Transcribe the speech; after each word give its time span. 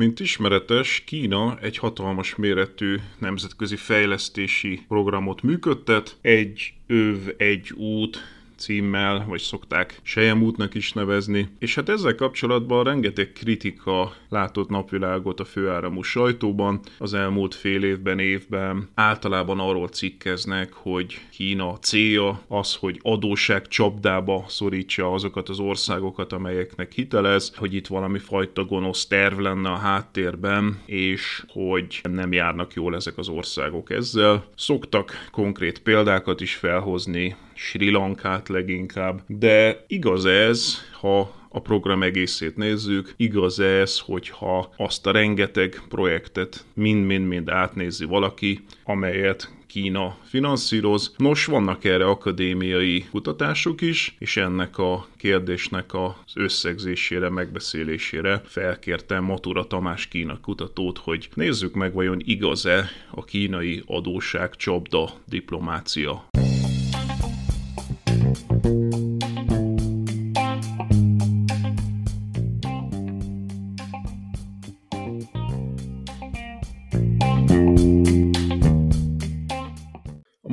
Mint 0.00 0.20
ismeretes, 0.20 1.02
Kína 1.06 1.58
egy 1.60 1.76
hatalmas 1.76 2.34
méretű 2.36 2.96
nemzetközi 3.18 3.76
fejlesztési 3.76 4.80
programot 4.88 5.42
működtet. 5.42 6.16
Egy 6.20 6.72
öv, 6.86 7.16
egy 7.36 7.72
út 7.76 8.18
címmel, 8.60 9.24
vagy 9.28 9.40
szokták 9.40 10.00
Sejemútnak 10.02 10.74
is 10.74 10.92
nevezni. 10.92 11.48
És 11.58 11.74
hát 11.74 11.88
ezzel 11.88 12.14
kapcsolatban 12.14 12.84
rengeteg 12.84 13.32
kritika 13.32 14.12
látott 14.28 14.68
napvilágot 14.68 15.40
a 15.40 15.44
főáramú 15.44 16.02
sajtóban 16.02 16.80
az 16.98 17.14
elmúlt 17.14 17.54
fél 17.54 17.84
évben, 17.84 18.18
évben. 18.18 18.88
Általában 18.94 19.60
arról 19.60 19.88
cikkeznek, 19.88 20.72
hogy 20.72 21.20
Kína 21.30 21.78
célja 21.78 22.42
az, 22.48 22.74
hogy 22.74 22.98
adóság 23.02 23.68
csapdába 23.68 24.44
szorítsa 24.48 25.12
azokat 25.12 25.48
az 25.48 25.58
országokat, 25.58 26.32
amelyeknek 26.32 26.92
hitelez, 26.92 27.52
hogy 27.56 27.74
itt 27.74 27.86
valami 27.86 28.18
fajta 28.18 28.64
gonosz 28.64 29.06
terv 29.06 29.38
lenne 29.38 29.70
a 29.70 29.76
háttérben, 29.76 30.80
és 30.86 31.44
hogy 31.48 32.00
nem 32.02 32.32
járnak 32.32 32.74
jól 32.74 32.94
ezek 32.94 33.18
az 33.18 33.28
országok 33.28 33.90
ezzel. 33.90 34.44
Szoktak 34.56 35.28
konkrét 35.30 35.78
példákat 35.78 36.40
is 36.40 36.54
felhozni, 36.54 37.36
Sri 37.62 37.90
Lankát 37.90 38.48
leginkább, 38.48 39.22
de 39.26 39.84
igaz 39.86 40.24
ez, 40.24 40.74
ha 41.00 41.34
a 41.48 41.60
program 41.60 42.02
egészét 42.02 42.56
nézzük, 42.56 43.14
igaz 43.16 43.58
ez, 43.58 43.98
hogyha 43.98 44.72
azt 44.76 45.06
a 45.06 45.10
rengeteg 45.10 45.82
projektet 45.88 46.64
mind-mind-mind 46.74 47.48
átnézi 47.48 48.04
valaki, 48.04 48.64
amelyet 48.84 49.52
Kína 49.66 50.16
finanszíroz. 50.22 51.14
Nos, 51.16 51.44
vannak 51.44 51.84
erre 51.84 52.04
akadémiai 52.04 53.04
kutatások 53.10 53.80
is, 53.80 54.16
és 54.18 54.36
ennek 54.36 54.78
a 54.78 55.06
kérdésnek 55.16 55.94
az 55.94 56.32
összegzésére, 56.34 57.28
megbeszélésére 57.28 58.42
felkértem 58.44 59.24
Matura 59.24 59.64
Tamás 59.64 60.08
Kína 60.08 60.40
kutatót, 60.40 60.98
hogy 60.98 61.28
nézzük 61.34 61.74
meg, 61.74 61.92
vajon 61.92 62.20
igaz-e 62.24 62.90
a 63.10 63.24
kínai 63.24 63.82
adóság 63.86 64.56
csapda 64.56 65.10
diplomácia. 65.28 66.29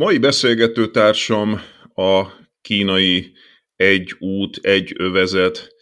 Mai 0.07 0.18
beszélgető 0.18 0.91
társam 0.91 1.62
a 1.94 2.25
kínai 2.62 3.31
egy 3.75 4.16
út, 4.19 4.57
egy 4.62 4.94
övezet 4.97 5.75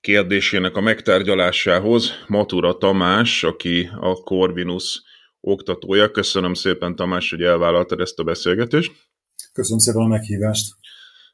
kérdésének 0.00 0.76
a 0.76 0.80
megtárgyalásához 0.80 2.10
Matura 2.26 2.78
Tamás, 2.78 3.44
aki 3.44 3.90
a 4.00 4.12
Corvinus 4.14 5.02
oktatója. 5.40 6.10
Köszönöm 6.10 6.54
szépen 6.54 6.96
Tamás, 6.96 7.30
hogy 7.30 7.42
elvállaltad 7.42 8.00
ezt 8.00 8.18
a 8.18 8.22
beszélgetést. 8.24 8.92
Köszönöm 9.52 9.78
szépen 9.78 10.00
a 10.02 10.06
meghívást. 10.08 10.74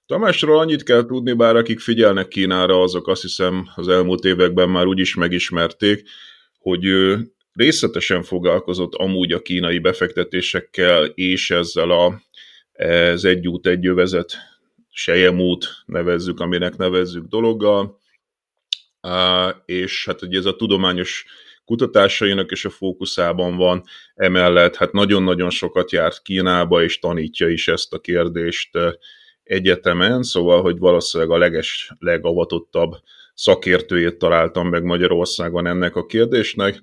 Tamásról 0.06 0.58
annyit 0.58 0.82
kell 0.82 1.04
tudni, 1.04 1.32
bár 1.32 1.56
akik 1.56 1.80
figyelnek 1.80 2.28
Kínára, 2.28 2.82
azok 2.82 3.08
azt 3.08 3.22
hiszem 3.22 3.68
az 3.74 3.88
elmúlt 3.88 4.24
években 4.24 4.68
már 4.68 4.86
úgy 4.86 4.98
is 4.98 5.14
megismerték, 5.14 6.08
hogy 6.58 6.84
ő 6.84 7.32
részletesen 7.52 8.22
foglalkozott 8.22 8.94
amúgy 8.94 9.32
a 9.32 9.42
kínai 9.42 9.78
befektetésekkel, 9.78 11.04
és 11.04 11.50
ezzel 11.50 11.90
a, 11.90 12.22
ez 12.72 13.24
egy 13.24 13.48
út, 13.48 13.66
egy 13.66 13.82
jövezet, 13.82 14.36
sejemút 14.90 15.68
nevezzük, 15.86 16.40
aminek 16.40 16.76
nevezzük 16.76 17.24
dologgal, 17.24 18.00
és 19.64 20.04
hát 20.06 20.22
ugye 20.22 20.38
ez 20.38 20.44
a 20.44 20.56
tudományos 20.56 21.24
kutatásainak 21.64 22.50
és 22.50 22.64
a 22.64 22.70
fókuszában 22.70 23.56
van, 23.56 23.84
emellett 24.14 24.76
hát 24.76 24.92
nagyon-nagyon 24.92 25.50
sokat 25.50 25.92
járt 25.92 26.22
Kínába, 26.22 26.82
és 26.82 26.98
tanítja 26.98 27.48
is 27.48 27.68
ezt 27.68 27.92
a 27.92 28.00
kérdést 28.00 28.70
egyetemen, 29.42 30.22
szóval, 30.22 30.62
hogy 30.62 30.78
valószínűleg 30.78 31.32
a 31.32 31.38
leges, 31.38 31.92
legavatottabb 31.98 32.92
szakértőjét 33.34 34.18
találtam 34.18 34.68
meg 34.68 34.84
Magyarországon 34.84 35.66
ennek 35.66 35.96
a 35.96 36.06
kérdésnek. 36.06 36.82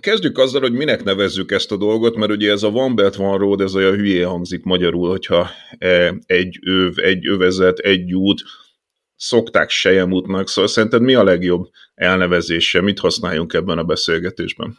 Kezdjük 0.00 0.38
azzal, 0.38 0.60
hogy 0.60 0.72
minek 0.72 1.04
nevezzük 1.04 1.50
ezt 1.50 1.72
a 1.72 1.76
dolgot, 1.76 2.16
mert 2.16 2.30
ugye 2.30 2.50
ez 2.50 2.62
a 2.62 2.68
One 2.68 2.94
Belt 2.94 3.18
One 3.18 3.36
Road, 3.36 3.60
ez 3.60 3.74
olyan 3.74 3.94
hülyé 3.94 4.20
hangzik 4.20 4.64
magyarul, 4.64 5.08
hogyha 5.08 5.50
egy 6.26 6.58
öv, 6.62 6.98
egy 6.98 7.26
övezet, 7.26 7.78
egy 7.78 8.14
út, 8.14 8.42
szokták 9.16 9.70
sejemútnak, 9.70 10.48
szóval 10.48 10.70
szerinted 10.70 11.02
mi 11.02 11.14
a 11.14 11.24
legjobb 11.24 11.68
elnevezése, 11.94 12.80
mit 12.80 12.98
használjunk 12.98 13.52
ebben 13.52 13.78
a 13.78 13.84
beszélgetésben? 13.84 14.78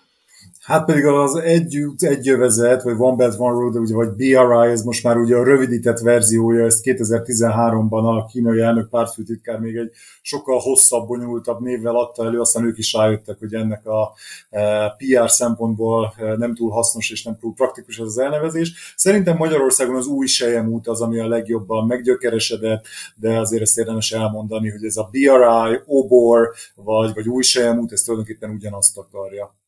Hát 0.62 0.86
pedig 0.86 1.06
az 1.06 1.36
egy, 1.36 1.86
egy 1.98 2.26
jövezet, 2.26 2.84
vagy 2.84 2.96
One 2.98 3.16
Belt 3.16 3.40
One 3.40 3.60
Road, 3.60 3.76
ugye, 3.76 3.94
vagy 3.94 4.10
BRI, 4.10 4.70
ez 4.72 4.84
most 4.84 5.04
már 5.04 5.18
ugye 5.18 5.36
a 5.36 5.44
rövidített 5.44 6.00
verziója, 6.00 6.66
ezt 6.66 6.82
2013-ban 6.84 8.18
a 8.18 8.26
kínai 8.26 8.60
elnök 8.60 8.90
pártfőtitkár 8.90 9.60
még 9.60 9.76
egy 9.76 9.92
sokkal 10.22 10.60
hosszabb, 10.60 11.08
bonyolultabb 11.08 11.62
névvel 11.62 11.96
adta 11.96 12.26
elő, 12.26 12.40
aztán 12.40 12.66
ők 12.66 12.78
is 12.78 12.94
rájöttek, 12.94 13.40
hogy 13.40 13.54
ennek 13.54 13.86
a 13.86 14.14
e, 14.50 14.96
PR 14.98 15.30
szempontból 15.30 16.14
e, 16.18 16.36
nem 16.38 16.56
túl 16.56 16.72
hasznos 16.72 17.12
és 17.12 17.24
nem 17.24 17.38
túl 17.40 17.54
praktikus 17.54 18.00
ez 18.00 18.06
az 18.06 18.18
elnevezés. 18.18 18.94
Szerintem 18.96 19.38
Magyarországon 19.38 19.96
az 19.96 20.08
új 20.08 20.28
út 20.68 20.88
az, 20.88 21.02
ami 21.02 21.20
a 21.20 21.28
legjobban 21.28 21.88
meggyökeresedett, 21.88 22.86
de 23.16 23.40
azért 23.40 23.62
ezt 23.62 23.78
érdemes 23.78 24.12
elmondani, 24.12 24.70
hogy 24.70 24.84
ez 24.84 24.98
a 24.98 25.10
BRI, 25.12 25.80
OBOR, 25.86 26.54
vagy, 26.76 27.14
vagy 27.14 27.28
új 27.28 27.44
út, 27.78 27.92
ez 27.92 28.02
tulajdonképpen 28.02 28.50
ugyanazt 28.50 28.98
akarja. 28.98 29.60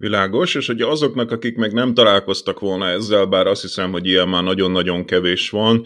Világos, 0.00 0.54
és 0.54 0.66
hogy 0.66 0.80
azoknak, 0.80 1.30
akik 1.30 1.56
meg 1.56 1.72
nem 1.72 1.94
találkoztak 1.94 2.60
volna 2.60 2.86
ezzel, 2.86 3.26
bár 3.26 3.46
azt 3.46 3.62
hiszem, 3.62 3.92
hogy 3.92 4.06
ilyen 4.06 4.28
már 4.28 4.42
nagyon-nagyon 4.42 5.04
kevés 5.04 5.50
van, 5.50 5.84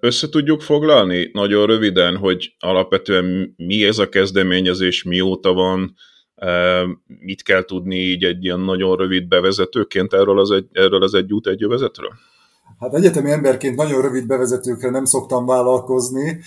össze 0.00 0.28
tudjuk 0.28 0.60
foglalni 0.60 1.30
nagyon 1.32 1.66
röviden, 1.66 2.16
hogy 2.16 2.54
alapvetően 2.58 3.54
mi 3.56 3.84
ez 3.84 3.98
a 3.98 4.08
kezdeményezés, 4.08 5.02
mióta 5.02 5.52
van, 5.52 5.94
mit 7.18 7.42
kell 7.42 7.64
tudni 7.64 7.96
így 7.96 8.24
egy 8.24 8.44
ilyen 8.44 8.60
nagyon 8.60 8.96
rövid 8.96 9.28
bevezetőként 9.28 10.12
erről 10.12 10.38
az 10.38 10.50
egy, 10.50 10.66
erről 10.72 11.02
az 11.02 11.14
egy 11.14 11.32
út, 11.32 11.46
egy 11.46 11.60
jövezetről? 11.60 12.10
Hát 12.78 12.94
egyetemi 12.94 13.30
emberként 13.30 13.76
nagyon 13.76 14.02
rövid 14.02 14.26
bevezetőkre 14.26 14.90
nem 14.90 15.04
szoktam 15.04 15.46
vállalkozni, 15.46 16.40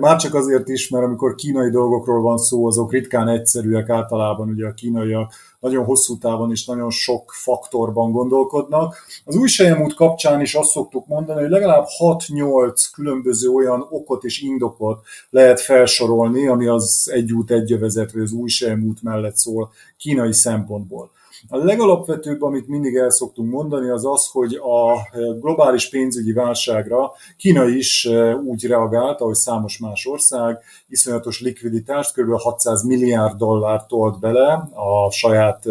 már 0.00 0.16
csak 0.16 0.34
azért 0.34 0.68
is, 0.68 0.88
mert 0.88 1.04
amikor 1.04 1.34
kínai 1.34 1.70
dolgokról 1.70 2.20
van 2.22 2.36
szó, 2.38 2.66
azok 2.66 2.92
ritkán 2.92 3.28
egyszerűek 3.28 3.88
általában, 3.88 4.48
ugye 4.48 4.66
a 4.66 4.74
kínaiak 4.74 5.32
nagyon 5.60 5.84
hosszú 5.84 6.18
távon 6.18 6.50
is 6.50 6.64
nagyon 6.64 6.90
sok 6.90 7.32
faktorban 7.32 8.12
gondolkodnak. 8.12 8.96
Az 9.24 9.36
új 9.36 9.48
sejemút 9.48 9.94
kapcsán 9.94 10.40
is 10.40 10.54
azt 10.54 10.70
szoktuk 10.70 11.06
mondani, 11.06 11.40
hogy 11.40 11.50
legalább 11.50 11.86
6-8 11.98 12.84
különböző 12.92 13.48
olyan 13.48 13.86
okot 13.90 14.24
és 14.24 14.40
indokot 14.40 15.04
lehet 15.30 15.60
felsorolni, 15.60 16.46
ami 16.46 16.66
az 16.66 17.10
egy 17.12 17.32
út, 17.32 17.50
az 17.50 18.32
új 18.32 18.48
sejemút 18.48 19.02
mellett 19.02 19.36
szól 19.36 19.70
kínai 19.96 20.32
szempontból. 20.32 21.10
A 21.48 21.56
legalapvetőbb, 21.56 22.42
amit 22.42 22.68
mindig 22.68 22.94
el 22.94 23.10
szoktunk 23.10 23.50
mondani, 23.50 23.88
az 23.88 24.04
az, 24.06 24.28
hogy 24.32 24.54
a 24.54 25.08
globális 25.40 25.88
pénzügyi 25.88 26.32
válságra 26.32 27.12
Kína 27.36 27.68
is 27.68 28.08
úgy 28.44 28.66
reagált, 28.66 29.20
ahogy 29.20 29.34
számos 29.34 29.78
más 29.78 30.06
ország, 30.06 30.58
iszonyatos 30.88 31.40
likviditást, 31.40 32.14
kb. 32.14 32.32
600 32.32 32.82
milliárd 32.82 33.36
dollárt 33.36 33.88
tolt 33.88 34.20
bele 34.20 34.68
a 34.72 35.10
saját 35.10 35.64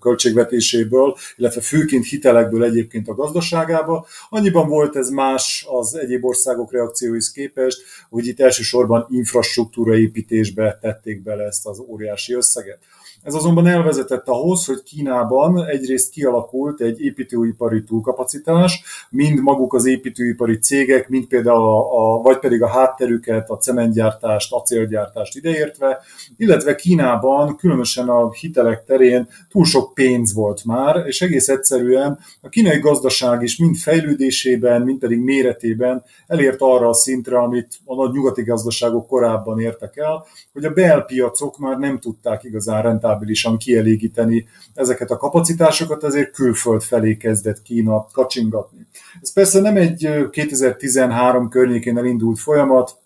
költségvetéséből, 0.00 1.16
illetve 1.36 1.60
főként 1.60 2.06
hitelekből 2.06 2.64
egyébként 2.64 3.08
a 3.08 3.14
gazdaságába. 3.14 4.06
Annyiban 4.28 4.68
volt 4.68 4.96
ez 4.96 5.08
más 5.08 5.66
az 5.70 5.94
egyéb 5.94 6.24
országok 6.24 6.72
reakcióihoz 6.72 7.30
képest, 7.30 7.82
hogy 8.10 8.26
itt 8.26 8.40
elsősorban 8.40 9.06
infrastruktúra 9.10 9.96
építésbe 9.96 10.78
tették 10.80 11.22
bele 11.22 11.44
ezt 11.44 11.66
az 11.66 11.78
óriási 11.88 12.34
összeget. 12.34 12.78
Ez 13.22 13.34
azonban 13.34 13.66
elvezetett 13.66 14.28
ahhoz, 14.28 14.66
hogy 14.66 14.82
Kínában 14.82 15.64
egyrészt 15.64 16.10
kialakult 16.10 16.80
egy 16.80 17.00
építőipari 17.00 17.84
túlkapacitás, 17.84 18.82
mind 19.10 19.40
maguk 19.40 19.74
az 19.74 19.86
építőipari 19.86 20.58
cégek, 20.58 21.08
mind 21.08 21.26
például 21.26 21.62
a, 21.62 22.14
a, 22.14 22.22
vagy 22.22 22.38
pedig 22.38 22.62
a 22.62 22.68
hátterüket, 22.68 23.50
a 23.50 23.56
cementgyártást, 23.56 24.52
acélgyártást 24.52 25.36
ideértve, 25.36 26.00
illetve 26.36 26.74
Kínában, 26.74 27.56
különösen 27.56 28.08
a 28.08 28.32
hitelek 28.32 28.84
terén 28.84 29.28
túl 29.48 29.64
sok 29.64 29.94
pénz 29.94 30.34
volt 30.34 30.64
már, 30.64 31.06
és 31.06 31.22
egész 31.22 31.48
egyszerűen 31.48 32.18
a 32.40 32.48
kínai 32.48 32.78
gazdaság 32.78 33.42
is 33.42 33.56
mind 33.56 33.76
fejlődésében, 33.76 34.82
mind 34.82 34.98
pedig 34.98 35.18
méretében 35.18 36.04
elért 36.26 36.60
arra 36.60 36.88
a 36.88 36.94
szintre, 36.94 37.38
amit 37.38 37.78
a 37.84 37.94
nagy 37.94 38.12
nyugati 38.12 38.42
gazdaságok 38.42 39.06
korábban 39.06 39.60
értek 39.60 39.96
el, 39.96 40.24
hogy 40.52 40.64
a 40.64 40.70
belpiacok 40.70 41.58
már 41.58 41.78
nem 41.78 41.98
tudták 41.98 42.44
igazán 42.44 42.82
rentábilisan 42.82 43.14
rentábilisan 43.16 43.56
kielégíteni 43.56 44.46
ezeket 44.74 45.10
a 45.10 45.16
kapacitásokat, 45.16 46.04
ezért 46.04 46.30
külföld 46.30 46.82
felé 46.82 47.16
kezdett 47.16 47.62
Kína 47.62 48.06
kacsingatni. 48.12 48.86
Ez 49.20 49.32
persze 49.32 49.60
nem 49.60 49.76
egy 49.76 50.08
2013 50.30 51.48
környékén 51.48 51.98
elindult 51.98 52.38
folyamat, 52.38 52.96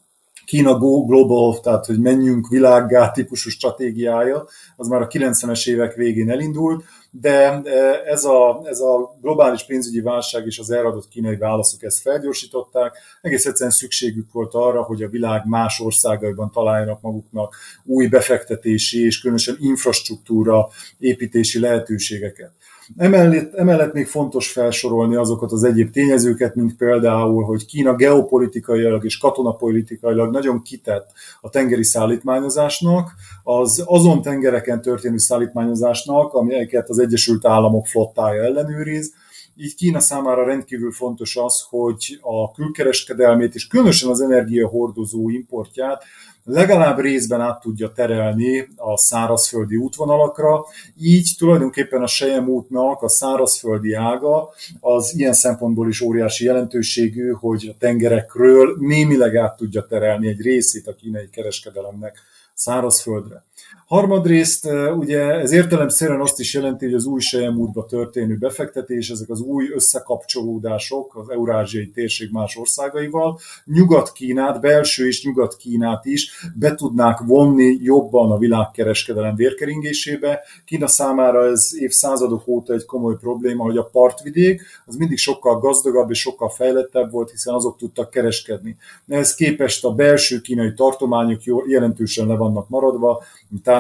Kína 0.45 0.79
Go 0.79 1.05
Global, 1.05 1.61
tehát 1.61 1.87
hogy 1.87 2.01
menjünk 2.01 2.49
világgá 2.49 3.11
típusú 3.11 3.51
stratégiája, 3.51 4.47
az 4.77 4.89
már 4.89 5.03
a 5.03 5.07
90-es 5.07 5.69
évek 5.69 5.95
végén 5.95 6.31
elindult, 6.31 6.85
de 7.11 7.63
e, 7.65 8.03
ez 8.07 8.25
a, 8.25 8.63
ez 8.65 8.81
a 8.81 9.17
globális 9.21 9.65
pénzügyi 9.65 10.01
válság 10.01 10.47
és 10.47 10.59
az 10.59 10.71
eladott 10.71 11.09
kínai 11.09 11.37
válaszok 11.37 11.83
ezt 11.83 12.01
felgyorsították. 12.01 12.99
Egész 13.21 13.47
egyszerűen 13.47 13.75
szükségük 13.75 14.33
volt 14.33 14.55
arra, 14.55 14.83
hogy 14.83 15.03
a 15.03 15.09
világ 15.09 15.47
más 15.47 15.81
országaiban 15.81 16.51
találjanak 16.51 17.01
maguknak 17.01 17.57
új 17.85 18.07
befektetési 18.07 19.05
és 19.05 19.21
különösen 19.21 19.57
infrastruktúra 19.59 20.69
építési 20.99 21.61
lehetőségeket. 21.61 22.53
Emellett, 22.97 23.55
emellett 23.55 23.93
még 23.93 24.07
fontos 24.07 24.53
felsorolni 24.53 25.15
azokat 25.17 25.53
az 25.53 25.63
egyéb 25.63 25.91
tényezőket, 25.91 26.55
mint 26.55 26.77
például, 26.77 27.45
hogy 27.45 27.67
Kína 27.67 27.95
geopolitikailag 27.95 29.05
és 29.05 29.19
katonapolitikailag 29.19 30.31
nagyon 30.31 30.63
kitett 30.63 31.13
a 31.41 31.49
tengeri 31.49 31.85
szállítmányozásnak, 31.85 33.11
az 33.43 33.83
azon 33.87 34.23
tengereken 34.23 34.83
történő 34.83 35.17
szállítmányozásnak, 35.17 36.35
amelyeket 36.35 36.89
az 36.89 36.99
Egyesült 36.99 37.47
Államok 37.47 37.87
flottája 37.87 38.43
ellenőriz, 38.43 39.13
így 39.57 39.75
Kína 39.75 40.01
számára 40.01 40.45
rendkívül 40.45 40.93
fontos 40.93 41.37
az, 41.37 41.67
hogy 41.69 42.19
a 42.21 42.53
külkereskedelmét 42.53 43.55
és 43.55 43.67
különösen 43.67 44.11
az 44.11 44.21
energiahordozó 44.21 45.31
importját 45.31 46.05
legalább 46.53 46.99
részben 46.99 47.41
át 47.41 47.61
tudja 47.61 47.93
terelni 47.93 48.69
a 48.77 48.99
szárazföldi 48.99 49.77
útvonalakra, 49.77 50.65
így 51.01 51.35
tulajdonképpen 51.39 52.03
a 52.03 52.07
Sejem 52.07 52.49
útnak 52.49 53.03
a 53.03 53.09
szárazföldi 53.09 53.93
ága 53.93 54.49
az 54.81 55.15
ilyen 55.17 55.33
szempontból 55.33 55.89
is 55.89 56.01
óriási 56.01 56.45
jelentőségű, 56.45 57.31
hogy 57.31 57.71
a 57.75 57.77
tengerekről 57.79 58.77
némileg 58.79 59.37
át 59.37 59.57
tudja 59.57 59.87
terelni 59.87 60.29
egy 60.29 60.41
részét 60.41 60.87
a 60.87 60.95
kínai 60.95 61.29
kereskedelemnek 61.31 62.19
szárazföldre. 62.55 63.45
Harmadrészt 63.91 64.69
ugye 64.97 65.21
ez 65.21 65.53
értelemszerűen 65.53 66.21
azt 66.21 66.41
is 66.41 66.55
jelenti, 66.55 66.85
hogy 66.85 66.95
az 66.95 67.05
új 67.05 67.21
sejemútba 67.21 67.85
történő 67.85 68.37
befektetés, 68.37 69.11
ezek 69.11 69.31
az 69.31 69.41
új 69.41 69.71
összekapcsolódások 69.75 71.17
az 71.17 71.31
eurázsiai 71.31 71.91
térség 71.91 72.31
más 72.33 72.57
országaival, 72.57 73.39
Nyugat-Kínát, 73.65 74.61
belső 74.61 75.07
és 75.07 75.25
Nyugat-Kínát 75.25 76.05
is 76.05 76.51
be 76.55 76.75
tudnák 76.75 77.19
vonni 77.19 77.79
jobban 77.83 78.31
a 78.31 78.39
világkereskedelem 78.39 79.35
vérkeringésébe. 79.35 80.41
Kína 80.65 80.87
számára 80.87 81.47
ez 81.47 81.71
évszázadok 81.79 82.47
óta 82.47 82.73
egy 82.73 82.85
komoly 82.85 83.17
probléma, 83.17 83.65
hogy 83.65 83.77
a 83.77 83.89
partvidék 83.93 84.63
az 84.87 84.97
mindig 84.97 85.19
sokkal 85.19 85.59
gazdagabb 85.59 86.11
és 86.11 86.21
sokkal 86.21 86.49
fejlettebb 86.49 87.11
volt, 87.11 87.31
hiszen 87.31 87.55
azok 87.55 87.77
tudtak 87.77 88.11
kereskedni. 88.11 88.77
Ehhez 89.09 89.35
képest 89.35 89.85
a 89.85 89.95
belső 89.95 90.41
kínai 90.41 90.73
tartományok 90.73 91.41
jelentősen 91.67 92.27
le 92.27 92.37
vannak 92.37 92.69
maradva, 92.69 93.23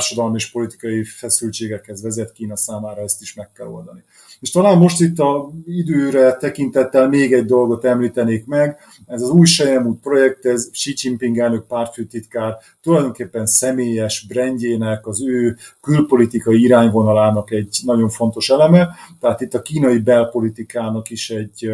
társadalmi 0.00 0.36
és 0.36 0.50
politikai 0.50 1.04
feszültségekhez 1.04 2.02
vezet 2.02 2.32
Kína 2.32 2.56
számára, 2.56 3.02
ezt 3.02 3.20
is 3.20 3.34
meg 3.34 3.52
kell 3.52 3.66
oldani. 3.66 4.04
És 4.40 4.50
talán 4.50 4.78
most 4.78 5.00
itt 5.00 5.18
a 5.18 5.50
időre 5.66 6.36
tekintettel 6.36 7.08
még 7.08 7.32
egy 7.32 7.44
dolgot 7.44 7.84
említenék 7.84 8.46
meg, 8.46 8.78
ez 9.06 9.22
az 9.22 9.30
új 9.30 9.46
Sejemút 9.46 10.00
projekt, 10.00 10.46
ez 10.46 10.68
Xi 10.72 10.94
Jinping 10.96 11.38
elnök 11.38 11.66
pártfőtitkár 11.66 12.56
tulajdonképpen 12.82 13.46
személyes 13.46 14.26
brandjének, 14.28 15.06
az 15.06 15.22
ő 15.22 15.56
külpolitikai 15.80 16.62
irányvonalának 16.62 17.50
egy 17.50 17.78
nagyon 17.84 18.08
fontos 18.08 18.50
eleme, 18.50 18.88
tehát 19.20 19.40
itt 19.40 19.54
a 19.54 19.62
kínai 19.62 19.98
belpolitikának 19.98 21.10
is 21.10 21.30
egy 21.30 21.72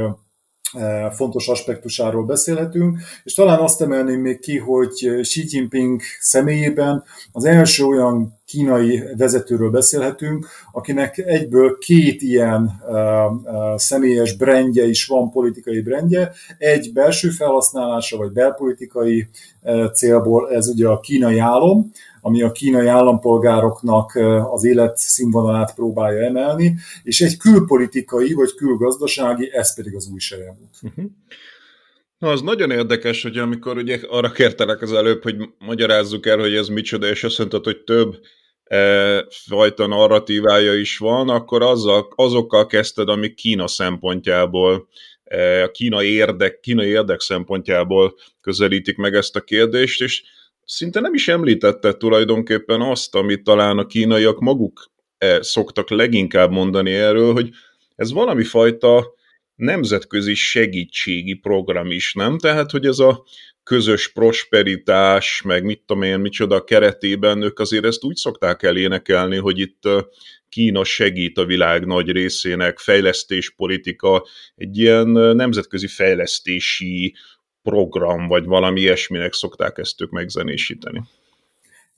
fontos 1.10 1.48
aspektusáról 1.48 2.24
beszélhetünk, 2.24 2.98
és 3.24 3.34
talán 3.34 3.58
azt 3.58 3.82
emelném 3.82 4.20
még 4.20 4.38
ki, 4.38 4.58
hogy 4.58 5.20
Xi 5.20 5.44
Jinping 5.48 6.00
személyében 6.20 7.04
az 7.32 7.44
első 7.44 7.84
olyan 7.84 8.38
kínai 8.46 9.02
vezetőről 9.16 9.70
beszélhetünk, 9.70 10.46
akinek 10.72 11.18
egyből 11.18 11.78
két 11.78 12.22
ilyen 12.22 12.80
uh, 12.88 12.96
uh, 13.32 13.76
személyes 13.76 14.36
brendje 14.36 14.88
is 14.88 15.06
van, 15.06 15.30
politikai 15.30 15.80
brendje, 15.80 16.32
egy 16.58 16.92
belső 16.92 17.28
felhasználása, 17.28 18.16
vagy 18.16 18.32
belpolitikai 18.32 19.28
célból, 19.92 20.50
ez 20.50 20.68
ugye 20.68 20.88
a 20.88 21.00
kínai 21.00 21.38
álom, 21.38 21.90
ami 22.26 22.42
a 22.42 22.52
kínai 22.52 22.86
állampolgároknak 22.86 24.14
az 24.50 24.64
életszínvonalát 24.64 25.74
próbálja 25.74 26.24
emelni, 26.24 26.74
és 27.02 27.20
egy 27.20 27.36
külpolitikai 27.36 28.32
vagy 28.32 28.54
külgazdasági, 28.54 29.50
ez 29.52 29.74
pedig 29.74 29.94
az 29.94 30.08
új 30.12 30.18
sejemút. 30.18 30.74
Uh-huh. 30.82 31.04
Na, 32.18 32.30
az 32.30 32.40
nagyon 32.40 32.70
érdekes, 32.70 33.22
hogy 33.22 33.38
amikor 33.38 33.76
ugye 33.76 34.00
arra 34.08 34.30
kértelek 34.30 34.82
az 34.82 34.92
előbb, 34.92 35.22
hogy 35.22 35.36
magyarázzuk 35.58 36.26
el, 36.26 36.38
hogy 36.38 36.54
ez 36.54 36.68
micsoda, 36.68 37.08
és 37.08 37.24
azt 37.24 37.38
mondtad, 37.38 37.64
hogy 37.64 37.82
több 37.82 38.18
e, 38.64 39.26
fajta 39.30 39.86
narratívája 39.86 40.74
is 40.74 40.98
van, 40.98 41.28
akkor 41.28 41.62
azzal, 41.62 42.12
azokkal 42.14 42.66
kezdted, 42.66 43.08
amik 43.08 43.34
Kína 43.34 43.66
szempontjából, 43.66 44.88
e, 45.24 45.62
a 45.62 45.70
Kína 45.70 46.02
érdek, 46.02 46.60
Kína 46.60 46.84
érdek 46.84 47.20
szempontjából 47.20 48.14
közelítik 48.40 48.96
meg 48.96 49.14
ezt 49.14 49.36
a 49.36 49.40
kérdést, 49.40 50.02
és 50.02 50.22
szinte 50.66 51.00
nem 51.00 51.14
is 51.14 51.28
említette 51.28 51.92
tulajdonképpen 51.92 52.80
azt, 52.80 53.14
amit 53.14 53.44
talán 53.44 53.78
a 53.78 53.86
kínaiak 53.86 54.40
maguk 54.40 54.90
eh, 55.18 55.40
szoktak 55.40 55.90
leginkább 55.90 56.50
mondani 56.50 56.92
erről, 56.92 57.32
hogy 57.32 57.50
ez 57.94 58.12
valami 58.12 58.44
fajta 58.44 59.14
nemzetközi 59.54 60.34
segítségi 60.34 61.34
program 61.34 61.90
is, 61.90 62.12
nem? 62.14 62.38
Tehát, 62.38 62.70
hogy 62.70 62.86
ez 62.86 62.98
a 62.98 63.24
közös 63.62 64.12
prosperitás, 64.12 65.42
meg 65.42 65.64
mit 65.64 65.82
tudom 65.86 66.02
én, 66.02 66.18
micsoda 66.18 66.64
keretében, 66.64 67.42
ők 67.42 67.58
azért 67.58 67.84
ezt 67.84 68.04
úgy 68.04 68.16
szokták 68.16 68.62
elénekelni, 68.62 69.36
hogy 69.36 69.58
itt 69.58 69.86
eh, 69.86 70.02
Kína 70.48 70.84
segít 70.84 71.38
a 71.38 71.44
világ 71.44 71.86
nagy 71.86 72.10
részének, 72.10 72.78
fejlesztéspolitika, 72.78 74.26
egy 74.54 74.78
ilyen 74.78 75.18
eh, 75.18 75.34
nemzetközi 75.34 75.86
fejlesztési 75.86 77.14
program, 77.70 78.26
vagy 78.26 78.44
valami 78.44 78.80
ilyesminek 78.80 79.32
szokták 79.32 79.78
ezt 79.78 80.00
ők 80.00 80.10
megzenésíteni. 80.10 81.02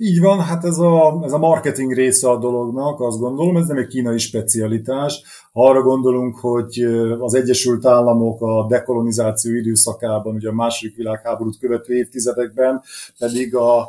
Így 0.01 0.21
van, 0.21 0.41
hát 0.41 0.65
ez 0.65 0.79
a, 0.79 1.21
ez 1.25 1.33
a 1.33 1.39
marketing 1.39 1.93
része 1.93 2.31
a 2.31 2.39
dolognak, 2.39 3.01
azt 3.01 3.19
gondolom, 3.19 3.57
ez 3.57 3.67
nem 3.67 3.77
egy 3.77 3.87
kínai 3.87 4.19
specialitás. 4.19 5.23
Ha 5.53 5.69
arra 5.69 5.83
gondolunk, 5.83 6.39
hogy 6.39 6.83
az 7.19 7.35
Egyesült 7.35 7.87
Államok 7.87 8.43
a 8.43 8.67
dekolonizáció 8.69 9.55
időszakában, 9.55 10.35
ugye 10.35 10.49
a 10.49 10.53
második 10.53 10.97
világháborút 10.97 11.59
követő 11.59 11.95
évtizedekben 11.95 12.83
pedig 13.19 13.55
a 13.55 13.89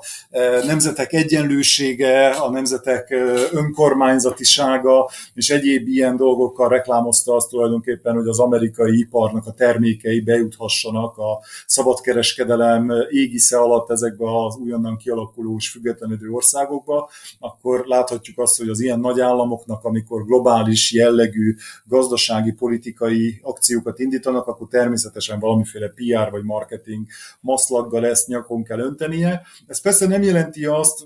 nemzetek 0.65 1.13
egyenlősége, 1.13 2.29
a 2.29 2.49
nemzetek 2.49 3.09
önkormányzatisága 3.51 5.09
és 5.33 5.49
egyéb 5.49 5.87
ilyen 5.87 6.15
dolgokkal 6.15 6.69
reklámozta 6.69 7.35
azt 7.35 7.49
tulajdonképpen, 7.49 8.15
hogy 8.15 8.27
az 8.27 8.39
amerikai 8.39 8.99
iparnak 8.99 9.45
a 9.45 9.53
termékei 9.53 10.21
bejuthassanak 10.21 11.17
a 11.17 11.39
szabadkereskedelem 11.65 12.91
égisze 13.09 13.57
alatt 13.57 13.91
ezekbe 13.91 14.45
az 14.45 14.55
újonnan 14.55 14.97
kialakuló 14.97 15.55
és 15.57 15.69
függetlenedő 15.99 16.29
országokba, 16.29 17.09
akkor 17.39 17.85
láthatjuk 17.85 18.39
azt, 18.39 18.57
hogy 18.57 18.69
az 18.69 18.79
ilyen 18.79 18.99
nagy 18.99 19.19
államoknak, 19.19 19.83
amikor 19.83 20.25
globális 20.25 20.91
jellegű 20.93 21.55
gazdasági, 21.85 22.51
politikai 22.51 23.39
akciókat 23.43 23.99
indítanak, 23.99 24.47
akkor 24.47 24.67
természetesen 24.67 25.39
valamiféle 25.39 25.87
PR 25.87 26.31
vagy 26.31 26.43
marketing 26.43 27.07
maszlaggal 27.39 28.05
ezt 28.05 28.27
nyakon 28.27 28.63
kell 28.63 28.79
öntenie. 28.79 29.41
Ez 29.67 29.81
persze 29.81 30.07
nem 30.07 30.23
jelenti 30.23 30.65
azt, 30.65 31.05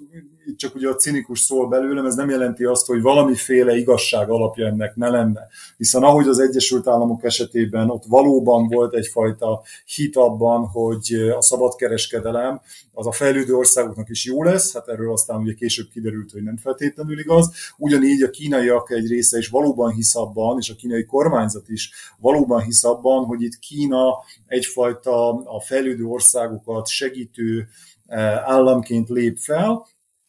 csak 0.55 0.75
ugye 0.75 0.89
a 0.89 0.95
cinikus 0.95 1.39
szól 1.39 1.67
belőlem, 1.67 2.05
ez 2.05 2.15
nem 2.15 2.29
jelenti 2.29 2.63
azt, 2.63 2.85
hogy 2.85 3.01
valamiféle 3.01 3.75
igazság 3.75 4.29
alapja 4.29 4.67
ennek 4.67 4.95
ne 4.95 5.09
lenne. 5.09 5.47
Hiszen 5.77 6.03
ahogy 6.03 6.27
az 6.27 6.39
Egyesült 6.39 6.87
Államok 6.87 7.23
esetében 7.23 7.89
ott 7.89 8.03
valóban 8.07 8.67
volt 8.67 8.93
egyfajta 8.93 9.61
hit 9.85 10.15
abban, 10.15 10.65
hogy 10.65 11.13
a 11.37 11.41
szabadkereskedelem 11.41 12.61
az 12.93 13.07
a 13.07 13.11
fejlődő 13.11 13.53
országoknak 13.53 14.09
is 14.09 14.25
jó 14.25 14.43
lesz, 14.43 14.73
hát 14.73 14.87
erről 14.87 15.11
aztán 15.11 15.41
ugye 15.41 15.53
később 15.53 15.87
kiderült, 15.93 16.31
hogy 16.31 16.43
nem 16.43 16.57
feltétlenül 16.57 17.19
igaz. 17.19 17.51
Ugyanígy 17.77 18.21
a 18.21 18.29
kínaiak 18.29 18.91
egy 18.91 19.07
része 19.07 19.37
is 19.37 19.47
valóban 19.47 19.91
hisz 19.91 20.15
abban, 20.15 20.57
és 20.59 20.69
a 20.69 20.75
kínai 20.75 21.05
kormányzat 21.05 21.69
is 21.69 21.91
valóban 22.19 22.61
hisz 22.61 22.83
abban, 22.83 23.25
hogy 23.25 23.41
itt 23.41 23.59
Kína 23.59 24.13
egyfajta 24.47 25.29
a 25.29 25.61
fejlődő 25.61 26.03
országokat 26.03 26.87
segítő 26.87 27.67
eh, 28.05 28.49
államként 28.49 29.09
lép 29.09 29.37
fel, 29.37 29.85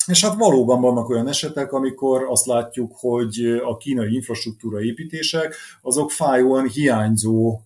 és 0.07 0.25
hát 0.25 0.35
valóban 0.35 0.81
vannak 0.81 1.09
olyan 1.09 1.29
esetek, 1.29 1.73
amikor 1.73 2.27
azt 2.29 2.47
látjuk, 2.47 2.93
hogy 2.97 3.61
a 3.65 3.77
kínai 3.77 4.15
infrastruktúra 4.15 4.83
építések 4.83 5.55
azok 5.83 6.11
fájóan 6.11 6.69
hiányzó 6.69 7.61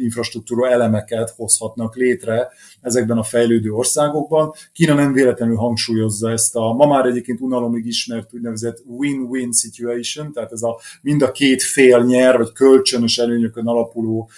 infrastruktúra 0.00 0.70
elemeket 0.70 1.30
hozhatnak 1.36 1.96
létre 1.96 2.48
ezekben 2.80 3.18
a 3.18 3.22
fejlődő 3.22 3.70
országokban. 3.70 4.52
Kína 4.72 4.94
nem 4.94 5.12
véletlenül 5.12 5.56
hangsúlyozza 5.56 6.30
ezt 6.30 6.56
a 6.56 6.72
ma 6.72 6.86
már 6.86 7.06
egyébként 7.06 7.40
unalomig 7.40 7.86
ismert 7.86 8.34
úgynevezett 8.34 8.82
win-win 8.86 9.52
situation, 9.52 10.32
tehát 10.32 10.52
ez 10.52 10.62
a 10.62 10.78
mind 11.02 11.22
a 11.22 11.32
két 11.32 11.62
fél 11.62 12.02
nyer, 12.02 12.36
vagy 12.36 12.52
kölcsönös 12.52 13.18
előnyökön 13.18 13.66
alapuló 13.66 14.28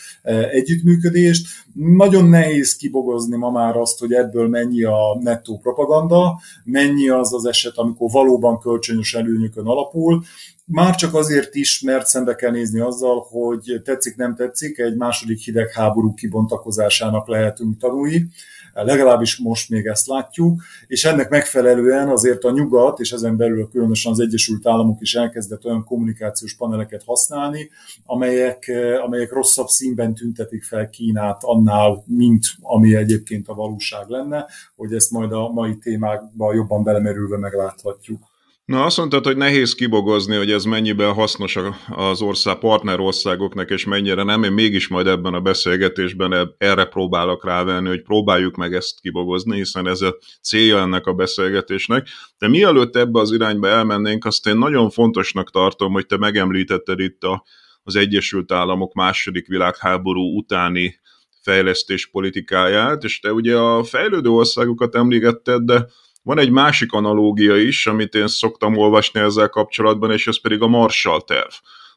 együttműködést. 0.50 1.46
Nagyon 1.74 2.28
nehéz 2.28 2.76
kibogozni 2.76 3.36
ma 3.36 3.50
már 3.50 3.76
azt, 3.76 3.98
hogy 3.98 4.12
ebből 4.12 4.48
mennyi 4.48 4.84
a 4.84 5.18
nettó 5.20 5.58
propaganda, 5.58 6.40
mennyi 6.78 7.08
az 7.08 7.34
az 7.34 7.44
eset, 7.46 7.76
amikor 7.76 8.10
valóban 8.10 8.58
kölcsönös 8.58 9.14
előnyökön 9.14 9.66
alapul, 9.66 10.22
már 10.64 10.94
csak 10.94 11.14
azért 11.14 11.54
is, 11.54 11.80
mert 11.80 12.06
szembe 12.06 12.34
kell 12.34 12.50
nézni 12.50 12.80
azzal, 12.80 13.26
hogy 13.30 13.80
tetszik, 13.84 14.16
nem 14.16 14.34
tetszik, 14.34 14.78
egy 14.78 14.96
második 14.96 15.38
hidegháború 15.38 16.14
kibontakozásának 16.14 17.28
lehetünk 17.28 17.78
tanulni, 17.78 18.28
legalábbis 18.72 19.38
most 19.38 19.70
még 19.70 19.86
ezt 19.86 20.06
látjuk, 20.06 20.62
és 20.86 21.04
ennek 21.04 21.28
megfelelően 21.28 22.08
azért 22.08 22.44
a 22.44 22.50
nyugat, 22.50 23.00
és 23.00 23.12
ezen 23.12 23.36
belül 23.36 23.68
különösen 23.68 24.12
az 24.12 24.20
Egyesült 24.20 24.66
Államok 24.66 25.00
is 25.00 25.14
elkezdett 25.14 25.64
olyan 25.64 25.84
kommunikációs 25.84 26.56
paneleket 26.56 27.02
használni, 27.04 27.70
amelyek, 28.04 28.70
amelyek 29.04 29.32
rosszabb 29.32 29.68
színben 29.68 30.14
tüntetik 30.14 30.64
fel 30.64 30.90
Kínát 30.90 31.44
annál, 31.44 32.02
mint 32.06 32.46
ami 32.60 32.94
egyébként 32.94 33.48
a 33.48 33.54
valóság 33.54 34.08
lenne, 34.08 34.46
hogy 34.76 34.94
ezt 34.94 35.10
majd 35.10 35.32
a 35.32 35.48
mai 35.48 35.76
témákban 35.76 36.54
jobban 36.54 36.82
belemerülve 36.82 37.38
megláthatjuk. 37.38 38.36
Na 38.68 38.84
azt 38.84 38.96
mondtad, 38.96 39.24
hogy 39.24 39.36
nehéz 39.36 39.74
kibogozni, 39.74 40.36
hogy 40.36 40.50
ez 40.50 40.64
mennyiben 40.64 41.12
hasznos 41.12 41.58
az 41.88 42.22
ország 42.22 42.58
partnerországoknak, 42.58 43.70
és 43.70 43.84
mennyire 43.84 44.22
nem. 44.22 44.42
Én 44.42 44.52
mégis 44.52 44.88
majd 44.88 45.06
ebben 45.06 45.34
a 45.34 45.40
beszélgetésben 45.40 46.54
erre 46.58 46.84
próbálok 46.84 47.44
rávenni, 47.44 47.88
hogy 47.88 48.02
próbáljuk 48.02 48.56
meg 48.56 48.74
ezt 48.74 49.00
kibogozni, 49.00 49.56
hiszen 49.56 49.86
ez 49.86 50.00
a 50.00 50.16
célja 50.42 50.78
ennek 50.78 51.06
a 51.06 51.12
beszélgetésnek. 51.12 52.08
De 52.38 52.48
mielőtt 52.48 52.96
ebbe 52.96 53.20
az 53.20 53.32
irányba 53.32 53.68
elmennénk, 53.68 54.24
azt 54.24 54.46
én 54.46 54.56
nagyon 54.56 54.90
fontosnak 54.90 55.50
tartom, 55.50 55.92
hogy 55.92 56.06
te 56.06 56.16
megemlítetted 56.16 57.00
itt 57.00 57.22
a, 57.22 57.44
az 57.82 57.96
Egyesült 57.96 58.52
Államok 58.52 58.94
második 58.94 59.46
világháború 59.46 60.36
utáni 60.36 61.00
fejlesztés 61.42 62.06
politikáját, 62.06 63.04
és 63.04 63.20
te 63.20 63.32
ugye 63.32 63.56
a 63.56 63.84
fejlődő 63.84 64.28
országokat 64.28 64.94
említetted, 64.94 65.62
de 65.62 65.86
van 66.28 66.38
egy 66.38 66.50
másik 66.50 66.92
analógia 66.92 67.56
is, 67.56 67.86
amit 67.86 68.14
én 68.14 68.26
szoktam 68.26 68.76
olvasni 68.76 69.20
ezzel 69.20 69.48
kapcsolatban, 69.48 70.10
és 70.10 70.26
ez 70.26 70.40
pedig 70.40 70.60
a 70.62 70.66
Marshall 70.66 71.20
terv. 71.20 71.50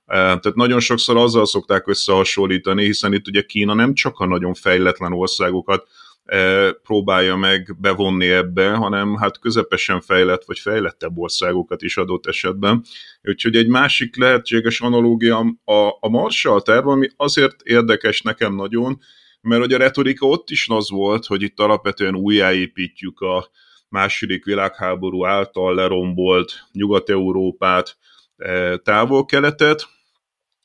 E, 0.06 0.16
tehát 0.16 0.56
nagyon 0.56 0.80
sokszor 0.80 1.18
azzal 1.18 1.46
szokták 1.46 1.88
összehasonlítani, 1.88 2.84
hiszen 2.84 3.14
itt 3.14 3.28
ugye 3.28 3.42
Kína 3.42 3.74
nem 3.74 3.94
csak 3.94 4.20
a 4.20 4.26
nagyon 4.26 4.54
fejletlen 4.54 5.14
országokat 5.14 5.88
e, 6.26 6.72
próbálja 6.72 7.36
meg 7.36 7.76
bevonni 7.80 8.28
ebbe, 8.28 8.74
hanem 8.74 9.16
hát 9.16 9.40
közepesen 9.40 10.02
fejlett 10.02 10.44
vagy 10.46 10.60
fejlettebb 10.60 11.18
országokat 11.18 11.82
is 11.82 11.98
adott 11.98 12.28
esetben. 12.28 12.84
Úgyhogy 13.24 13.56
egy 13.56 13.68
másik 13.68 14.18
lehetséges 14.18 14.82
analógia 14.82 15.38
a, 15.64 15.88
a 16.00 16.10
Marshall 16.10 16.62
terv, 16.62 16.88
ami 16.88 17.08
azért 17.16 17.62
érdekes 17.64 18.22
nekem 18.22 18.56
nagyon, 18.56 19.00
mert 19.42 19.62
hogy 19.62 19.74
a 19.74 19.78
retorika 19.78 20.26
ott 20.26 20.50
is 20.50 20.68
az 20.70 20.90
volt, 20.90 21.26
hogy 21.26 21.42
itt 21.42 21.60
alapvetően 21.60 22.16
újjáépítjük 22.16 23.20
a, 23.20 23.50
második 23.91 24.45
világháború 24.45 25.25
által 25.25 25.75
lerombolt 25.75 26.67
Nyugat-Európát, 26.71 27.98
e, 28.38 28.77
távol-keletet, 28.77 29.88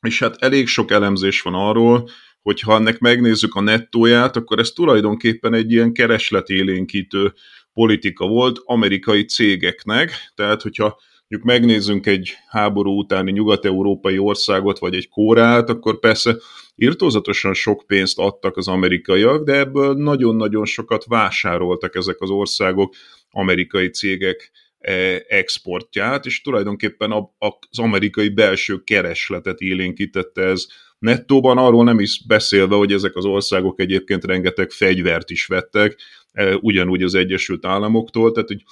és 0.01 0.19
hát 0.19 0.37
elég 0.39 0.67
sok 0.67 0.91
elemzés 0.91 1.43
van 1.43 1.55
arról, 1.55 2.09
hogy 2.43 2.61
ha 2.61 2.75
ennek 2.75 2.99
megnézzük 2.99 3.55
a 3.55 3.61
nettóját, 3.61 4.37
akkor 4.37 4.59
ez 4.59 4.71
tulajdonképpen 4.71 5.55
egy 5.55 5.73
ilyen 5.73 5.93
keresletélénkítő 5.93 7.33
politika 7.73 8.27
volt 8.27 8.61
amerikai 8.65 9.25
cégeknek, 9.25 10.11
tehát 10.35 10.63
hogyha 10.63 10.99
mondjuk 11.29 11.51
megnézzünk 11.51 12.07
egy 12.07 12.35
háború 12.49 12.99
utáni 12.99 13.33
nyugat-európai 13.33 14.19
országot, 14.19 14.79
vagy 14.79 14.95
egy 14.95 15.09
kórát, 15.09 15.71
akkor 15.71 15.99
persze 15.99 16.37
írtózatosan 16.75 17.55
sok 17.55 17.85
pénzt 17.87 18.19
adtak 18.19 18.57
az 18.57 18.69
amerikaiak, 18.69 19.45
de 19.45 19.53
ebből 19.53 19.95
nagyon-nagyon 19.95 20.65
sokat 20.65 21.05
vásároltak 21.05 21.95
ezek 21.95 22.21
az 22.21 22.31
országok 22.31 22.95
amerikai 23.37 23.91
cégek 23.91 24.51
e, 24.79 24.93
exportját, 25.29 26.27
és 26.27 26.41
tulajdonképpen 26.41 27.13
az 27.39 27.79
amerikai 27.79 28.29
belső 28.29 28.83
keresletet 28.85 29.61
élénkítette 29.61 30.43
ez 30.43 30.67
nettóban, 30.99 31.59
arról 31.59 31.85
nem 31.85 31.99
is 31.99 32.27
beszélve, 32.27 32.75
hogy 32.75 32.93
ezek 32.93 33.17
az 33.17 33.25
országok 33.25 33.81
egyébként 33.81 34.25
rengeteg 34.25 34.71
fegyvert 34.71 35.31
is 35.31 35.47
vettek, 35.47 35.97
e, 36.33 36.55
ugyanúgy 36.55 37.03
az 37.03 37.15
Egyesült 37.15 37.67
Államoktól, 37.67 38.33
tehát 38.33 38.49
hogy 38.49 38.63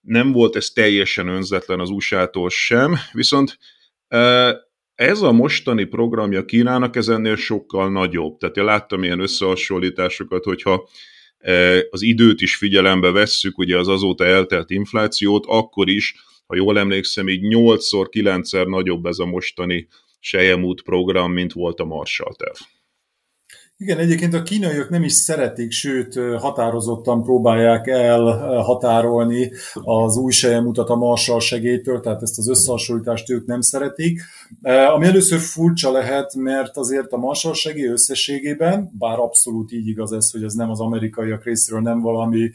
nem 0.00 0.32
volt 0.32 0.56
ez 0.56 0.68
teljesen 0.68 1.28
önzetlen 1.28 1.80
az 1.80 1.90
USA-tól 1.90 2.50
sem, 2.50 2.96
viszont 3.12 3.58
e, 4.08 4.56
ez 4.94 5.22
a 5.22 5.32
mostani 5.32 5.84
programja 5.84 6.44
Kínának 6.44 6.96
ez 6.96 7.08
ennél 7.08 7.36
sokkal 7.36 7.90
nagyobb. 7.90 8.38
Tehát 8.38 8.56
én 8.56 8.64
láttam 8.64 9.02
ilyen 9.02 9.20
összehasonlításokat, 9.20 10.44
hogyha 10.44 10.88
az 11.90 12.02
időt 12.02 12.40
is 12.40 12.56
figyelembe 12.56 13.10
vesszük, 13.10 13.58
ugye 13.58 13.78
az 13.78 13.88
azóta 13.88 14.24
eltelt 14.24 14.70
inflációt, 14.70 15.44
akkor 15.46 15.88
is, 15.88 16.14
ha 16.46 16.56
jól 16.56 16.78
emlékszem, 16.78 17.28
így 17.28 17.42
8-szor, 17.42 18.06
9-szer 18.10 18.66
nagyobb 18.66 19.06
ez 19.06 19.18
a 19.18 19.26
mostani 19.26 19.88
Sejemút 20.20 20.82
program, 20.82 21.32
mint 21.32 21.52
volt 21.52 21.80
a 21.80 21.84
Marshall 21.84 22.34
terv. 22.36 22.56
Igen, 23.82 23.98
egyébként 23.98 24.34
a 24.34 24.42
kínaiak 24.42 24.88
nem 24.88 25.02
is 25.02 25.12
szeretik, 25.12 25.70
sőt 25.70 26.14
határozottan 26.38 27.22
próbálják 27.22 27.86
elhatárolni 27.86 29.52
az 29.74 30.16
új 30.16 30.32
sejemutat 30.32 30.88
a 30.88 30.94
Marshall 30.94 31.40
segélytől, 31.40 32.00
tehát 32.00 32.22
ezt 32.22 32.38
az 32.38 32.48
összehasonlítást 32.48 33.30
ők 33.30 33.46
nem 33.46 33.60
szeretik. 33.60 34.20
Ami 34.94 35.06
először 35.06 35.38
furcsa 35.38 35.92
lehet, 35.92 36.34
mert 36.34 36.76
azért 36.76 37.12
a 37.12 37.16
Marshall 37.16 37.52
segély 37.52 37.86
összességében, 37.86 38.90
bár 38.98 39.18
abszolút 39.18 39.72
így 39.72 39.86
igaz 39.86 40.12
ez, 40.12 40.30
hogy 40.30 40.42
ez 40.42 40.54
nem 40.54 40.70
az 40.70 40.80
amerikaiak 40.80 41.44
részéről 41.44 41.80
nem 41.80 42.00
valami 42.00 42.50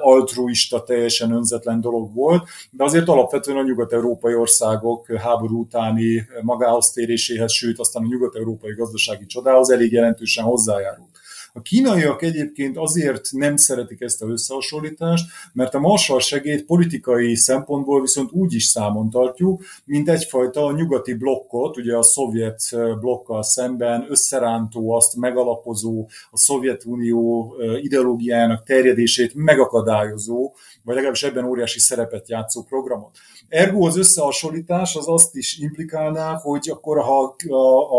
altruista, 0.00 0.82
teljesen 0.82 1.32
önzetlen 1.32 1.80
dolog 1.80 2.14
volt, 2.14 2.48
de 2.70 2.84
azért 2.84 3.08
alapvetően 3.08 3.56
a 3.56 3.62
nyugat-európai 3.62 4.34
országok 4.34 5.12
háború 5.12 5.60
utáni 5.60 6.26
magához 6.42 6.90
téréséhez, 6.90 7.52
sőt 7.52 7.78
aztán 7.78 8.02
a 8.02 8.08
nyugat-európai 8.08 8.74
gazdasági 8.74 9.26
csodához 9.26 9.70
elég 9.70 9.92
jelentősen 9.92 10.50
hozzájárult. 10.52 11.10
A 11.54 11.62
kínaiak 11.62 12.22
egyébként 12.22 12.76
azért 12.76 13.28
nem 13.32 13.56
szeretik 13.56 14.00
ezt 14.00 14.22
a 14.22 14.26
összehasonlítást, 14.26 15.24
mert 15.52 15.74
a 15.74 15.78
Marshall 15.78 16.20
segélyt 16.20 16.64
politikai 16.64 17.34
szempontból 17.34 18.00
viszont 18.00 18.32
úgy 18.32 18.54
is 18.54 18.64
számon 18.64 19.10
tartjuk, 19.10 19.62
mint 19.84 20.08
egyfajta 20.08 20.72
nyugati 20.72 21.14
blokkot, 21.14 21.76
ugye 21.76 21.96
a 21.96 22.02
szovjet 22.02 22.60
blokkal 23.00 23.42
szemben 23.42 24.06
összerántó, 24.08 24.90
azt 24.90 25.16
megalapozó, 25.16 26.08
a 26.30 26.38
Szovjetunió 26.38 27.54
ideológiájának 27.80 28.64
terjedését 28.64 29.34
megakadályozó, 29.34 30.52
vagy 30.82 30.94
legalábbis 30.94 31.22
ebben 31.22 31.44
óriási 31.44 31.78
szerepet 31.78 32.28
játszó 32.28 32.62
programot. 32.62 33.18
Ergo 33.52 33.86
az 33.86 33.96
összehasonlítás 33.96 34.96
az 34.96 35.08
azt 35.08 35.36
is 35.36 35.58
implikálná, 35.58 36.34
hogy 36.42 36.68
akkor 36.70 36.98
ha 36.98 37.36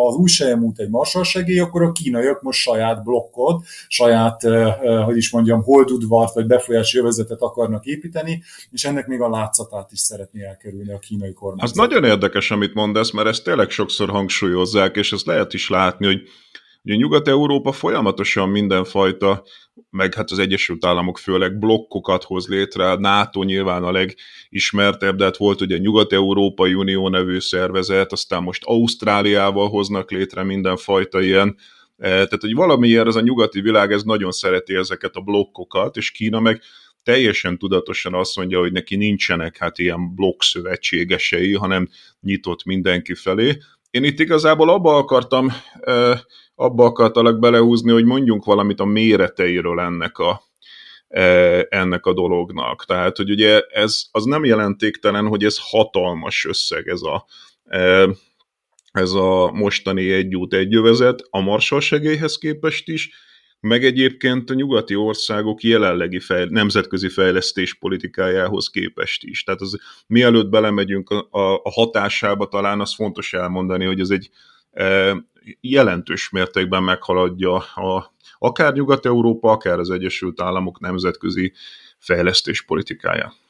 az 0.08 0.16
új 0.16 0.28
sejemút 0.28 0.80
egy 0.80 0.90
Marshall 0.90 1.24
segély, 1.24 1.60
akkor 1.60 1.82
a 1.82 1.92
kínaiak 1.92 2.42
most 2.42 2.60
saját 2.60 3.04
blokkot, 3.04 3.64
saját, 3.88 4.42
hogy 5.06 5.18
is 5.18 5.32
mondjam, 5.32 5.64
holdudvart 5.64 6.34
vagy 6.34 6.46
befolyási 6.46 6.98
övezetet 6.98 7.42
akarnak 7.42 7.86
építeni, 7.86 8.44
és 8.72 8.84
ennek 8.84 9.08
még 9.08 9.22
a 9.22 9.30
látszatát 9.30 9.92
is 9.92 10.00
szeretné 10.00 10.44
elkerülni 10.44 10.94
a 10.94 11.00
kínai 11.00 11.34
kormány. 11.34 11.64
Az 11.66 11.72
nagyon 11.72 12.04
érdekes, 12.04 12.52
amit 12.52 12.74
mondasz, 12.74 13.12
mert 13.12 13.28
ezt 13.28 13.44
tényleg 13.44 13.70
sokszor 13.70 14.10
hangsúlyozzák, 14.10 14.96
és 14.96 15.12
ezt 15.12 15.26
lehet 15.26 15.54
is 15.54 15.70
látni, 15.70 16.06
hogy 16.06 16.22
Ugye 16.86 16.96
Nyugat-Európa 16.96 17.72
folyamatosan 17.72 18.50
mindenfajta, 18.50 19.44
meg 19.94 20.14
hát 20.14 20.32
az 20.32 20.40
Egyesült 20.40 20.86
Államok 20.86 21.18
főleg 21.18 21.60
blokkokat 21.60 22.24
hoz 22.24 22.48
létre, 22.48 22.92
a 22.92 23.00
NATO 23.00 23.44
nyilván 23.44 23.84
a 23.84 23.92
legismertebb, 23.92 25.16
de 25.16 25.24
hát 25.24 25.38
volt 25.38 25.62
ugye 25.62 25.78
Nyugat-Európai 25.78 26.74
Unió 26.74 27.10
nevű 27.10 27.40
szervezet, 27.40 28.12
aztán 28.12 28.44
most 28.44 28.64
Ausztráliával 28.64 29.70
hoznak 29.70 30.12
létre 30.12 30.44
mindenfajta 30.44 31.22
ilyen 31.22 31.56
e, 31.98 32.10
tehát, 32.10 32.42
hogy 32.42 32.54
valamiért 32.54 33.08
ez 33.08 33.16
a 33.16 33.22
nyugati 33.22 33.62
világ 33.62 33.92
ez 33.92 34.04
nagyon 34.04 34.32
szereti 34.32 34.76
ezeket 34.76 35.16
a 35.16 35.22
blokkokat, 35.22 35.98
és 35.98 36.12
Kína 36.12 36.40
meg 36.40 36.62
teljesen 37.04 37.58
tudatosan 37.58 38.14
azt 38.14 38.36
mondja, 38.36 38.60
hogy 38.60 38.72
neki 38.72 38.96
nincsenek 38.96 39.58
hát 39.58 39.78
ilyen 39.78 40.16
blokkszövetségesei, 40.16 41.54
hanem 41.54 41.90
nyitott 42.22 42.64
mindenki 42.64 43.16
felé. 43.16 43.58
Én 43.90 44.04
itt 44.04 44.20
igazából 44.20 44.70
abba 44.70 44.96
akartam 44.96 45.54
e, 45.80 46.24
abba 46.56 46.86
akartalak 46.86 47.40
belehúzni, 47.40 47.92
hogy 47.92 48.06
mondjunk 48.06 48.46
valamit 48.46 48.80
a 48.80 48.86
méreteiről 48.86 49.80
ennek 49.80 50.18
a, 50.18 50.42
e, 51.08 51.22
ennek 51.70 52.06
a 52.06 52.14
dolognak. 52.14 52.86
Tehát, 52.86 53.18
hogy 53.18 53.30
ugye 53.30 53.62
ez 53.62 54.04
az 54.12 54.24
nem 54.24 54.46
jelentéktelen, 54.46 55.28
hogy 55.28 55.44
ez 55.44 55.58
hatalmas 55.62 56.46
összeg, 56.46 56.88
ez 56.88 57.02
a, 57.02 57.26
e, 57.66 58.10
ez 58.92 59.12
a 59.12 59.52
mostani 59.52 60.12
egy 60.12 60.36
út 60.36 60.56
a 61.30 61.40
Marshall 61.40 61.80
segélyhez 61.80 62.38
képest 62.38 62.88
is, 62.88 63.10
meg 63.60 63.86
egyébként 63.86 64.50
a 64.50 64.54
nyugati 64.54 64.96
országok 64.96 65.64
jelenlegi 65.64 66.20
fejl- 66.20 66.50
nemzetközi 66.50 67.10
fejlesztés 67.10 67.74
politikájához 67.74 68.68
képest 68.68 69.24
is. 69.24 69.44
Tehát 69.44 69.62
az, 69.62 69.80
mielőtt 70.08 70.50
belemegyünk 70.50 71.10
a, 71.10 71.28
a, 71.32 71.54
a 71.64 71.72
hatásába, 71.72 72.48
talán 72.48 72.80
az 72.80 72.96
fontos 72.96 73.34
elmondani, 73.34 73.86
hogy 73.86 74.00
ez 74.00 74.10
egy 74.10 74.30
jelentős 75.62 76.30
mértékben 76.30 76.84
meghaladja 76.84 77.56
a, 77.56 78.14
akár 78.38 78.74
Nyugat-Európa, 78.74 79.52
akár 79.52 79.80
az 79.80 79.90
Egyesült 79.90 80.42
Államok 80.42 80.80
nemzetközi 80.80 81.54
fejlesztés 81.98 82.62
politikáját. 82.62 83.43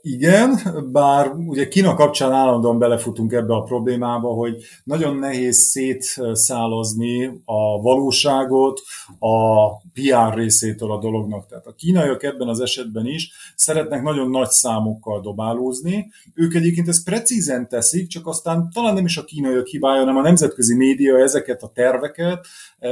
Igen, 0.00 0.58
bár 0.92 1.32
ugye 1.32 1.68
Kína 1.68 1.94
kapcsán 1.94 2.32
állandóan 2.32 2.78
belefutunk 2.78 3.32
ebbe 3.32 3.54
a 3.54 3.62
problémába, 3.62 4.28
hogy 4.28 4.56
nagyon 4.84 5.16
nehéz 5.16 5.56
szétszálozni 5.56 7.26
a 7.44 7.80
valóságot 7.82 8.80
a 9.18 9.70
PR 9.76 10.34
részétől 10.34 10.92
a 10.92 10.98
dolognak. 10.98 11.46
Tehát 11.46 11.66
a 11.66 11.74
kínaiak 11.74 12.22
ebben 12.22 12.48
az 12.48 12.60
esetben 12.60 13.06
is 13.06 13.30
szeretnek 13.56 14.02
nagyon 14.02 14.30
nagy 14.30 14.50
számokkal 14.50 15.20
dobálózni. 15.20 16.10
Ők 16.34 16.54
egyébként 16.54 16.88
ezt 16.88 17.04
precízen 17.04 17.68
teszik, 17.68 18.08
csak 18.08 18.26
aztán 18.26 18.70
talán 18.74 18.94
nem 18.94 19.04
is 19.04 19.16
a 19.16 19.24
kínaiak 19.24 19.66
hibája, 19.66 19.98
hanem 19.98 20.16
a 20.16 20.22
nemzetközi 20.22 20.76
média 20.76 21.18
ezeket 21.18 21.62
a 21.62 21.70
terveket 21.74 22.46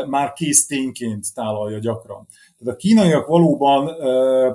már 0.09 0.33
kész 0.33 0.67
tényként 0.67 1.35
tálalja 1.35 1.79
gyakran. 1.79 2.27
Tehát 2.65 2.79
a 2.79 2.83
kínaiak 2.83 3.27
valóban 3.27 3.91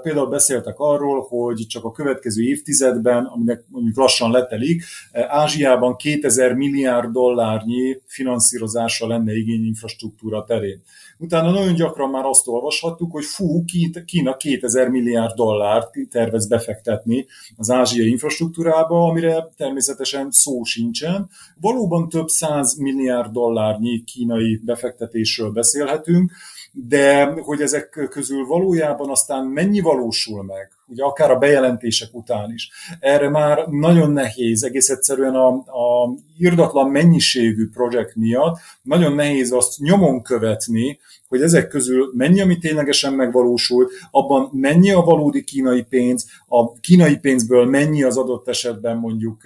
például 0.01 0.27
beszéltek 0.29 0.79
arról, 0.79 1.25
hogy 1.29 1.65
csak 1.67 1.83
a 1.83 1.91
következő 1.91 2.43
évtizedben, 2.43 3.25
aminek 3.25 3.63
mondjuk 3.67 3.97
lassan 3.97 4.31
letelik, 4.31 4.83
Ázsiában 5.11 5.95
2000 5.95 6.53
milliárd 6.53 7.11
dollárnyi 7.11 8.01
finanszírozásra 8.05 9.07
lenne 9.07 9.35
igény 9.35 9.65
infrastruktúra 9.65 10.43
terén. 10.43 10.81
Utána 11.17 11.51
nagyon 11.51 11.73
gyakran 11.73 12.09
már 12.09 12.25
azt 12.25 12.47
olvashattuk, 12.47 13.11
hogy 13.11 13.25
fú, 13.25 13.63
Kína 14.05 14.37
2000 14.37 14.87
milliárd 14.87 15.33
dollárt 15.33 15.89
tervez 16.09 16.47
befektetni 16.47 17.25
az 17.57 17.69
ázsiai 17.69 18.09
infrastruktúrába, 18.09 19.07
amire 19.07 19.49
természetesen 19.57 20.27
szó 20.31 20.63
sincsen. 20.63 21.29
Valóban 21.61 22.09
több 22.09 22.27
száz 22.27 22.77
milliárd 22.77 23.31
dollárnyi 23.31 24.03
kínai 24.03 24.61
befektetésről 24.65 25.51
beszélhetünk, 25.51 26.31
de 26.71 27.25
hogy 27.25 27.61
ezek 27.61 28.07
közül 28.09 28.45
valójában 28.45 29.09
aztán 29.09 29.45
mennyi 29.45 29.79
valósul 29.79 30.43
meg, 30.43 30.71
ugye 30.87 31.03
akár 31.03 31.31
a 31.31 31.37
bejelentések 31.37 32.09
után 32.11 32.51
is, 32.53 32.69
erre 32.99 33.29
már 33.29 33.67
nagyon 33.67 34.11
nehéz, 34.11 34.63
egész 34.63 34.89
egyszerűen 34.89 35.35
a, 35.35 35.47
a 35.57 36.15
irdatlan 36.37 36.89
mennyiségű 36.89 37.69
projekt 37.69 38.15
miatt 38.15 38.57
nagyon 38.81 39.15
nehéz 39.15 39.51
azt 39.51 39.79
nyomon 39.79 40.21
követni, 40.21 40.99
hogy 41.27 41.41
ezek 41.41 41.67
közül 41.67 42.11
mennyi, 42.15 42.41
ami 42.41 42.57
ténylegesen 42.57 43.13
megvalósult, 43.13 43.91
abban 44.11 44.49
mennyi 44.51 44.91
a 44.91 45.01
valódi 45.01 45.43
kínai 45.43 45.83
pénz, 45.83 46.25
a 46.47 46.79
kínai 46.79 47.17
pénzből 47.17 47.65
mennyi 47.65 48.03
az 48.03 48.17
adott 48.17 48.47
esetben 48.47 48.97
mondjuk 48.97 49.41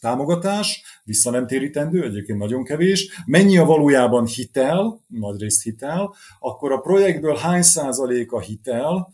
támogatás, 0.00 0.82
vissza 1.04 1.30
nem 1.30 1.46
térítendő, 1.46 2.04
egyébként 2.04 2.38
nagyon 2.38 2.64
kevés, 2.64 3.22
mennyi 3.26 3.58
a 3.58 3.64
valójában 3.64 4.26
hitel, 4.26 5.04
nagyrészt 5.06 5.62
hitel, 5.62 6.14
akkor 6.40 6.72
a 6.72 6.78
projektből 6.78 7.36
hány 7.36 7.62
százalék 7.62 8.32
a 8.32 8.40
hitel, 8.40 9.08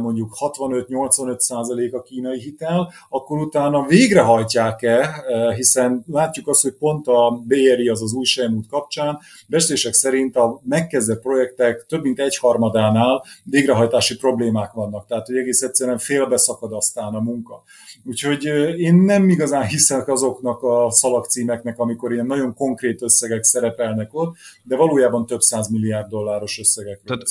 mondjuk 0.00 0.36
65-85 0.40 1.38
százalék 1.38 1.94
a 1.94 2.02
kínai 2.02 2.38
hitel, 2.38 2.92
akkor 3.08 3.38
utána 3.38 3.86
végrehajtják-e, 3.86 5.24
e, 5.28 5.54
hiszen 5.54 6.04
látjuk 6.06 6.48
azt, 6.48 6.62
hogy 6.62 6.72
pont 6.72 7.06
a 7.06 7.42
BRI, 7.46 7.88
az 7.88 8.02
az 8.02 8.12
új 8.12 8.24
sejmút 8.24 8.66
kapcsán, 8.68 9.18
beszélések 9.46 9.92
szerint 9.92 10.36
a 10.36 10.60
megkezdett 10.64 11.20
projektek 11.20 11.86
több 11.88 12.02
mint 12.02 12.20
egyharmadánál 12.20 13.24
végrehajtási 13.44 14.16
problémák 14.16 14.72
vannak, 14.72 15.06
tehát 15.06 15.26
hogy 15.26 15.36
egész 15.36 15.62
egyszerűen 15.62 15.98
félbeszakad 15.98 16.72
aztán 16.72 17.14
a 17.14 17.20
munka. 17.20 17.62
Úgyhogy 18.04 18.44
én 18.78 18.94
nem 18.94 19.28
igazán 19.28 19.66
hiszek 19.66 20.08
azoknak 20.08 20.62
a 20.62 20.90
szalagcímeknek, 20.90 21.78
amikor 21.78 22.12
ilyen 22.12 22.26
nagyon 22.26 22.54
konkrét 22.54 23.02
összegek 23.02 23.44
szerepelnek 23.44 24.08
ott, 24.12 24.36
de 24.62 24.76
valójában 24.76 25.26
több 25.26 25.40
száz 25.40 25.68
milliárd 25.68 26.08
dolláros 26.08 26.58
összegek. 26.58 27.00
Tehát 27.04 27.22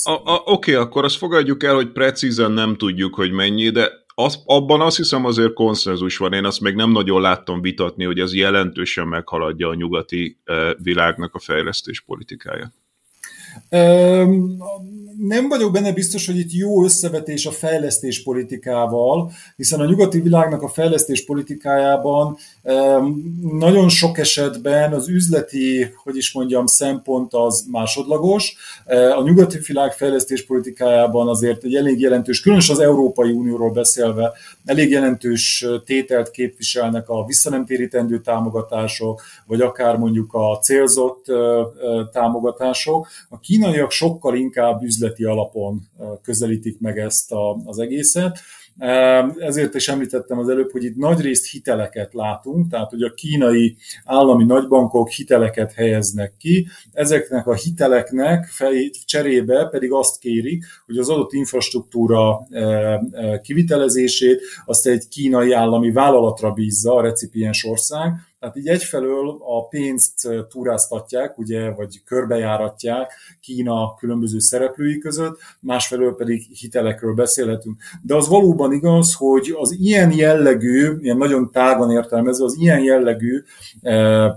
oké, 0.44 0.50
okay, 0.52 0.74
akkor 0.74 1.04
azt 1.04 1.16
fogadjuk 1.16 1.62
el, 1.62 1.74
hogy 1.74 1.92
precízen 2.36 2.66
nem 2.66 2.76
tudjuk, 2.76 3.14
hogy 3.14 3.32
mennyi, 3.32 3.70
de 3.70 3.90
az, 4.14 4.42
abban 4.44 4.80
azt 4.80 4.96
hiszem 4.96 5.24
azért 5.24 5.52
konszenzus 5.52 6.16
van, 6.16 6.32
én 6.32 6.44
azt 6.44 6.60
még 6.60 6.74
nem 6.74 6.90
nagyon 6.90 7.20
láttam 7.20 7.60
vitatni, 7.60 8.04
hogy 8.04 8.18
ez 8.18 8.34
jelentősen 8.34 9.06
meghaladja 9.06 9.68
a 9.68 9.74
nyugati 9.74 10.38
világnak 10.78 11.34
a 11.34 11.38
fejlesztés 11.38 12.00
politikáját. 12.00 12.72
Nem 15.18 15.48
vagyok 15.48 15.72
benne 15.72 15.92
biztos, 15.92 16.26
hogy 16.26 16.38
itt 16.38 16.52
jó 16.52 16.84
összevetés 16.84 17.46
a 17.46 17.50
fejlesztés 17.50 18.22
politikával, 18.22 19.32
hiszen 19.56 19.80
a 19.80 19.86
nyugati 19.86 20.20
világnak 20.20 20.62
a 20.62 20.68
fejlesztés 20.68 21.24
politikájában 21.24 22.36
nagyon 23.42 23.88
sok 23.88 24.18
esetben 24.18 24.92
az 24.92 25.08
üzleti, 25.08 25.94
hogy 26.02 26.16
is 26.16 26.32
mondjam, 26.32 26.66
szempont 26.66 27.34
az 27.34 27.66
másodlagos. 27.70 28.56
A 29.16 29.22
nyugati 29.22 29.58
világ 29.66 29.92
fejlesztés 29.92 30.46
politikájában 30.46 31.28
azért 31.28 31.64
egy 31.64 31.74
elég 31.74 32.00
jelentős, 32.00 32.40
különösen 32.40 32.74
az 32.74 32.82
Európai 32.82 33.30
Unióról 33.30 33.70
beszélve, 33.70 34.32
elég 34.64 34.90
jelentős 34.90 35.66
tételt 35.84 36.30
képviselnek 36.30 37.08
a 37.08 37.24
visszanemtérítendő 37.24 38.20
támogatások, 38.20 39.22
vagy 39.46 39.60
akár 39.60 39.96
mondjuk 39.96 40.34
a 40.34 40.58
célzott 40.58 41.24
támogatások. 42.12 43.08
A 43.28 43.38
kínaiak 43.40 43.90
sokkal 43.90 44.36
inkább 44.36 44.82
üzleti 44.82 45.24
alapon 45.24 45.80
közelítik 46.22 46.80
meg 46.80 46.98
ezt 46.98 47.34
az 47.64 47.78
egészet. 47.78 48.38
Ezért 49.38 49.74
is 49.74 49.88
említettem 49.88 50.38
az 50.38 50.48
előbb, 50.48 50.70
hogy 50.70 50.84
itt 50.84 50.96
nagyrészt 50.96 51.50
hiteleket 51.50 52.14
látunk, 52.14 52.70
tehát 52.70 52.90
hogy 52.90 53.02
a 53.02 53.14
kínai 53.14 53.76
állami 54.04 54.44
nagybankok 54.44 55.08
hiteleket 55.08 55.72
helyeznek 55.72 56.32
ki, 56.38 56.68
ezeknek 56.92 57.46
a 57.46 57.54
hiteleknek 57.54 58.48
cserébe 59.04 59.68
pedig 59.70 59.92
azt 59.92 60.18
kérik, 60.18 60.64
hogy 60.86 60.98
az 60.98 61.08
adott 61.08 61.32
infrastruktúra 61.32 62.46
kivitelezését 63.42 64.40
azt 64.64 64.86
egy 64.86 65.08
kínai 65.08 65.52
állami 65.52 65.90
vállalatra 65.90 66.50
bízza 66.50 66.94
a 66.94 67.02
recipiens 67.02 67.64
ország, 67.64 68.12
Tehát 68.46 68.60
így 68.60 68.68
egyfelől 68.68 69.36
a 69.40 69.66
pénzt 69.66 70.28
túráztatják, 70.48 71.38
ugye, 71.38 71.70
vagy 71.70 72.02
körbejáratják 72.04 73.12
Kína 73.40 73.94
különböző 73.94 74.38
szereplői 74.38 74.98
között, 74.98 75.38
másfelől 75.60 76.14
pedig 76.14 76.42
hitelekről 76.42 77.14
beszélhetünk. 77.14 77.76
De 78.02 78.14
az 78.14 78.28
valóban 78.28 78.72
igaz, 78.72 79.14
hogy 79.14 79.54
az 79.58 79.76
ilyen 79.78 80.12
jellegű, 80.12 80.96
ilyen 81.00 81.16
nagyon 81.16 81.50
tágan 81.50 81.90
értelmezve, 81.90 82.44
az 82.44 82.56
ilyen 82.58 82.80
jellegű 82.82 83.42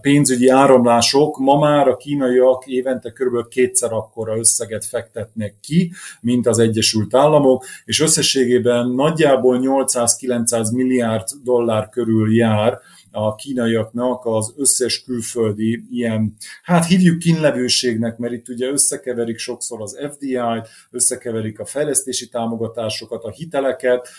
pénzügyi 0.01 0.47
áramlások 0.47 1.37
ma 1.37 1.59
már 1.59 1.87
a 1.87 1.97
kínaiak 1.97 2.67
évente 2.67 3.11
kb. 3.11 3.47
kétszer 3.47 3.91
akkora 3.91 4.37
összeget 4.37 4.85
fektetnek 4.85 5.55
ki, 5.61 5.91
mint 6.21 6.47
az 6.47 6.59
Egyesült 6.59 7.15
Államok, 7.15 7.65
és 7.85 8.01
összességében 8.01 8.89
nagyjából 8.89 9.59
800-900 9.61 10.75
milliárd 10.75 11.27
dollár 11.43 11.89
körül 11.89 12.35
jár 12.35 12.79
a 13.11 13.35
kínaiaknak 13.35 14.25
az 14.25 14.53
összes 14.57 15.03
külföldi 15.03 15.83
ilyen, 15.91 16.33
hát 16.63 16.85
hívjuk 16.85 17.19
kínlevőségnek, 17.19 18.17
mert 18.17 18.33
itt 18.33 18.49
ugye 18.49 18.69
összekeverik 18.69 19.37
sokszor 19.37 19.81
az 19.81 19.97
FDI-t, 20.11 20.69
összekeverik 20.91 21.59
a 21.59 21.65
fejlesztési 21.65 22.29
támogatásokat, 22.29 23.23
a 23.23 23.31
hiteleket, 23.31 24.09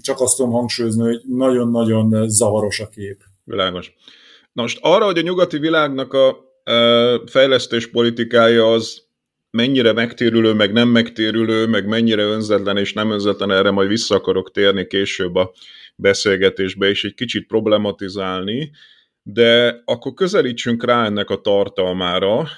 csak 0.00 0.20
azt 0.20 0.36
tudom 0.36 0.52
hangsúlyozni, 0.52 1.02
hogy 1.02 1.20
nagyon-nagyon 1.26 2.28
zavaros 2.28 2.80
a 2.80 2.88
kép. 2.88 3.20
Világos. 3.44 3.94
Na 4.52 4.62
most 4.62 4.78
arra, 4.82 5.04
hogy 5.04 5.18
a 5.18 5.22
nyugati 5.22 5.58
világnak 5.58 6.12
a 6.12 6.36
fejlesztés 7.26 7.90
politikája 7.90 8.72
az 8.72 9.02
mennyire 9.50 9.92
megtérülő, 9.92 10.52
meg 10.52 10.72
nem 10.72 10.88
megtérülő, 10.88 11.66
meg 11.66 11.86
mennyire 11.86 12.22
önzetlen 12.22 12.76
és 12.76 12.92
nem 12.92 13.10
önzetlen, 13.10 13.50
erre 13.50 13.70
majd 13.70 13.88
vissza 13.88 14.14
akarok 14.14 14.50
térni 14.50 14.86
később 14.86 15.34
a 15.34 15.52
beszélgetésbe, 16.00 16.88
és 16.88 17.04
egy 17.04 17.14
kicsit 17.14 17.46
problematizálni, 17.46 18.70
de 19.22 19.82
akkor 19.84 20.14
közelítsünk 20.14 20.84
rá 20.84 21.04
ennek 21.04 21.30
a 21.30 21.40
tartalmára. 21.40 22.48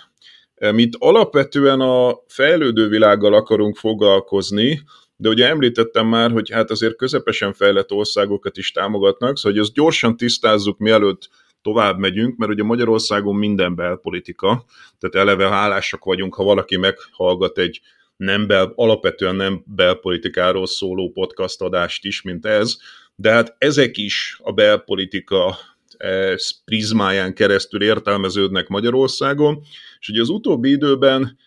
Mint 0.73 0.97
alapvetően 0.99 1.81
a 1.81 2.19
fejlődő 2.27 2.89
világgal 2.89 3.35
akarunk 3.35 3.77
foglalkozni, 3.77 4.83
de 5.17 5.29
ugye 5.29 5.49
említettem 5.49 6.07
már, 6.07 6.31
hogy 6.31 6.51
hát 6.51 6.71
azért 6.71 6.97
közepesen 6.97 7.53
fejlett 7.53 7.93
országokat 7.93 8.57
is 8.57 8.73
támogatnak, 8.73 9.37
szóval 9.37 9.53
hogy 9.53 9.61
ezt 9.61 9.73
gyorsan 9.73 10.17
tisztázzuk, 10.17 10.79
mielőtt 10.79 11.29
tovább 11.63 11.99
megyünk, 11.99 12.37
mert 12.37 12.53
ugye 12.53 12.63
Magyarországon 12.63 13.37
minden 13.37 13.75
belpolitika, 13.75 14.65
tehát 14.99 15.29
eleve 15.29 15.49
hálásak 15.49 16.05
vagyunk, 16.05 16.35
ha 16.35 16.45
valaki 16.45 16.77
meghallgat 16.77 17.59
egy 17.59 17.81
nem 18.17 18.47
bel, 18.47 18.73
alapvetően 18.75 19.37
nem 19.37 19.63
belpolitikáról 19.67 20.67
szóló 20.67 21.11
podcast 21.11 21.61
adást 21.61 22.05
is, 22.05 22.23
mint 22.23 22.47
ez, 22.47 22.77
de 23.15 23.31
hát 23.31 23.55
ezek 23.59 23.97
is 23.97 24.39
a 24.43 24.53
belpolitika 24.53 25.59
eh, 25.97 26.35
prizmáján 26.65 27.35
keresztül 27.35 27.83
értelmeződnek 27.83 28.69
Magyarországon, 28.69 29.63
és 30.01 30.09
ugye 30.09 30.21
az 30.21 30.29
utóbbi 30.29 30.71
időben 30.71 31.39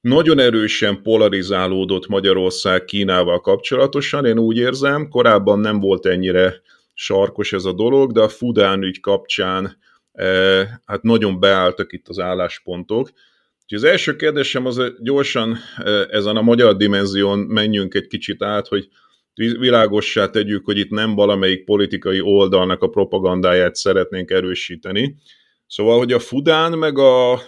nagyon 0.00 0.38
erősen 0.38 1.02
polarizálódott 1.02 2.06
Magyarország 2.06 2.84
Kínával 2.84 3.40
kapcsolatosan, 3.40 4.26
én 4.26 4.38
úgy 4.38 4.56
érzem, 4.56 5.08
korábban 5.08 5.58
nem 5.58 5.80
volt 5.80 6.06
ennyire 6.06 6.60
sarkos 6.94 7.52
ez 7.52 7.64
a 7.64 7.72
dolog, 7.72 8.12
de 8.12 8.20
a 8.20 8.28
Fudán 8.28 8.82
ügy 8.82 9.00
kapcsán 9.00 9.78
eh, 10.12 10.68
hát 10.84 11.02
nagyon 11.02 11.40
beálltak 11.40 11.92
itt 11.92 12.08
az 12.08 12.18
álláspontok. 12.18 13.10
Úgyhogy 13.62 13.78
az 13.78 13.84
első 13.84 14.16
kérdésem 14.16 14.66
az 14.66 14.80
gyorsan 15.00 15.58
eh, 15.76 16.02
ezen 16.10 16.36
a 16.36 16.42
magyar 16.42 16.76
dimenzión 16.76 17.38
menjünk 17.38 17.94
egy 17.94 18.06
kicsit 18.06 18.42
át, 18.42 18.68
hogy 18.68 18.88
világossá 19.34 20.26
tegyük, 20.30 20.64
hogy 20.64 20.78
itt 20.78 20.90
nem 20.90 21.14
valamelyik 21.14 21.64
politikai 21.64 22.20
oldalnak 22.20 22.82
a 22.82 22.88
propagandáját 22.88 23.74
szeretnénk 23.74 24.30
erősíteni. 24.30 25.16
Szóval, 25.66 25.98
hogy 25.98 26.12
a 26.12 26.18
Fudán 26.18 26.78
meg 26.78 26.98
a 26.98 27.40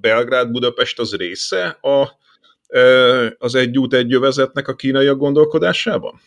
Belgrád-Budapest 0.00 0.98
az 0.98 1.14
része 1.14 1.66
a, 1.66 2.18
az 3.38 3.54
egy 3.54 3.78
út 3.78 3.94
egy 3.94 4.14
a 4.14 4.74
kínai 4.74 5.06
gondolkodásában? 5.06 6.20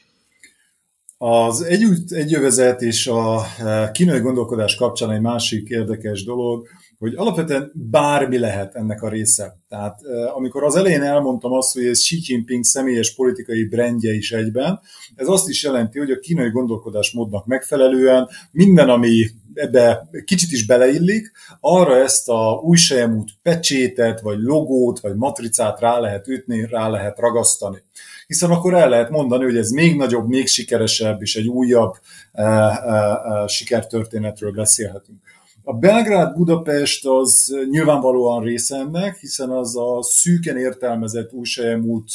Az 1.18 1.62
együtt 1.62 2.12
egyövezet 2.12 2.82
és 2.82 3.08
a 3.08 3.46
kínai 3.92 4.20
gondolkodás 4.20 4.76
kapcsán 4.76 5.12
egy 5.12 5.22
másik 5.22 5.70
érdekes 5.70 6.24
dolog, 6.24 6.68
hogy 7.00 7.14
alapvetően 7.16 7.72
bármi 7.76 8.38
lehet 8.38 8.76
ennek 8.76 9.02
a 9.02 9.10
része. 9.10 9.58
Tehát 9.70 10.00
amikor 10.36 10.64
az 10.64 10.76
elején 10.76 11.02
elmondtam 11.02 11.52
azt, 11.52 11.74
hogy 11.74 11.86
ez 11.86 12.00
Xi 12.00 12.20
Jinping 12.22 12.64
személyes 12.64 13.16
politikai 13.16 13.68
brandje 13.68 14.14
is 14.14 14.32
egyben, 14.32 14.80
ez 15.16 15.28
azt 15.28 15.50
is 15.50 15.64
jelenti, 15.64 16.00
hogy 16.00 16.12
a 16.12 16.20
kínai 16.20 16.50
gondolkodásmódnak 16.50 17.46
megfelelően 17.46 18.28
minden, 18.52 18.90
ami 18.90 19.26
ebbe 19.54 20.10
kicsit 20.26 20.52
is 20.52 20.66
beleillik, 20.66 21.32
arra 21.60 21.96
ezt 21.96 22.30
a 22.30 22.62
új 22.64 22.78
sejemút 22.78 23.30
pecsétet, 23.42 24.22
vagy 24.22 24.40
logót, 24.40 25.00
vagy 25.00 25.16
matricát 25.16 25.80
rá 25.80 26.00
lehet 26.00 26.28
ütni, 26.28 26.68
rá 26.70 26.88
lehet 26.88 27.20
ragasztani. 27.20 27.84
Hiszen 28.28 28.50
akkor 28.50 28.74
el 28.74 28.90
lehet 28.90 29.10
mondani, 29.10 29.44
hogy 29.44 29.58
ez 29.58 29.70
még 29.70 29.96
nagyobb, 29.96 30.28
még 30.28 30.48
sikeresebb, 30.48 31.22
és 31.22 31.36
egy 31.36 31.48
újabb 31.48 31.94
e, 32.32 32.44
e, 32.44 32.48
e, 32.54 33.48
sikertörténetről 33.48 34.52
beszélhetünk. 34.52 35.22
A 35.70 35.74
Belgrád-Budapest 35.74 37.06
az 37.06 37.56
nyilvánvalóan 37.70 38.44
része 38.44 38.78
ennek, 38.78 39.18
hiszen 39.18 39.50
az 39.50 39.78
a 39.78 40.00
szűken 40.02 40.58
értelmezett 40.58 41.34
újságút 41.34 42.12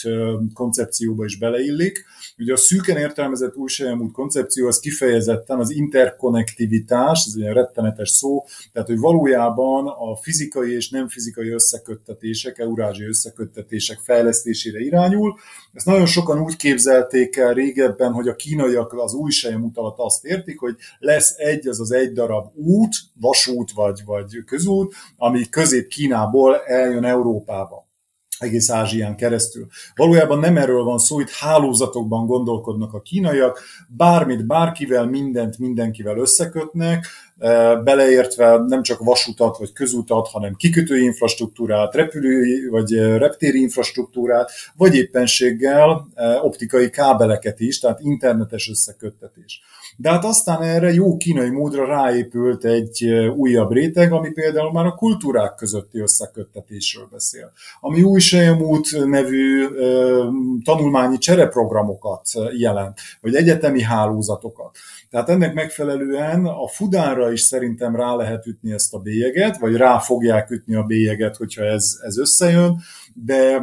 koncepcióba 0.55 1.25
is 1.25 1.39
beleillik. 1.39 2.05
Ugye 2.39 2.53
a 2.53 2.57
szűken 2.57 2.97
értelmezett 2.97 3.57
újságút 3.57 4.13
koncepció 4.13 4.67
az 4.67 4.79
kifejezetten 4.79 5.59
az 5.59 5.71
interkonnektivitás, 5.71 7.25
ez 7.27 7.35
egy 7.37 7.53
rettenetes 7.53 8.11
szó, 8.11 8.45
tehát 8.73 8.89
hogy 8.89 8.99
valójában 8.99 9.87
a 9.87 10.17
fizikai 10.17 10.75
és 10.75 10.91
nem 10.91 11.09
fizikai 11.09 11.49
összeköttetések, 11.49 12.59
eurázsi 12.59 13.05
összeköttetések 13.05 13.99
fejlesztésére 13.99 14.81
irányul. 14.81 15.39
Ezt 15.73 15.87
nagyon 15.87 16.07
sokan 16.07 16.41
úgy 16.41 16.57
képzelték 16.57 17.37
el 17.37 17.55
régebben, 17.55 18.13
hogy 18.13 18.29
a 18.29 18.37
kínaiak 18.37 18.93
az 18.93 19.15
új 19.15 19.31
alatt 19.75 19.99
azt 19.99 20.25
értik, 20.25 20.59
hogy 20.59 20.77
lesz 20.99 21.35
egy, 21.39 21.69
az 21.69 21.81
az 21.81 21.93
egy 21.93 22.13
darab 22.13 22.51
út, 22.55 22.95
vas 23.21 23.45
vasút 23.45 23.73
vagy, 23.73 24.03
vagy 24.05 24.45
közút, 24.45 24.95
ami 25.17 25.49
közép-Kínából 25.49 26.61
eljön 26.65 27.05
Európába 27.05 27.84
egész 28.39 28.71
Ázsián 28.71 29.17
keresztül. 29.17 29.67
Valójában 29.95 30.39
nem 30.39 30.57
erről 30.57 30.83
van 30.83 30.99
szó, 30.99 31.21
itt 31.21 31.31
hálózatokban 31.31 32.27
gondolkodnak 32.27 32.95
a 32.95 33.01
kínaiak, 33.01 33.61
bármit, 33.89 34.47
bárkivel, 34.47 35.07
mindent 35.07 35.59
mindenkivel 35.59 36.19
összekötnek, 36.19 37.07
e, 37.39 37.77
beleértve 37.77 38.59
nem 38.67 38.83
csak 38.83 38.99
vasutat 38.99 39.59
vagy 39.59 39.73
közutat, 39.73 40.29
hanem 40.29 40.55
kikötői 40.55 41.03
infrastruktúrát, 41.03 41.95
repülői 41.95 42.69
vagy 42.69 42.95
reptéri 42.99 43.61
infrastruktúrát, 43.61 44.51
vagy 44.77 44.95
éppenséggel 44.95 46.07
e, 46.15 46.41
optikai 46.41 46.91
kábeleket 46.91 47.61
is, 47.61 47.79
tehát 47.79 48.01
internetes 48.01 48.69
összeköttetés. 48.69 49.63
De 49.97 50.11
hát 50.11 50.25
aztán 50.25 50.63
erre 50.63 50.93
jó 50.93 51.17
kínai 51.17 51.51
módra 51.51 51.87
ráépült 51.87 52.65
egy 52.65 53.05
újabb 53.37 53.73
réteg, 53.73 54.13
ami 54.13 54.33
például 54.33 54.73
már 54.73 54.87
a 54.87 54.95
kultúrák 54.95 55.55
közötti 55.55 55.99
összeköttetésről 55.99 57.09
beszél. 57.11 57.53
Ami 57.81 58.03
új 58.03 58.21
Sejemút 58.21 59.07
nevű 59.07 59.67
tanulmányi 60.65 61.19
csereprogramokat 61.19 62.29
jelent, 62.59 62.99
vagy 63.21 63.35
egyetemi 63.35 63.83
hálózatokat. 63.83 64.77
Tehát 65.11 65.29
ennek 65.29 65.55
megfelelően 65.55 66.47
a 66.47 66.69
Fudánra 66.69 67.33
is 67.33 67.41
szerintem 67.41 67.97
rá 67.97 68.15
lehet 68.15 68.47
ütni 68.47 68.73
ezt 68.73 68.95
a 68.95 68.99
bélyeget, 68.99 69.59
vagy 69.59 69.77
rá 69.77 69.99
fogják 69.99 70.51
ütni 70.51 70.75
a 70.75 70.83
bélyeget, 70.83 71.37
hogyha 71.37 71.65
ez, 71.65 71.99
ez 72.03 72.19
összejön, 72.19 72.81
de 73.13 73.63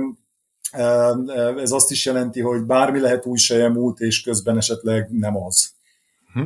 ez 1.57 1.71
azt 1.71 1.91
is 1.91 2.05
jelenti, 2.05 2.41
hogy 2.41 2.61
bármi 2.61 2.99
lehet 2.99 3.25
új 3.25 3.37
sejemút, 3.37 3.99
és 3.99 4.21
közben 4.21 4.57
esetleg 4.57 5.07
nem 5.11 5.37
az. 5.37 5.79
Hm. 6.33 6.43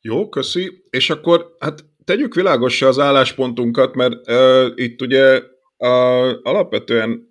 Jó, 0.00 0.28
köszi. 0.28 0.82
És 0.90 1.10
akkor 1.10 1.54
hát 1.58 1.84
tegyük 2.04 2.34
világosra 2.34 2.88
az 2.88 2.98
álláspontunkat, 2.98 3.94
mert 3.94 4.30
uh, 4.30 4.72
itt 4.74 5.02
ugye 5.02 5.42
uh, 5.76 6.32
alapvetően 6.42 7.26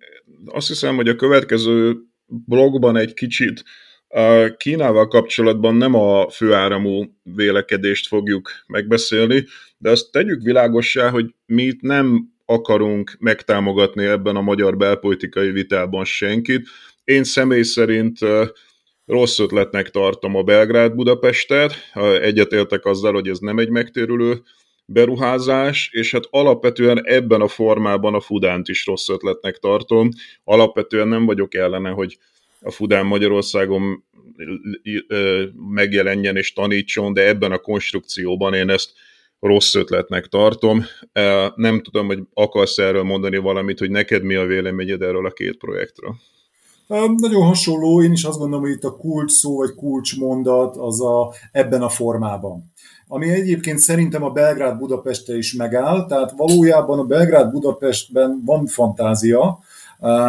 azt 0.46 0.68
hiszem, 0.68 0.96
hogy 0.96 1.08
a 1.08 1.16
következő 1.16 1.96
blogban 2.26 2.96
egy 2.96 3.14
kicsit 3.14 3.64
uh, 4.08 4.56
Kínával 4.56 5.08
kapcsolatban 5.08 5.74
nem 5.76 5.94
a 5.94 6.30
főáramú 6.30 7.04
vélekedést 7.22 8.08
fogjuk 8.08 8.50
megbeszélni, 8.66 9.44
de 9.78 9.90
azt 9.90 10.12
tegyük 10.12 10.42
világossá, 10.42 11.10
hogy 11.10 11.34
mi 11.46 11.62
itt 11.62 11.80
nem 11.80 12.32
akarunk 12.44 13.16
megtámogatni 13.18 14.04
ebben 14.04 14.36
a 14.36 14.40
magyar 14.40 14.76
belpolitikai 14.76 15.50
vitában 15.50 16.04
senkit. 16.04 16.68
Én 17.04 17.24
személy 17.24 17.62
szerint 17.62 18.20
uh, 18.20 18.48
Rossz 19.06 19.38
ötletnek 19.38 19.90
tartom 19.90 20.36
a 20.36 20.42
Belgrád-Budapestet, 20.42 21.74
egyetértek 22.20 22.84
azzal, 22.84 23.12
hogy 23.12 23.28
ez 23.28 23.38
nem 23.38 23.58
egy 23.58 23.68
megtérülő 23.68 24.42
beruházás, 24.86 25.90
és 25.92 26.10
hát 26.10 26.26
alapvetően 26.30 27.06
ebben 27.06 27.40
a 27.40 27.48
formában 27.48 28.14
a 28.14 28.20
Fudánt 28.20 28.68
is 28.68 28.86
rossz 28.86 29.08
ötletnek 29.08 29.58
tartom. 29.58 30.08
Alapvetően 30.44 31.08
nem 31.08 31.24
vagyok 31.26 31.54
ellene, 31.54 31.90
hogy 31.90 32.18
a 32.60 32.70
Fudán 32.70 33.06
Magyarországon 33.06 34.04
megjelenjen 35.68 36.36
és 36.36 36.52
tanítson, 36.52 37.12
de 37.12 37.26
ebben 37.26 37.52
a 37.52 37.58
konstrukcióban 37.58 38.54
én 38.54 38.70
ezt 38.70 38.92
rossz 39.40 39.74
ötletnek 39.74 40.26
tartom. 40.26 40.84
Nem 41.54 41.80
tudom, 41.80 42.06
hogy 42.06 42.18
akarsz 42.34 42.78
erről 42.78 43.02
mondani 43.02 43.36
valamit, 43.36 43.78
hogy 43.78 43.90
neked 43.90 44.22
mi 44.22 44.34
a 44.34 44.46
véleményed 44.46 45.02
erről 45.02 45.26
a 45.26 45.32
két 45.32 45.56
projektről. 45.56 46.14
Nagyon 46.86 47.42
hasonló, 47.42 48.02
én 48.02 48.12
is 48.12 48.24
azt 48.24 48.38
gondolom, 48.38 48.64
hogy 48.64 48.74
itt 48.74 48.84
a 48.84 48.96
kulcs 48.96 49.30
szó 49.32 49.56
vagy 49.56 49.74
kulcsmondat 49.74 50.76
az 50.76 51.00
a, 51.00 51.32
ebben 51.52 51.82
a 51.82 51.88
formában. 51.88 52.72
Ami 53.08 53.30
egyébként 53.30 53.78
szerintem 53.78 54.22
a 54.22 54.30
Belgrád 54.30 54.78
Budapestre 54.78 55.36
is 55.36 55.54
megáll, 55.54 56.06
tehát 56.06 56.32
valójában 56.36 56.98
a 56.98 57.04
Belgrád 57.04 57.50
Budapestben 57.50 58.42
van 58.44 58.66
fantázia, 58.66 59.58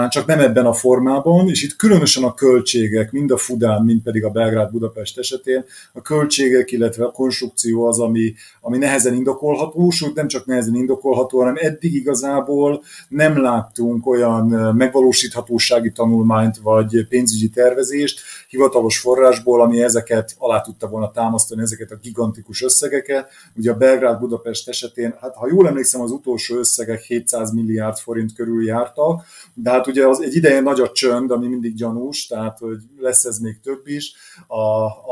csak 0.10 0.26
nem 0.26 0.40
ebben 0.40 0.66
a 0.66 0.74
formában, 0.74 1.50
és 1.50 1.64
itt 1.64 1.76
különösen 1.76 2.24
a 2.24 2.34
költségek, 2.34 3.12
mind 3.12 3.32
a 3.32 3.38
Fudán, 3.38 3.84
mind 3.84 4.02
pedig 4.02 4.24
a 4.24 4.30
Belgrád-Budapest 4.30 5.18
esetén, 5.18 5.66
a 5.94 6.02
költségek, 6.02 6.72
illetve 6.72 7.06
a 7.06 7.12
konstrukció 7.12 7.86
az, 7.86 8.00
ami, 8.00 8.34
ami 8.62 8.78
nehezen 8.78 9.14
indokolható, 9.14 9.90
sőt 9.90 10.16
nem 10.16 10.28
csak 10.28 10.46
nehezen 10.46 10.76
indokolható, 10.76 11.40
hanem 11.40 11.56
eddig 11.58 11.94
igazából 11.94 12.84
nem 13.10 13.42
láttunk 13.42 14.08
olyan 14.08 14.46
megvalósíthatósági 14.76 15.92
tanulmányt 15.92 16.58
vagy 16.58 17.08
pénzügyi 17.08 17.50
tervezést 17.50 18.20
hivatalos 18.50 19.00
forrásból, 19.00 19.62
ami 19.62 19.84
ezeket 19.84 20.36
alá 20.38 20.62
tudta 20.62 20.88
volna 20.88 21.12
támasztani, 21.12 21.62
ezeket 21.62 21.92
a 21.92 22.00
gigantikus 22.02 22.64
összegeket. 22.64 23.30
Ugye 23.56 23.72
a 23.72 23.78
Belgrád-Budapest 23.78 24.70
esetén, 24.70 25.16
hát 25.22 25.36
ha 25.36 25.48
jól 25.48 25.68
emlékszem, 25.68 26.02
az 26.02 26.12
utolsó 26.12 26.58
összegek 26.58 27.02
700 27.02 27.52
milliárd 27.52 27.98
forint 27.98 28.34
körül 28.34 28.66
jártak, 28.66 29.26
de 29.66 29.72
hát 29.72 29.88
ugye 29.88 30.08
az 30.08 30.22
egy 30.22 30.36
ideje 30.36 30.60
nagy 30.60 30.80
a 30.80 30.92
csönd, 30.92 31.32
ami 31.32 31.48
mindig 31.48 31.76
gyanús, 31.76 32.28
tehát 32.28 32.60
hogy 32.60 32.78
lesz 32.98 33.24
ez 33.24 33.38
még 33.38 33.60
több 33.60 33.88
is. 33.88 34.14
A, 34.48 34.62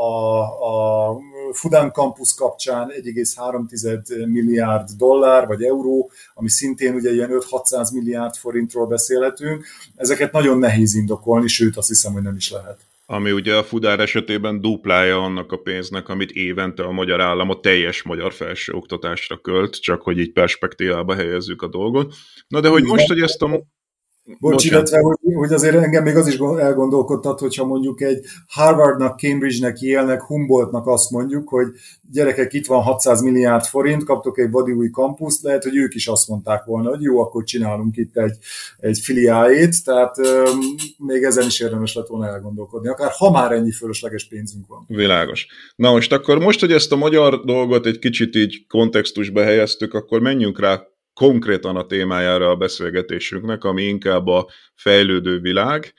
a, 0.00 0.40
a 0.40 1.16
Fudan 1.52 1.90
Campus 1.90 2.34
kapcsán 2.34 2.92
1,3 3.02 4.28
milliárd 4.28 4.88
dollár 4.96 5.46
vagy 5.46 5.62
euró, 5.62 6.10
ami 6.34 6.48
szintén 6.48 6.94
ugye 6.94 7.12
ilyen 7.12 7.30
5-600 7.32 7.92
milliárd 7.92 8.34
forintról 8.34 8.86
beszélhetünk. 8.86 9.64
Ezeket 9.96 10.32
nagyon 10.32 10.58
nehéz 10.58 10.94
indokolni, 10.94 11.48
sőt 11.48 11.76
azt 11.76 11.88
hiszem, 11.88 12.12
hogy 12.12 12.22
nem 12.22 12.36
is 12.36 12.50
lehet 12.50 12.78
ami 13.06 13.32
ugye 13.32 13.54
a 13.54 13.64
Fudár 13.64 14.00
esetében 14.00 14.60
duplája 14.60 15.22
annak 15.22 15.52
a 15.52 15.56
pénznek, 15.56 16.08
amit 16.08 16.30
évente 16.30 16.82
a 16.82 16.90
magyar 16.90 17.20
állam 17.20 17.50
a 17.50 17.60
teljes 17.60 18.02
magyar 18.02 18.32
felsőoktatásra 18.32 19.38
költ, 19.38 19.80
csak 19.80 20.02
hogy 20.02 20.18
így 20.18 20.32
perspektívába 20.32 21.14
helyezzük 21.14 21.62
a 21.62 21.68
dolgot. 21.68 22.14
Na 22.48 22.60
de 22.60 22.68
hogy 22.68 22.82
most, 22.82 23.06
hogy 23.06 23.20
ezt 23.20 23.42
a 23.42 23.64
Bocs, 24.40 24.64
illetve, 24.64 24.98
hogy, 24.98 25.16
hogy 25.34 25.52
azért 25.52 25.74
engem 25.74 26.02
még 26.02 26.16
az 26.16 26.26
is 26.26 26.36
elgondolkodtat, 26.58 27.38
hogyha 27.40 27.64
mondjuk 27.64 28.00
egy 28.00 28.24
Harvardnak, 28.46 29.18
Cambridge-nek, 29.18 29.80
Yale-nek, 29.80 30.22
Humboldtnak 30.22 30.86
azt 30.86 31.10
mondjuk, 31.10 31.48
hogy 31.48 31.66
gyerekek, 32.12 32.52
itt 32.52 32.66
van 32.66 32.82
600 32.82 33.22
milliárd 33.22 33.64
forint, 33.64 34.04
kaptok 34.04 34.38
egy 34.38 34.50
vadi 34.50 34.72
új 34.72 34.90
kampuszt, 34.90 35.42
lehet, 35.42 35.62
hogy 35.62 35.76
ők 35.76 35.94
is 35.94 36.06
azt 36.06 36.28
mondták 36.28 36.64
volna, 36.64 36.88
hogy 36.88 37.02
jó, 37.02 37.20
akkor 37.20 37.44
csinálunk 37.44 37.96
itt 37.96 38.16
egy, 38.16 38.36
egy 38.78 38.98
filiáét, 38.98 39.84
tehát 39.84 40.18
um, 40.18 40.60
még 40.98 41.22
ezen 41.22 41.46
is 41.46 41.60
érdemes 41.60 41.94
lett 41.94 42.06
volna 42.06 42.26
elgondolkodni, 42.26 42.88
akár 42.88 43.10
ha 43.18 43.30
már 43.30 43.52
ennyi 43.52 43.70
fölösleges 43.70 44.28
pénzünk 44.28 44.66
van. 44.66 44.84
Világos. 44.88 45.46
Na 45.76 45.90
most 45.90 46.12
akkor 46.12 46.38
most, 46.38 46.60
hogy 46.60 46.72
ezt 46.72 46.92
a 46.92 46.96
magyar 46.96 47.44
dolgot 47.44 47.86
egy 47.86 47.98
kicsit 47.98 48.36
így 48.36 48.66
kontextusba 48.66 49.42
helyeztük, 49.42 49.94
akkor 49.94 50.20
menjünk 50.20 50.60
rá 50.60 50.82
konkrétan 51.14 51.76
a 51.76 51.86
témájára 51.86 52.50
a 52.50 52.56
beszélgetésünknek, 52.56 53.64
ami 53.64 53.82
inkább 53.82 54.26
a 54.26 54.48
fejlődő 54.74 55.38
világ. 55.38 55.94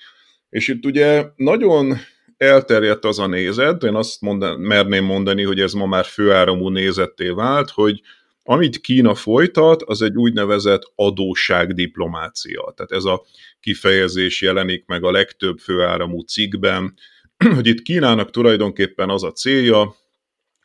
És 0.50 0.68
itt 0.68 0.86
ugye 0.86 1.26
nagyon 1.36 1.98
elterjedt 2.38 3.06
az 3.06 3.20
a 3.20 3.28
nézet, 3.28 3.84
én 3.84 3.96
azt 3.96 4.22
mondan, 4.22 4.60
merném 4.60 5.04
mondani, 5.04 5.44
hogy 5.44 5.60
ez 5.60 5.74
ma 5.74 5.86
már 5.86 6.06
főáramú 6.06 6.70
nézetté 6.70 7.30
vált, 7.30 7.70
hogy 7.70 8.02
amit 8.48 8.80
Kína 8.80 9.16
folytat, 9.16 9.82
az 9.82 10.02
egy 10.02 10.16
úgynevezett 10.16 10.92
adósságdiplomácia. 10.96 12.74
Tehát 12.76 12.92
ez 12.92 13.04
a 13.04 13.26
kifejezés 13.60 14.42
jelenik 14.42 14.86
meg 14.86 15.04
a 15.04 15.12
legtöbb 15.12 15.58
főáramú 15.58 16.22
cikkben, 16.22 16.94
hogy 17.56 17.68
itt 17.68 17.82
Kínának 17.82 18.32
tulajdonképpen 18.32 19.10
az 19.10 19.24
a 19.24 19.32
célja, 19.32 19.96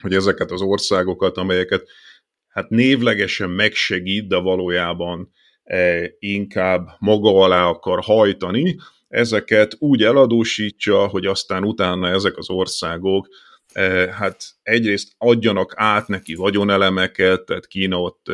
hogy 0.01 0.15
ezeket 0.15 0.51
az 0.51 0.61
országokat, 0.61 1.37
amelyeket 1.37 1.89
hát 2.51 2.69
névlegesen 2.69 3.51
megsegít, 3.51 4.29
de 4.29 4.37
valójában 4.37 5.31
e, 5.65 6.11
inkább 6.19 6.89
maga 6.99 7.43
alá 7.43 7.65
akar 7.67 8.01
hajtani, 8.03 8.77
ezeket 9.09 9.77
úgy 9.79 10.03
eladósítsa, 10.03 11.07
hogy 11.07 11.27
aztán 11.27 11.65
utána 11.65 12.09
ezek 12.09 12.37
az 12.37 12.51
országok 12.51 13.29
hát 14.11 14.45
egyrészt 14.63 15.13
adjanak 15.19 15.73
át 15.77 16.09
neki 16.09 16.35
vagyonelemeket, 16.35 17.45
tehát 17.45 17.67
Kína 17.67 18.01
ott 18.01 18.27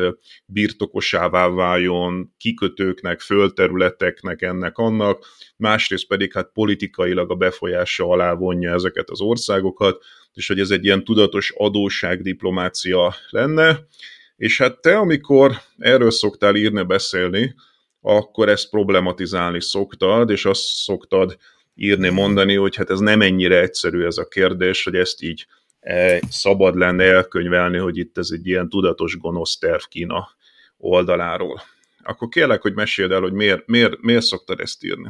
birtokosává 0.45 1.47
váljon 1.49 2.33
kikötőknek, 2.37 3.19
földterületeknek, 3.19 4.41
ennek 4.41 4.77
annak, 4.77 5.25
másrészt 5.57 6.07
pedig 6.07 6.33
hát 6.33 6.49
politikailag 6.53 7.31
a 7.31 7.35
befolyása 7.35 8.09
alá 8.09 8.33
vonja 8.33 8.73
ezeket 8.73 9.09
az 9.09 9.21
országokat, 9.21 10.03
és 10.33 10.47
hogy 10.47 10.59
ez 10.59 10.69
egy 10.69 10.85
ilyen 10.85 11.03
tudatos 11.03 11.53
adósságdiplomácia 11.55 13.15
lenne, 13.29 13.87
és 14.35 14.57
hát 14.57 14.81
te, 14.81 14.97
amikor 14.97 15.51
erről 15.77 16.11
szoktál 16.11 16.55
írni, 16.55 16.83
beszélni, 16.83 17.55
akkor 18.01 18.49
ezt 18.49 18.69
problematizálni 18.69 19.61
szoktad, 19.61 20.29
és 20.29 20.45
azt 20.45 20.63
szoktad 20.63 21.37
írni, 21.77 22.09
mondani, 22.09 22.55
hogy 22.55 22.75
hát 22.75 22.89
ez 22.89 22.99
nem 22.99 23.21
ennyire 23.21 23.59
egyszerű 23.59 24.05
ez 24.05 24.17
a 24.17 24.27
kérdés, 24.27 24.83
hogy 24.83 24.95
ezt 24.95 25.21
így 25.21 25.47
e, 25.79 26.19
szabad 26.29 26.75
lenne 26.75 27.03
elkönyvelni, 27.03 27.77
hogy 27.77 27.97
itt 27.97 28.17
ez 28.17 28.29
egy 28.31 28.47
ilyen 28.47 28.69
tudatos 28.69 29.17
gonosz 29.17 29.57
terv 29.57 29.81
Kína 29.89 30.29
oldaláról. 30.77 31.61
Akkor 32.03 32.27
kérlek, 32.27 32.61
hogy 32.61 32.73
meséld 32.73 33.11
el, 33.11 33.21
hogy 33.21 33.33
miért, 33.33 33.67
miért, 33.67 34.01
miért 34.01 34.25
szoktad 34.25 34.59
ezt 34.59 34.83
írni. 34.83 35.09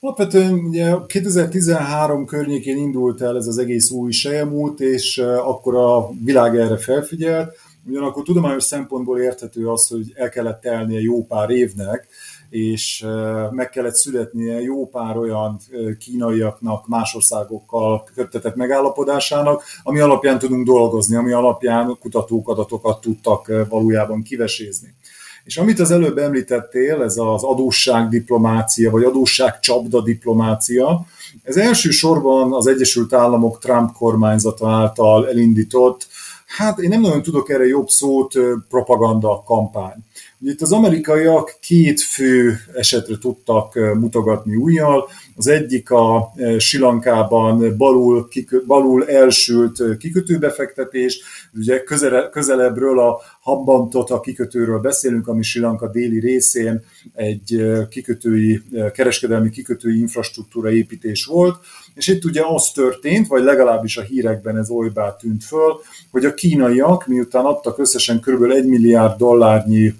Alapvetően 0.00 0.52
ugye 0.52 0.94
2013 1.06 2.26
környékén 2.26 2.76
indult 2.76 3.20
el 3.20 3.36
ez 3.36 3.46
az 3.46 3.58
egész 3.58 3.90
új 3.90 4.10
sejemút, 4.10 4.80
és 4.80 5.18
akkor 5.18 5.74
a 5.74 6.10
világ 6.24 6.56
erre 6.56 6.76
felfigyelt. 6.76 7.56
Ugyanakkor 7.86 8.22
tudományos 8.22 8.64
szempontból 8.64 9.20
érthető 9.20 9.68
az, 9.68 9.88
hogy 9.88 10.12
el 10.14 10.28
kellett 10.28 10.60
telnie 10.60 11.00
jó 11.00 11.24
pár 11.24 11.50
évnek, 11.50 12.06
és 12.52 13.06
meg 13.50 13.70
kellett 13.70 13.94
születnie 13.94 14.60
jó 14.60 14.88
pár 14.88 15.16
olyan 15.16 15.60
kínaiaknak, 15.98 16.88
más 16.88 17.14
országokkal 17.14 18.08
köttetett 18.14 18.54
megállapodásának, 18.54 19.62
ami 19.82 20.00
alapján 20.00 20.38
tudunk 20.38 20.66
dolgozni, 20.66 21.16
ami 21.16 21.32
alapján 21.32 21.96
kutatók 22.00 22.48
adatokat 22.48 23.00
tudtak 23.00 23.52
valójában 23.68 24.22
kivesézni. 24.22 24.94
És 25.44 25.56
amit 25.56 25.80
az 25.80 25.90
előbb 25.90 26.18
említettél, 26.18 27.02
ez 27.02 27.16
az 27.16 27.42
adósságdiplomácia, 27.42 28.90
vagy 28.90 29.04
adósságcsapda 29.04 30.02
diplomácia, 30.02 31.06
ez 31.42 31.56
elsősorban 31.56 32.52
az 32.52 32.66
Egyesült 32.66 33.12
Államok 33.12 33.58
Trump 33.58 33.92
kormányzata 33.92 34.70
által 34.70 35.28
elindított, 35.28 36.06
hát 36.46 36.78
én 36.78 36.88
nem 36.88 37.00
nagyon 37.00 37.22
tudok 37.22 37.50
erre 37.50 37.66
jobb 37.66 37.88
szót, 37.88 38.34
propaganda 38.68 39.42
kampány. 39.46 40.04
Itt 40.44 40.60
az 40.60 40.72
amerikaiak 40.72 41.56
két 41.60 42.00
fő 42.00 42.56
esetre 42.74 43.18
tudtak 43.18 43.74
mutogatni 43.74 44.56
újjal. 44.56 45.08
Az 45.36 45.46
egyik 45.46 45.90
a 45.90 46.32
Silankában 46.58 47.76
balul, 47.76 48.28
balul 48.66 49.08
elsült 49.08 49.96
kikötőbefektetés, 49.98 51.20
ugye 51.54 51.82
közele, 51.82 52.28
közelebbről 52.28 52.98
a 52.98 53.20
Habbantot 53.40 54.10
a 54.10 54.20
kikötőről 54.20 54.78
beszélünk, 54.78 55.28
ami 55.28 55.42
Silanka 55.42 55.90
déli 55.90 56.20
részén 56.20 56.84
egy 57.14 57.64
kikötői, 57.88 58.62
kereskedelmi 58.92 59.50
kikötői 59.50 59.98
infrastruktúra 59.98 60.72
építés 60.72 61.24
volt, 61.24 61.56
és 61.94 62.08
itt 62.08 62.24
ugye 62.24 62.42
az 62.46 62.70
történt, 62.70 63.26
vagy 63.26 63.42
legalábbis 63.42 63.96
a 63.96 64.02
hírekben 64.02 64.58
ez 64.58 64.70
olybá 64.70 65.16
tűnt 65.16 65.44
föl, 65.44 65.80
hogy 66.10 66.24
a 66.24 66.34
kínaiak, 66.34 67.06
miután 67.06 67.44
adtak 67.44 67.78
összesen 67.78 68.20
kb. 68.20 68.42
1 68.42 68.66
milliárd 68.66 69.16
dollárnyi 69.16 69.94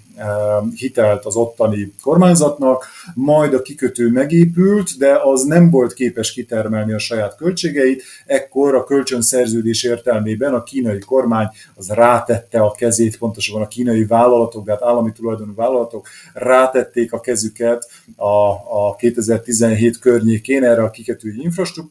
hitelt 0.75 1.25
az 1.25 1.35
ottani 1.35 1.93
kormányzatnak, 2.01 2.85
majd 3.13 3.53
a 3.53 3.61
kikötő 3.61 4.09
megépült, 4.09 4.97
de 4.97 5.19
az 5.23 5.43
nem 5.43 5.69
volt 5.69 5.93
képes 5.93 6.33
kitermelni 6.33 6.93
a 6.93 6.99
saját 6.99 7.35
költségeit, 7.35 8.03
ekkor 8.25 8.75
a 8.75 8.83
kölcsönszerződés 8.83 9.83
értelmében 9.83 10.53
a 10.53 10.63
kínai 10.63 10.99
kormány 10.99 11.47
az 11.75 11.89
rátette 11.89 12.59
a 12.59 12.71
kezét, 12.71 13.17
pontosabban 13.17 13.61
a 13.61 13.67
kínai 13.67 14.05
vállalatok, 14.05 14.65
tehát 14.65 14.83
állami 14.83 15.11
tulajdonú 15.11 15.53
vállalatok 15.55 16.07
rátették 16.33 17.13
a 17.13 17.19
kezüket 17.19 17.89
a, 18.15 18.49
a 18.87 18.95
2017 18.97 19.99
környékén 19.99 20.63
erre 20.63 20.83
a 20.83 20.89
kikötői 20.89 21.41
infrastruktúrára, 21.41 21.82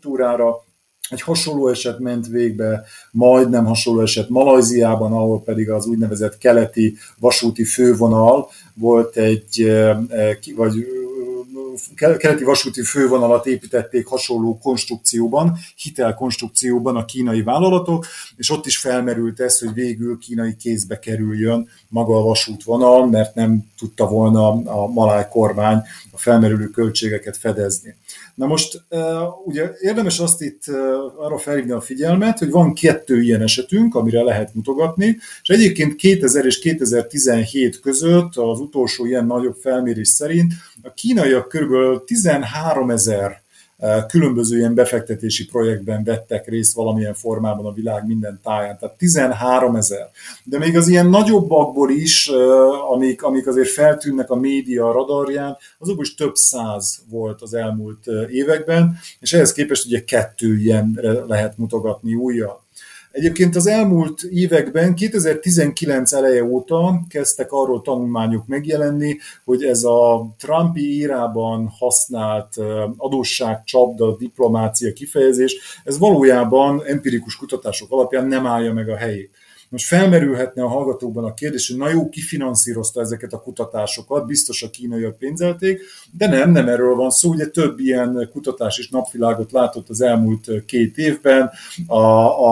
egy 1.11 1.21
hasonló 1.21 1.69
eset 1.69 1.99
ment 1.99 2.27
végbe, 2.27 2.85
majdnem 3.11 3.65
hasonló 3.65 4.01
eset 4.01 4.29
Malajziában, 4.29 5.13
ahol 5.13 5.43
pedig 5.43 5.71
az 5.71 5.87
úgynevezett 5.87 6.39
keleti 6.39 6.97
vasúti 7.19 7.65
fővonal 7.65 8.51
volt 8.75 9.17
egy, 9.17 9.73
vagy 10.57 10.87
keleti 11.97 12.45
vasúti 12.45 12.83
fővonalat 12.83 13.47
építették 13.47 14.07
hasonló 14.07 14.59
konstrukcióban, 14.59 15.59
hitelkonstrukcióban 15.77 16.97
a 16.97 17.05
kínai 17.05 17.43
vállalatok, 17.43 18.07
és 18.37 18.51
ott 18.51 18.67
is 18.67 18.79
felmerült 18.79 19.41
ez, 19.41 19.59
hogy 19.59 19.75
végül 19.75 20.19
kínai 20.19 20.57
kézbe 20.57 20.99
kerüljön 20.99 21.69
maga 21.89 22.17
a 22.17 22.23
vasútvonal, 22.23 23.07
mert 23.07 23.35
nem 23.35 23.65
tudta 23.79 24.07
volna 24.07 24.49
a 24.49 24.87
maláj 24.87 25.27
kormány 25.31 25.83
a 26.11 26.19
felmerülő 26.19 26.67
költségeket 26.67 27.37
fedezni. 27.37 27.97
Na 28.35 28.47
most 28.47 28.83
ugye 29.45 29.71
érdemes 29.81 30.19
azt 30.19 30.43
itt 30.43 30.63
arra 31.19 31.39
felhívni 31.39 31.71
a 31.71 31.81
figyelmet, 31.81 32.39
hogy 32.39 32.51
van 32.51 32.75
kettő 32.75 33.21
ilyen 33.21 33.43
esetünk, 33.43 33.95
amire 33.95 34.23
lehet 34.23 34.55
mutogatni, 34.55 35.19
és 35.43 35.49
egyébként 35.49 35.95
2000 35.95 36.47
és 36.47 36.59
2017 36.59 37.81
között 37.81 38.37
az 38.37 38.61
utolsó 38.61 39.07
ilyen 39.07 39.27
nagyobb 39.27 39.57
felmérés 39.61 40.09
szerint 40.09 40.53
a 40.83 40.93
kínaiak 40.93 41.49
kb. 41.67 42.05
13 42.05 42.91
ezer 42.91 43.43
különböző 44.09 44.57
ilyen 44.57 44.75
befektetési 44.75 45.47
projektben 45.47 46.05
vettek 46.05 46.49
részt 46.49 46.75
valamilyen 46.75 47.15
formában 47.15 47.67
a 47.67 47.73
világ 47.73 48.07
minden 48.07 48.41
táján, 48.43 48.79
tehát 48.79 48.97
13 48.97 49.77
ezer. 49.77 50.11
De 50.45 50.59
még 50.59 50.77
az 50.77 50.89
ilyen 50.89 51.07
nagyobbakból 51.07 51.91
is, 51.91 52.31
amik, 52.91 53.23
amik 53.23 53.47
azért 53.47 53.69
feltűnnek 53.69 54.31
a 54.31 54.37
média 54.37 54.93
radarján, 54.93 55.57
azokból 55.79 56.05
is 56.05 56.15
több 56.15 56.35
száz 56.35 57.03
volt 57.11 57.43
az 57.43 57.55
elmúlt 57.55 58.07
években, 58.31 58.99
és 59.21 59.33
ehhez 59.33 59.53
képest 59.53 59.87
ugye 59.87 60.05
kettő 60.05 60.57
ilyen 60.57 61.01
lehet 61.27 61.59
mutogatni 61.59 62.15
újra. 62.15 62.62
Egyébként 63.13 63.57
az 63.57 63.67
elmúlt 63.67 64.23
években, 64.23 64.95
2019 64.95 66.13
eleje 66.13 66.45
óta 66.45 67.01
kezdtek 67.09 67.53
arról 67.53 67.83
tanulmányok 67.83 68.47
megjelenni, 68.47 69.17
hogy 69.45 69.65
ez 69.65 69.85
a 69.85 70.27
Trumpi 70.39 70.81
írában 70.81 71.73
használt 71.79 72.57
adósságcsapda, 72.97 74.17
diplomácia 74.17 74.93
kifejezés, 74.93 75.81
ez 75.85 75.99
valójában 75.99 76.83
empirikus 76.85 77.37
kutatások 77.37 77.93
alapján 77.93 78.27
nem 78.27 78.47
állja 78.47 78.73
meg 78.73 78.89
a 78.89 78.97
helyét. 78.97 79.31
Most 79.73 79.87
felmerülhetne 79.87 80.63
a 80.63 80.69
hallgatókban 80.69 81.25
a 81.25 81.35
kérdés, 81.35 81.69
hogy 81.69 81.77
na 81.77 81.91
jó, 81.91 82.09
ki 82.09 82.21
ezeket 82.95 83.33
a 83.33 83.41
kutatásokat, 83.41 84.27
biztos 84.27 84.63
a 84.63 84.71
kínaiak 84.71 85.19
pénzelték, 85.19 85.81
de 86.11 86.29
nem, 86.29 86.51
nem 86.51 86.69
erről 86.69 86.95
van 86.95 87.11
szó, 87.11 87.31
ugye 87.31 87.47
több 87.47 87.79
ilyen 87.79 88.29
kutatás 88.33 88.79
is 88.79 88.89
napvilágot 88.89 89.53
látott 89.53 89.89
az 89.89 90.01
elmúlt 90.01 90.65
két 90.67 90.99
évben, 90.99 91.51
a, 91.87 91.99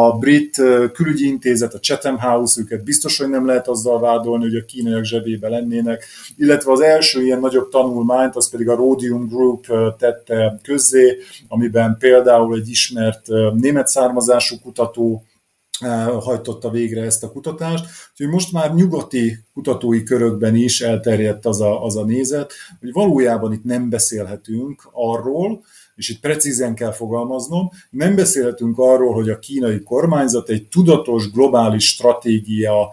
a 0.05 0.13
brit 0.19 0.63
külügyi 0.93 1.27
intézet, 1.27 1.75
a 1.75 1.81
Chatham 1.81 2.19
House, 2.19 2.61
őket 2.61 2.85
biztos, 2.85 3.19
hogy 3.19 3.29
nem 3.29 3.47
lehet 3.47 3.69
azzal 3.69 4.01
vádolni, 4.01 4.45
hogy 4.45 4.57
a 4.57 4.65
kínaiak 4.65 5.05
zsebébe 5.05 5.49
lennének, 5.49 6.05
illetve 6.37 6.73
az 6.73 6.81
első 6.81 7.23
ilyen 7.23 7.41
nagyobb 7.41 7.69
tanulmányt, 7.69 8.37
az 8.37 8.51
pedig 8.51 8.69
a 8.69 8.75
Rhodium 8.75 9.27
Group 9.27 9.67
tette 9.99 10.59
közzé, 10.63 11.17
amiben 11.49 11.97
például 11.99 12.55
egy 12.55 12.69
ismert 12.69 13.27
német 13.55 13.89
származású 13.89 14.57
kutató 14.63 15.25
hajtotta 16.21 16.71
végre 16.71 17.03
ezt 17.03 17.25
a 17.25 17.31
kutatást. 17.31 17.85
Úgyhogy 18.11 18.29
most 18.29 18.53
már 18.53 18.75
nyugati 18.75 19.39
kutatói 19.55 20.03
körökben 20.03 20.55
is 20.55 20.81
elterjedt 20.81 21.47
az 21.47 21.61
a, 21.61 21.85
az 21.85 21.97
a 21.97 22.05
nézet, 22.05 22.53
hogy 22.81 22.93
valójában 22.93 23.53
itt 23.53 23.65
nem 23.65 23.89
beszélhetünk 23.89 24.89
arról, 24.93 25.63
és 25.95 26.09
itt 26.09 26.21
precízen 26.21 26.75
kell 26.75 26.93
fogalmaznom, 26.93 27.71
nem 27.91 28.15
beszélhetünk 28.15 28.79
arról, 28.79 29.15
hogy 29.15 29.29
a 29.29 29.39
kínai 29.39 29.83
kormányzat 29.83 30.49
egy 30.49 30.69
tudatos 30.69 31.31
globális 31.31 31.89
stratégia 31.89 32.93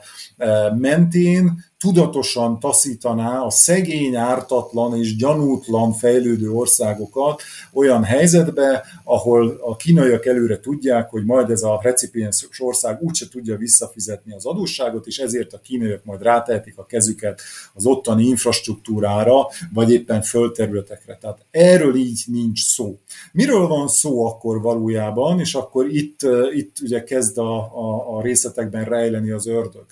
mentén 0.78 1.64
tudatosan 1.78 2.60
taszítaná 2.60 3.40
a 3.42 3.50
szegény, 3.50 4.16
ártatlan 4.16 4.98
és 4.98 5.16
gyanútlan 5.16 5.94
fejlődő 5.94 6.52
országokat 6.52 7.42
olyan 7.74 8.04
helyzetbe, 8.04 8.86
ahol 9.04 9.60
a 9.62 9.76
kínaiak 9.76 10.26
előre 10.26 10.60
tudják, 10.60 11.10
hogy 11.10 11.26
majd 11.26 11.50
ez 11.50 11.62
a 11.62 11.80
recipiens 11.82 12.48
ország 12.60 13.02
úgyse 13.02 13.28
tudja 13.28 13.58
visszafizetni 13.58 14.34
az 14.34 14.46
adósságot, 14.46 15.08
és 15.08 15.18
ezért 15.18 15.54
a 15.54 15.60
kínaiak 15.60 16.06
majd 16.06 16.22
rátehetik 16.22 16.78
a 16.78 16.86
kezüket 16.86 17.42
az 17.74 17.86
ottani 17.86 18.24
infrastruktúrára, 18.24 19.48
vagy 19.74 19.92
éppen 19.92 20.22
földterületekre. 20.22 21.18
Tehát 21.18 21.46
erről 21.52 21.96
így 21.96 22.24
nincs 22.26 22.64
szó. 22.64 23.00
Miről 23.32 23.68
van 23.68 23.88
szó 23.88 24.26
akkor 24.26 24.62
valójában, 24.62 25.40
és 25.40 25.54
akkor 25.54 25.90
itt, 25.90 26.20
itt 26.54 26.76
ugye 26.82 27.04
kezd 27.04 27.38
a, 27.38 27.58
a, 27.58 28.18
a 28.18 28.22
részletekben 28.22 28.84
rejleni 28.86 29.32
az 29.32 29.48
ördög. 29.48 29.86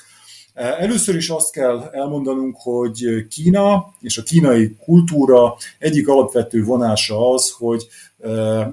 Először 0.55 1.15
is 1.15 1.29
azt 1.29 1.51
kell 1.51 1.89
elmondanunk, 1.91 2.55
hogy 2.59 3.27
Kína 3.29 3.93
és 3.99 4.17
a 4.17 4.23
kínai 4.23 4.75
kultúra 4.83 5.55
egyik 5.79 6.07
alapvető 6.07 6.63
vonása 6.63 7.33
az, 7.33 7.51
hogy 7.57 7.87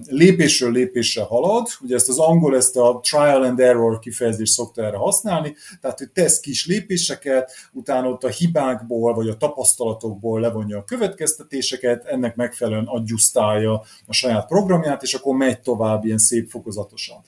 lépésről 0.07 0.73
lépésre 0.73 1.23
halad. 1.23 1.66
Ugye 1.81 1.95
ezt 1.95 2.09
az 2.09 2.18
angol 2.18 2.57
ezt 2.57 2.77
a 2.77 3.01
trial 3.03 3.42
and 3.42 3.61
error 3.61 3.99
kifejezést 3.99 4.53
szokta 4.53 4.83
erre 4.85 4.97
használni, 4.97 5.55
tehát 5.81 5.99
hogy 5.99 6.11
tesz 6.11 6.40
kis 6.40 6.66
lépéseket, 6.66 7.53
utána 7.73 8.09
ott 8.09 8.25
a 8.25 8.29
hibákból 8.29 9.14
vagy 9.14 9.29
a 9.29 9.37
tapasztalatokból 9.37 10.40
levonja 10.40 10.79
a 10.79 10.85
következtetéseket, 10.85 12.05
ennek 12.05 12.37
megfelelően 12.37 12.87
adjusztálja 12.87 13.83
a 14.07 14.12
saját 14.12 14.47
programját, 14.47 15.03
és 15.03 15.14
akkor 15.14 15.37
megy 15.37 15.61
tovább 15.61 16.05
ilyen 16.05 16.18
szép 16.18 16.51
fokozatosan. 16.51 17.25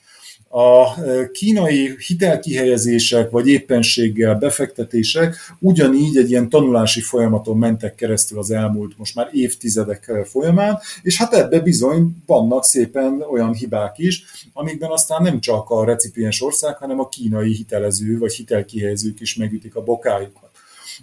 A 0.57 0.95
kínai 1.33 1.97
hitelkihelyezések 2.07 3.31
vagy 3.31 3.49
éppenséggel 3.49 4.35
befektetések 4.35 5.37
ugyanígy 5.59 6.17
egy 6.17 6.31
ilyen 6.31 6.49
tanulási 6.49 7.01
folyamaton 7.01 7.59
mentek 7.59 7.95
keresztül 7.95 8.39
az 8.39 8.51
elmúlt 8.51 8.99
most 8.99 9.15
már 9.15 9.29
évtizedek 9.33 10.13
folyamán, 10.25 10.79
és 11.03 11.17
hát 11.17 11.33
ebbe 11.35 11.61
bizony 11.61 12.17
vannak 12.27 12.65
szépen 12.65 13.25
olyan 13.31 13.55
hibák 13.55 13.99
is, 13.99 14.25
amikben 14.53 14.91
aztán 14.91 15.23
nem 15.23 15.41
csak 15.41 15.71
a 15.71 15.85
recipiens 15.85 16.43
ország, 16.43 16.77
hanem 16.77 17.01
a 17.01 17.09
kínai 17.09 17.53
hitelező 17.53 18.19
vagy 18.19 18.35
hitelkihelyezők 18.35 19.21
is 19.21 19.37
megütik 19.37 19.75
a 19.75 19.83
bokájukat. 19.83 20.51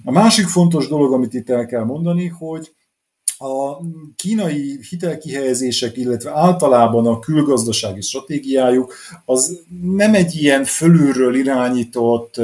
A 0.03 0.11
másik 0.11 0.47
fontos 0.47 0.87
dolog, 0.87 1.13
amit 1.13 1.33
itt 1.33 1.49
el 1.49 1.65
kell 1.65 1.83
mondani, 1.83 2.27
hogy 2.27 2.71
a 3.41 3.81
kínai 4.15 4.79
hitelkihelyezések, 4.89 5.97
illetve 5.97 6.31
általában 6.33 7.07
a 7.07 7.19
külgazdasági 7.19 8.01
stratégiájuk 8.01 8.93
az 9.25 9.59
nem 9.81 10.13
egy 10.13 10.35
ilyen 10.35 10.63
fölülről 10.63 11.35
irányított, 11.35 12.39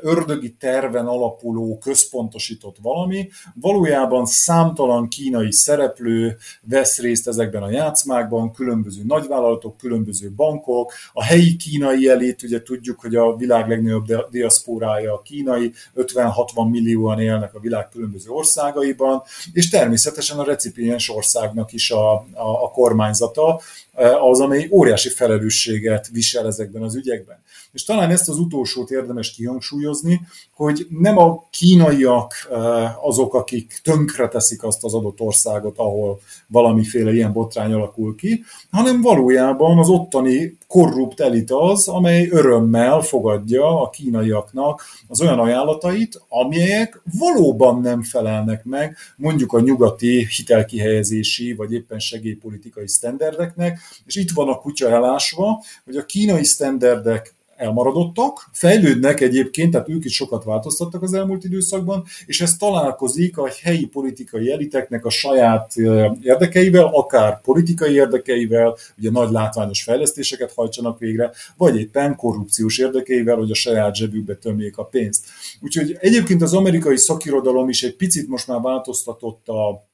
ördögi 0.00 0.54
terven 0.58 1.06
alapuló, 1.06 1.78
központosított 1.78 2.76
valami. 2.82 3.28
Valójában 3.60 4.26
számtalan 4.26 5.08
kínai 5.08 5.52
szereplő 5.52 6.36
vesz 6.60 6.98
részt 6.98 7.28
ezekben 7.28 7.62
a 7.62 7.70
játszmákban, 7.70 8.52
különböző 8.52 9.02
nagyvállalatok, 9.06 9.76
különböző 9.76 10.32
bankok, 10.36 10.92
a 11.12 11.24
helyi 11.24 11.56
kínai 11.56 12.08
elét, 12.08 12.42
ugye 12.42 12.62
tudjuk, 12.62 13.00
hogy 13.00 13.14
a 13.14 13.36
világ 13.36 13.68
legnagyobb 13.68 14.06
diaszpórája 14.30 15.12
a 15.12 15.22
kínai, 15.22 15.72
50-60 15.96 16.70
millióan 16.70 17.20
élnek 17.20 17.54
a 17.54 17.60
világ 17.60 17.88
különböző 17.88 18.30
országaiban, 18.30 19.22
és 19.52 19.68
természetesen 19.68 20.05
természetesen 20.06 20.38
a 20.38 20.44
recipiens 20.44 21.10
országnak 21.10 21.72
is 21.72 21.90
a, 21.90 22.12
a, 22.14 22.64
a 22.64 22.70
kormányzata, 22.70 23.60
eh, 23.92 24.24
az, 24.24 24.40
amely 24.40 24.68
óriási 24.70 25.08
felelősséget 25.08 26.08
visel 26.12 26.46
ezekben 26.46 26.82
az 26.82 26.94
ügyekben. 26.94 27.42
És 27.72 27.84
talán 27.84 28.10
ezt 28.10 28.28
az 28.28 28.38
utolsót 28.38 28.90
érdemes 28.90 29.30
kihangsúlyozni, 29.30 30.20
hogy 30.54 30.86
nem 30.90 31.18
a 31.18 31.44
kínaiak 31.50 32.32
eh, 32.50 33.06
azok, 33.06 33.34
akik 33.34 33.80
tönkre 33.82 34.28
teszik 34.28 34.62
azt 34.62 34.84
az 34.84 34.94
adott 34.94 35.20
országot, 35.20 35.78
ahol 35.78 36.20
valamiféle 36.46 37.12
ilyen 37.12 37.32
botrány 37.32 37.72
alakul 37.72 38.14
ki, 38.14 38.44
hanem 38.70 39.00
valójában 39.00 39.78
az 39.78 39.88
ottani 39.88 40.58
korrupt 40.66 41.20
elit 41.20 41.50
az, 41.50 41.88
amely 41.88 42.28
örömmel 42.30 43.00
fogadja 43.00 43.80
a 43.82 43.90
kínaiaknak 43.90 44.82
az 45.08 45.20
olyan 45.20 45.38
ajánlatait, 45.38 46.22
amelyek 46.28 47.02
valóban 47.18 47.80
nem 47.80 48.02
felelnek 48.02 48.64
meg 48.64 48.96
mondjuk 49.16 49.52
a 49.52 49.60
nyugati 50.00 50.26
hitelkihelyezési 50.36 51.54
vagy 51.54 51.72
éppen 51.72 51.98
segélypolitikai 51.98 52.88
sztenderdeknek, 52.88 53.78
és 54.04 54.16
itt 54.16 54.30
van 54.30 54.48
a 54.48 54.58
kutya 54.58 54.90
elásva, 54.90 55.64
hogy 55.84 55.96
a 55.96 56.04
kínai 56.04 56.44
sztenderdek 56.44 57.34
elmaradottak, 57.56 58.48
fejlődnek 58.52 59.20
egyébként, 59.20 59.70
tehát 59.70 59.88
ők 59.88 60.04
is 60.04 60.14
sokat 60.14 60.44
változtattak 60.44 61.02
az 61.02 61.14
elmúlt 61.14 61.44
időszakban, 61.44 62.04
és 62.26 62.40
ez 62.40 62.56
találkozik 62.56 63.38
a 63.38 63.48
helyi 63.62 63.86
politikai 63.86 64.50
eliteknek 64.50 65.04
a 65.04 65.10
saját 65.10 65.76
érdekeivel, 66.22 66.90
akár 66.92 67.40
politikai 67.40 67.94
érdekeivel, 67.94 68.76
ugye 68.98 69.10
nagy 69.10 69.30
látványos 69.30 69.82
fejlesztéseket 69.82 70.52
hajtsanak 70.54 70.98
végre, 70.98 71.32
vagy 71.56 71.76
éppen 71.80 72.16
korrupciós 72.16 72.78
érdekeivel, 72.78 73.36
hogy 73.36 73.50
a 73.50 73.54
saját 73.54 73.96
zsebükbe 73.96 74.34
tömjék 74.34 74.78
a 74.78 74.84
pénzt. 74.84 75.26
Úgyhogy 75.60 75.96
egyébként 76.00 76.42
az 76.42 76.54
amerikai 76.54 76.96
szakirodalom 76.96 77.68
is 77.68 77.82
egy 77.82 77.96
picit 77.96 78.28
most 78.28 78.46
már 78.46 78.60
változtatott 78.60 79.48
a 79.48 79.86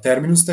terminus 0.00 0.44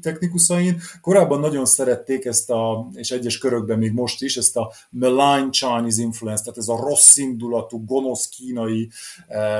technikusain. 0.00 0.80
Korábban 1.00 1.40
nagyon 1.40 1.64
szerették 1.64 2.24
ezt 2.24 2.50
a, 2.50 2.88
és 2.94 3.10
egyes 3.10 3.38
körökben 3.38 3.78
még 3.78 3.92
most 3.92 4.22
is, 4.22 4.36
ezt 4.36 4.56
a 4.56 4.72
malign 4.90 5.50
Chinese 5.50 6.02
influence, 6.02 6.42
tehát 6.42 6.58
ez 6.58 6.68
a 6.68 6.80
rossz 6.80 7.16
indulatú, 7.16 7.84
gonosz 7.84 8.28
kínai 8.28 8.90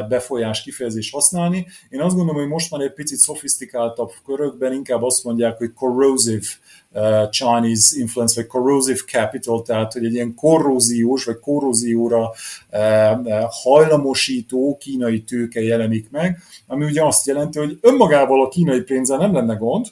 befolyás 0.09 0.63
kifejezést 0.63 1.13
használni. 1.13 1.67
Én 1.89 2.01
azt 2.01 2.15
gondolom, 2.15 2.41
hogy 2.41 2.51
most 2.51 2.71
már 2.71 2.81
egy 2.81 2.93
picit 2.93 3.19
szofisztikáltabb 3.19 4.11
körökben 4.25 4.73
inkább 4.73 5.03
azt 5.03 5.25
mondják, 5.25 5.59
hogy 5.59 5.73
corrosive 5.73 6.47
Chinese 7.31 7.99
influence, 7.99 8.41
vagy 8.41 8.47
corrosive 8.47 8.99
capital, 9.07 9.63
tehát 9.63 9.93
hogy 9.93 10.05
egy 10.05 10.13
ilyen 10.13 10.35
korróziós, 10.35 11.25
vagy 11.25 11.39
korrózióra 11.39 12.33
hajlamosító 13.63 14.77
kínai 14.81 15.23
tőke 15.23 15.63
jelenik 15.63 16.11
meg, 16.11 16.39
ami 16.67 16.85
ugye 16.85 17.05
azt 17.05 17.27
jelenti, 17.27 17.59
hogy 17.59 17.79
önmagával 17.81 18.45
a 18.45 18.49
kínai 18.49 18.81
pénzzel 18.81 19.19
nem 19.19 19.33
lenne 19.33 19.55
gond, 19.55 19.87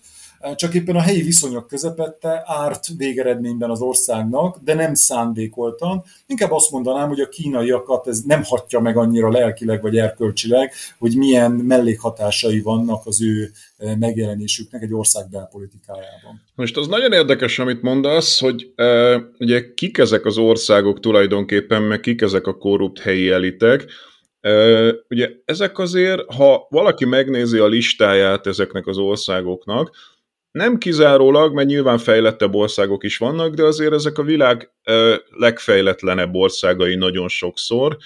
csak 0.55 0.75
éppen 0.75 0.97
a 0.97 1.01
helyi 1.01 1.23
viszonyok 1.23 1.67
közepette 1.67 2.43
árt 2.47 2.87
végeredményben 2.97 3.71
az 3.71 3.81
országnak, 3.81 4.59
de 4.65 4.75
nem 4.75 4.95
szándékoltan. 4.95 6.05
Inkább 6.27 6.51
azt 6.51 6.71
mondanám, 6.71 7.09
hogy 7.09 7.21
a 7.21 7.29
kínaiakat 7.29 8.07
ez 8.07 8.21
nem 8.21 8.43
hatja 8.45 8.81
meg 8.81 8.97
annyira 8.97 9.31
lelkileg 9.31 9.83
vagy 9.83 9.97
erkölcsileg, 9.97 10.73
hogy 10.99 11.17
milyen 11.17 11.51
mellékhatásai 11.51 12.61
vannak 12.61 13.07
az 13.07 13.23
ő 13.23 13.51
eh, 13.77 13.97
megjelenésüknek 13.97 14.83
egy 14.83 14.95
ország 14.95 15.31
belpolitikájában. 15.31 16.43
Most 16.55 16.77
az 16.77 16.87
nagyon 16.87 17.13
érdekes, 17.13 17.59
amit 17.59 17.83
mondasz, 17.83 18.41
hogy 18.41 18.73
e, 18.77 19.17
ugye 19.39 19.75
kik 19.75 19.99
ezek 19.99 20.25
az 20.25 20.39
országok 20.39 21.01
tulajdonképpen, 21.01 21.83
meg 21.83 22.01
kik 22.01 22.21
ezek 22.21 22.47
a 22.47 22.57
korrupt 22.57 22.99
helyi 22.99 23.31
elitek, 23.31 23.87
Uh, 24.49 24.93
ugye 25.09 25.31
ezek 25.45 25.79
azért, 25.79 26.35
ha 26.35 26.67
valaki 26.71 27.05
megnézi 27.05 27.59
a 27.59 27.67
listáját 27.67 28.47
ezeknek 28.47 28.87
az 28.87 28.99
országoknak, 28.99 29.97
nem 30.55 30.79
kizárólag, 30.79 31.55
mert 31.55 31.69
nyilván 31.69 31.99
fejlettebb 31.99 32.55
országok 32.55 33.05
is 33.05 33.17
vannak, 33.17 33.55
de 33.55 33.63
azért 33.63 33.93
ezek 33.93 34.19
a 34.19 34.23
világ 34.23 34.71
legfejletlenebb 35.31 36.35
országai 36.35 36.95
nagyon 36.95 37.29
sokszor, 37.29 37.97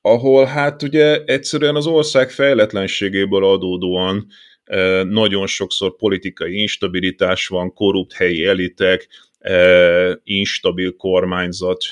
ahol 0.00 0.44
hát 0.44 0.82
ugye 0.82 1.24
egyszerűen 1.24 1.76
az 1.76 1.86
ország 1.86 2.30
fejletlenségéből 2.30 3.44
adódóan 3.44 4.26
nagyon 5.08 5.46
sokszor 5.46 5.96
politikai 5.96 6.60
instabilitás 6.60 7.46
van, 7.46 7.72
korrupt 7.72 8.12
helyi 8.12 8.44
elitek, 8.44 9.08
instabil 10.22 10.96
kormányzat, 10.96 11.84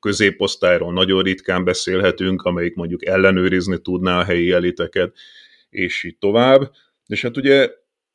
középosztályról 0.00 0.92
nagyon 0.92 1.22
ritkán 1.22 1.64
beszélhetünk, 1.64 2.42
amelyik 2.42 2.74
mondjuk 2.74 3.06
ellenőrizni 3.06 3.78
tudná 3.78 4.18
a 4.18 4.24
helyi 4.24 4.50
eliteket, 4.50 5.14
és 5.70 6.04
így 6.04 6.18
tovább. 6.18 6.70
És 7.06 7.22
hát 7.22 7.36
ugye 7.36 7.70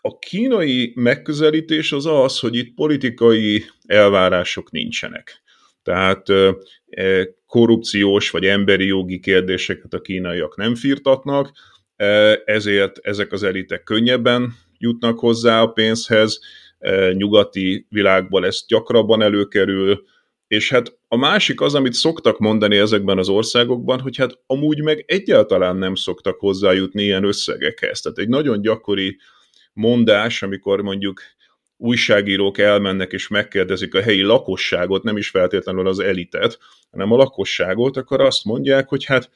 a 0.08 0.18
kínai 0.20 0.92
megközelítés 0.96 1.92
az 1.92 2.06
az, 2.06 2.40
hogy 2.40 2.56
itt 2.56 2.74
politikai 2.74 3.64
elvárások 3.86 4.72
nincsenek. 4.72 5.42
Tehát 5.84 6.30
e, 6.30 7.28
korrupciós 7.46 8.30
vagy 8.30 8.46
emberi 8.46 8.86
jogi 8.86 9.20
kérdéseket 9.20 9.94
a 9.94 10.02
kínaiak 10.02 10.58
nem 10.58 10.76
firtatnak, 10.76 11.52
ezért 12.46 12.98
ezek 13.02 13.32
az 13.32 13.44
elitek 13.44 13.84
könnyebben 13.84 14.56
jutnak 14.78 15.20
hozzá 15.20 15.62
a 15.62 15.68
pénzhez, 15.68 16.40
nyugati 17.14 17.86
világból 17.90 18.46
ez 18.46 18.66
gyakrabban 18.68 19.22
előkerül, 19.22 20.04
és 20.48 20.70
hát 20.70 20.98
a 21.08 21.18
másik 21.18 21.62
az, 21.62 21.76
amit 21.76 21.94
szoktak 21.94 22.40
mondani 22.40 22.78
ezekben 22.78 23.18
az 23.18 23.30
országokban, 23.30 24.00
hogy 24.00 24.18
hát 24.18 24.40
amúgy 24.46 24.82
meg 24.82 25.04
egyáltalán 25.08 25.76
nem 25.76 25.96
szoktak 25.96 26.40
hozzájutni 26.40 27.04
ilyen 27.04 27.24
összegekhez. 27.24 28.02
Tehát 28.02 28.18
egy 28.18 28.30
nagyon 28.30 28.62
gyakori 28.62 29.18
mondás, 29.78 30.44
amikor 30.44 30.82
mondjuk 30.82 31.22
újságírók 31.78 32.58
elmennek 32.58 33.12
és 33.12 33.28
megkérdezik 33.28 33.96
a 33.96 34.02
helyi 34.02 34.22
lakosságot, 34.22 35.04
nem 35.04 35.18
is 35.18 35.30
feltétlenül 35.30 35.88
az 35.88 36.00
elitet, 36.00 36.60
hanem 36.92 37.12
a 37.12 37.16
lakosságot, 37.16 37.98
akkor 37.98 38.22
azt 38.22 38.46
mondják, 38.46 38.88
hogy 38.90 39.06
hát 39.06 39.30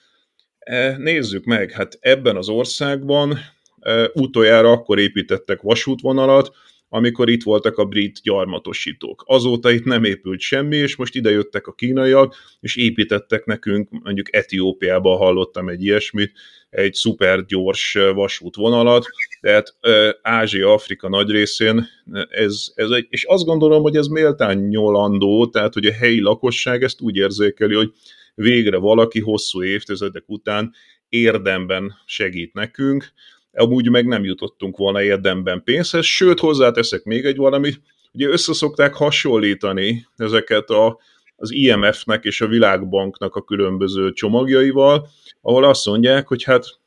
e, 0.60 0.98
nézzük 0.98 1.46
meg, 1.46 1.72
hát 1.72 1.98
ebben 2.00 2.36
az 2.36 2.50
országban 2.50 3.40
e, 3.80 4.10
utoljára 4.14 4.72
akkor 4.72 5.00
építettek 5.00 5.62
vasútvonalat, 5.62 6.56
amikor 6.94 7.30
itt 7.30 7.44
voltak 7.44 7.78
a 7.78 7.86
brit 7.86 8.20
gyarmatosítók. 8.24 9.24
Azóta 9.26 9.72
itt 9.72 9.84
nem 9.84 10.04
épült 10.04 10.40
semmi, 10.40 10.76
és 10.76 10.96
most 10.96 11.16
ide 11.16 11.30
jöttek 11.30 11.68
a 11.68 11.74
kínaiak, 11.74 12.36
és 12.60 12.76
építettek 12.76 13.46
nekünk, 13.46 13.90
mondjuk 14.04 14.36
Etiópiában 14.36 15.18
hallottam 15.18 15.70
egy 15.70 15.84
ilyesmit, 15.84 16.32
egy 16.70 16.94
szuper 16.94 17.46
gyors 17.46 17.98
vasútvonalat, 18.14 19.06
tehát 19.42 19.76
Ázsia, 20.22 20.74
Afrika 20.74 21.10
nagy 21.10 21.30
részén 21.30 21.88
ez, 22.30 22.66
ez 22.76 22.90
egy, 22.90 23.08
és 23.10 23.24
azt 23.24 23.46
gondolom, 23.46 23.82
hogy 23.82 23.96
ez 23.96 24.08
méltán 24.08 24.58
nyolandó, 24.58 25.48
tehát 25.48 25.74
hogy 25.74 25.86
a 25.86 25.94
helyi 25.94 26.20
lakosság 26.20 26.84
ezt 26.84 27.02
úgy 27.02 27.16
érzékeli, 27.16 27.74
hogy 27.74 27.92
végre 28.36 28.78
valaki 28.78 29.20
hosszú 29.20 29.64
évtizedek 29.64 30.24
után 30.28 30.74
érdemben 31.10 31.94
segít 32.06 32.54
nekünk, 32.54 33.12
amúgy 33.54 33.90
meg 33.90 34.06
nem 34.06 34.24
jutottunk 34.24 34.78
volna 34.78 35.02
érdemben 35.02 35.64
pénzhez, 35.64 36.06
sőt 36.06 36.40
hozzáteszek 36.40 37.04
még 37.04 37.26
egy 37.26 37.38
valamit, 37.38 37.82
ugye 38.14 38.28
összeszokták 38.28 38.94
hasonlítani 38.94 40.08
ezeket 40.16 40.70
a, 40.70 41.00
az 41.36 41.52
IMF-nek 41.52 42.24
és 42.24 42.42
a 42.42 42.48
Világbanknak 42.48 43.36
a 43.36 43.44
különböző 43.44 44.14
csomagjaival, 44.14 45.08
ahol 45.42 45.64
azt 45.64 45.86
mondják, 45.86 46.28
hogy 46.28 46.44
hát 46.44 46.80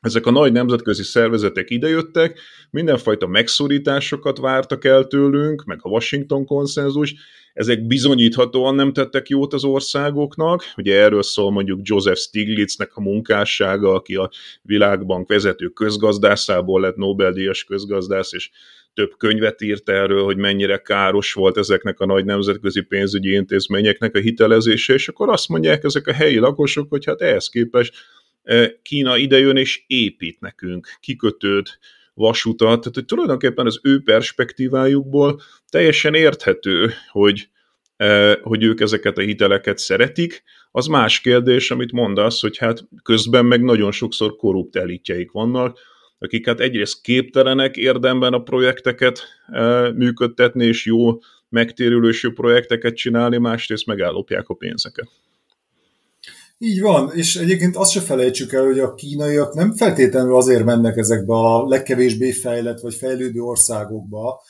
ezek 0.00 0.26
a 0.26 0.30
nagy 0.30 0.52
nemzetközi 0.52 1.02
szervezetek 1.02 1.70
idejöttek, 1.70 2.40
mindenfajta 2.70 3.26
megszorításokat 3.26 4.38
vártak 4.38 4.84
el 4.84 5.04
tőlünk, 5.04 5.64
meg 5.64 5.78
a 5.82 5.88
Washington 5.88 6.44
konszenzus, 6.46 7.14
ezek 7.54 7.86
bizonyíthatóan 7.86 8.74
nem 8.74 8.92
tettek 8.92 9.28
jót 9.28 9.52
az 9.52 9.64
országoknak, 9.64 10.62
ugye 10.76 11.00
erről 11.00 11.22
szól 11.22 11.50
mondjuk 11.50 11.80
Joseph 11.82 12.18
Stiglitznek 12.18 12.96
a 12.96 13.00
munkássága, 13.00 13.92
aki 13.92 14.14
a 14.14 14.30
Világbank 14.62 15.28
vezető 15.28 15.68
közgazdászából 15.68 16.80
lett 16.80 16.96
Nobel-díjas 16.96 17.64
közgazdász, 17.64 18.32
és 18.32 18.50
több 18.94 19.16
könyvet 19.16 19.62
írt 19.62 19.88
erről, 19.88 20.24
hogy 20.24 20.36
mennyire 20.36 20.78
káros 20.78 21.32
volt 21.32 21.56
ezeknek 21.56 22.00
a 22.00 22.06
nagy 22.06 22.24
nemzetközi 22.24 22.80
pénzügyi 22.80 23.32
intézményeknek 23.32 24.14
a 24.14 24.18
hitelezése, 24.18 24.94
és 24.94 25.08
akkor 25.08 25.28
azt 25.28 25.48
mondják 25.48 25.84
ezek 25.84 26.06
a 26.06 26.12
helyi 26.12 26.38
lakosok, 26.38 26.90
hogy 26.90 27.04
hát 27.04 27.20
ehhez 27.20 27.48
képest 27.48 27.94
eh, 28.42 28.68
Kína 28.82 29.16
idejön 29.16 29.56
és 29.56 29.84
épít 29.86 30.40
nekünk 30.40 30.88
kikötőt, 31.00 31.78
vasutat, 32.14 32.80
tehát 32.80 32.94
hogy 32.94 33.04
tulajdonképpen 33.04 33.66
az 33.66 33.80
ő 33.82 34.02
perspektívájukból 34.02 35.40
teljesen 35.68 36.14
érthető, 36.14 36.90
hogy, 37.10 37.48
eh, 37.96 38.34
hogy 38.42 38.62
ők 38.62 38.80
ezeket 38.80 39.18
a 39.18 39.20
hiteleket 39.20 39.78
szeretik. 39.78 40.42
Az 40.70 40.86
más 40.86 41.20
kérdés, 41.20 41.70
amit 41.70 41.92
mondasz, 41.92 42.40
hogy 42.40 42.56
hát 42.56 42.84
közben 43.02 43.44
meg 43.44 43.62
nagyon 43.62 43.92
sokszor 43.92 44.36
korrupt 44.36 44.76
elitjeik 44.76 45.30
vannak, 45.30 45.78
akik 46.18 46.46
hát 46.46 46.60
egyrészt 46.60 47.00
képtelenek 47.00 47.76
érdemben 47.76 48.32
a 48.32 48.42
projekteket 48.42 49.22
e, 49.46 49.90
működtetni, 49.92 50.64
és 50.64 50.86
jó 50.86 51.18
megtérülősű 51.48 52.32
projekteket 52.32 52.94
csinálni, 52.94 53.36
másrészt 53.36 53.86
megállopják 53.86 54.48
a 54.48 54.54
pénzeket. 54.54 55.08
Így 56.64 56.80
van, 56.80 57.10
és 57.14 57.36
egyébként 57.36 57.76
azt 57.76 57.90
se 57.90 58.00
felejtsük 58.00 58.52
el, 58.52 58.64
hogy 58.64 58.78
a 58.78 58.94
kínaiak 58.94 59.54
nem 59.54 59.74
feltétlenül 59.74 60.36
azért 60.36 60.64
mennek 60.64 60.96
ezekbe 60.96 61.34
a 61.34 61.68
legkevésbé 61.68 62.32
fejlett 62.32 62.80
vagy 62.80 62.94
fejlődő 62.94 63.40
országokba, 63.40 64.42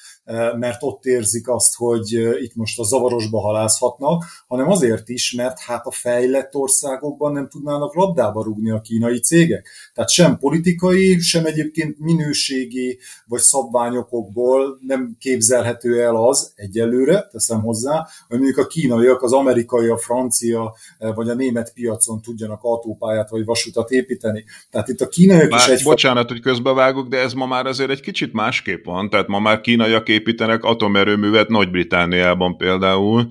mert 0.59 0.83
ott 0.83 1.05
érzik 1.05 1.49
azt, 1.49 1.75
hogy 1.77 2.11
itt 2.43 2.55
most 2.55 2.79
a 2.79 2.85
zavarosba 2.85 3.41
halászhatnak, 3.41 4.25
hanem 4.47 4.71
azért 4.71 5.09
is, 5.09 5.33
mert 5.33 5.61
hát 5.61 5.87
a 5.87 5.91
fejlett 5.91 6.55
országokban 6.55 7.33
nem 7.33 7.49
tudnának 7.49 7.95
labdába 7.95 8.43
rúgni 8.43 8.71
a 8.71 8.81
kínai 8.81 9.21
cégek. 9.21 9.69
Tehát 9.95 10.11
sem 10.11 10.39
politikai, 10.39 11.19
sem 11.19 11.45
egyébként 11.45 11.99
minőségi 11.99 12.99
vagy 13.27 13.41
szabványokokból 13.41 14.79
nem 14.87 15.17
képzelhető 15.19 16.03
el 16.03 16.17
az 16.17 16.53
egyelőre, 16.55 17.29
teszem 17.33 17.61
hozzá, 17.61 18.07
hogy 18.29 18.39
mondjuk 18.39 18.59
a 18.59 18.67
kínaiak, 18.67 19.23
az 19.23 19.33
amerikai, 19.33 19.89
a 19.89 19.97
francia 19.97 20.75
vagy 20.99 21.29
a 21.29 21.35
német 21.35 21.73
piacon 21.73 22.21
tudjanak 22.21 22.63
autópályát 22.63 23.31
vagy 23.31 23.45
vasutat 23.45 23.91
építeni. 23.91 24.45
Tehát 24.71 24.89
itt 24.89 25.01
a 25.01 25.09
kínaiak 25.09 25.51
Bár, 25.51 25.69
is 25.69 25.75
egy... 25.75 25.83
Bocsánat, 25.83 26.29
hogy 26.29 26.41
közbevágok, 26.41 27.09
de 27.09 27.19
ez 27.19 27.33
ma 27.33 27.47
már 27.47 27.67
azért 27.67 27.91
egy 27.91 28.01
kicsit 28.01 28.33
másképp 28.33 28.85
van. 28.85 29.11
Tehát 29.11 29.27
ma 29.27 29.39
már 29.39 29.61
kínaiak 29.61 30.09
építenek 30.15 30.65
atomerőművet 30.65 31.49
Nagy-Britániában 31.49 32.57
például, 32.57 33.27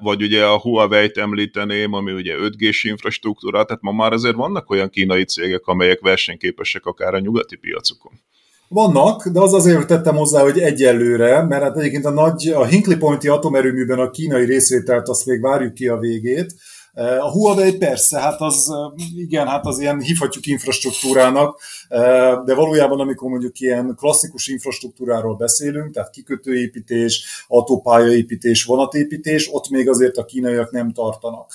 vagy 0.00 0.22
ugye 0.22 0.44
a 0.44 0.58
Huawei-t 0.58 1.18
említeném, 1.18 1.92
ami 1.92 2.12
ugye 2.12 2.34
5G-s 2.38 2.84
infrastruktúra, 2.84 3.64
tehát 3.64 3.82
ma 3.82 3.92
már 3.92 4.12
azért 4.12 4.34
vannak 4.34 4.70
olyan 4.70 4.88
kínai 4.88 5.24
cégek, 5.24 5.66
amelyek 5.66 6.00
versenyképesek 6.00 6.84
akár 6.84 7.14
a 7.14 7.18
nyugati 7.18 7.56
piacokon. 7.56 8.12
Vannak, 8.68 9.28
de 9.28 9.40
az 9.40 9.54
azért 9.54 9.86
tettem 9.86 10.16
hozzá, 10.16 10.42
hogy 10.42 10.58
egyelőre, 10.58 11.42
mert 11.42 11.62
hát 11.62 11.76
egyébként 11.76 12.04
a 12.04 12.10
nagy, 12.10 12.48
a 12.48 12.64
Hinkley 12.64 12.98
Pointi 12.98 13.28
atomerőműben 13.28 13.98
a 13.98 14.10
kínai 14.10 14.44
részvételt 14.44 15.08
azt 15.08 15.26
még 15.26 15.40
várjuk 15.40 15.74
ki 15.74 15.88
a 15.88 15.98
végét, 15.98 16.54
A 16.94 17.30
Huawei 17.30 17.76
persze, 17.76 18.20
hát 18.20 18.40
az 18.40 18.72
igen, 19.16 19.46
hát 19.46 19.66
az 19.66 19.78
ilyen 19.78 20.00
hívhatjuk 20.00 20.46
infrastruktúrának, 20.46 21.60
de 22.44 22.54
valójában 22.54 23.00
amikor 23.00 23.30
mondjuk 23.30 23.60
ilyen 23.60 23.94
klasszikus 23.96 24.48
infrastruktúráról 24.48 25.36
beszélünk, 25.36 25.94
tehát 25.94 26.10
kikötőépítés, 26.10 27.44
autópályaépítés, 27.48 28.64
vonatépítés, 28.64 29.48
ott 29.52 29.68
még 29.68 29.88
azért 29.88 30.16
a 30.16 30.24
kínaiak 30.24 30.70
nem 30.70 30.92
tartanak. 30.92 31.52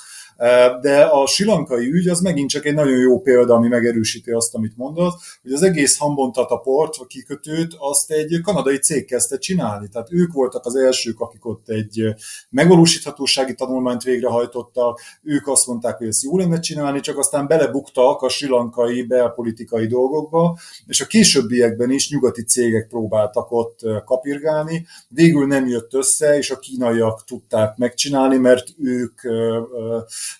De 0.80 1.02
a 1.10 1.26
silankai 1.26 1.90
ügy 1.90 2.08
az 2.08 2.20
megint 2.20 2.50
csak 2.50 2.64
egy 2.64 2.74
nagyon 2.74 2.98
jó 2.98 3.20
példa, 3.20 3.54
ami 3.54 3.68
megerősíti 3.68 4.30
azt, 4.30 4.54
amit 4.54 4.76
mondasz, 4.76 5.14
hogy 5.42 5.52
az 5.52 5.62
egész 5.62 5.96
Hambontata 5.96 6.56
port, 6.56 6.94
a 6.98 7.06
kikötőt, 7.06 7.74
azt 7.78 8.10
egy 8.10 8.40
kanadai 8.42 8.78
cég 8.78 9.04
kezdte 9.04 9.38
csinálni. 9.38 9.88
Tehát 9.88 10.12
ők 10.12 10.32
voltak 10.32 10.66
az 10.66 10.76
elsők, 10.76 11.20
akik 11.20 11.46
ott 11.46 11.68
egy 11.68 12.02
megvalósíthatósági 12.50 13.54
tanulmányt 13.54 14.02
végrehajtottak, 14.02 15.00
ők 15.22 15.48
azt 15.48 15.66
mondták, 15.66 15.96
hogy 15.96 16.06
ezt 16.06 16.22
jó 16.22 16.38
lenne 16.38 16.60
csinálni, 16.60 17.00
csak 17.00 17.18
aztán 17.18 17.46
belebuktak 17.46 18.22
a 18.22 18.28
silankai 18.28 19.02
belpolitikai 19.02 19.86
dolgokba, 19.86 20.58
és 20.86 21.00
a 21.00 21.06
későbbiekben 21.06 21.90
is 21.90 22.10
nyugati 22.10 22.42
cégek 22.44 22.86
próbáltak 22.88 23.52
ott 23.52 23.78
kapirgálni, 24.04 24.86
végül 25.08 25.46
nem 25.46 25.66
jött 25.66 25.94
össze, 25.94 26.36
és 26.36 26.50
a 26.50 26.58
kínaiak 26.58 27.24
tudták 27.24 27.76
megcsinálni, 27.76 28.36
mert 28.36 28.68
ők 28.78 29.20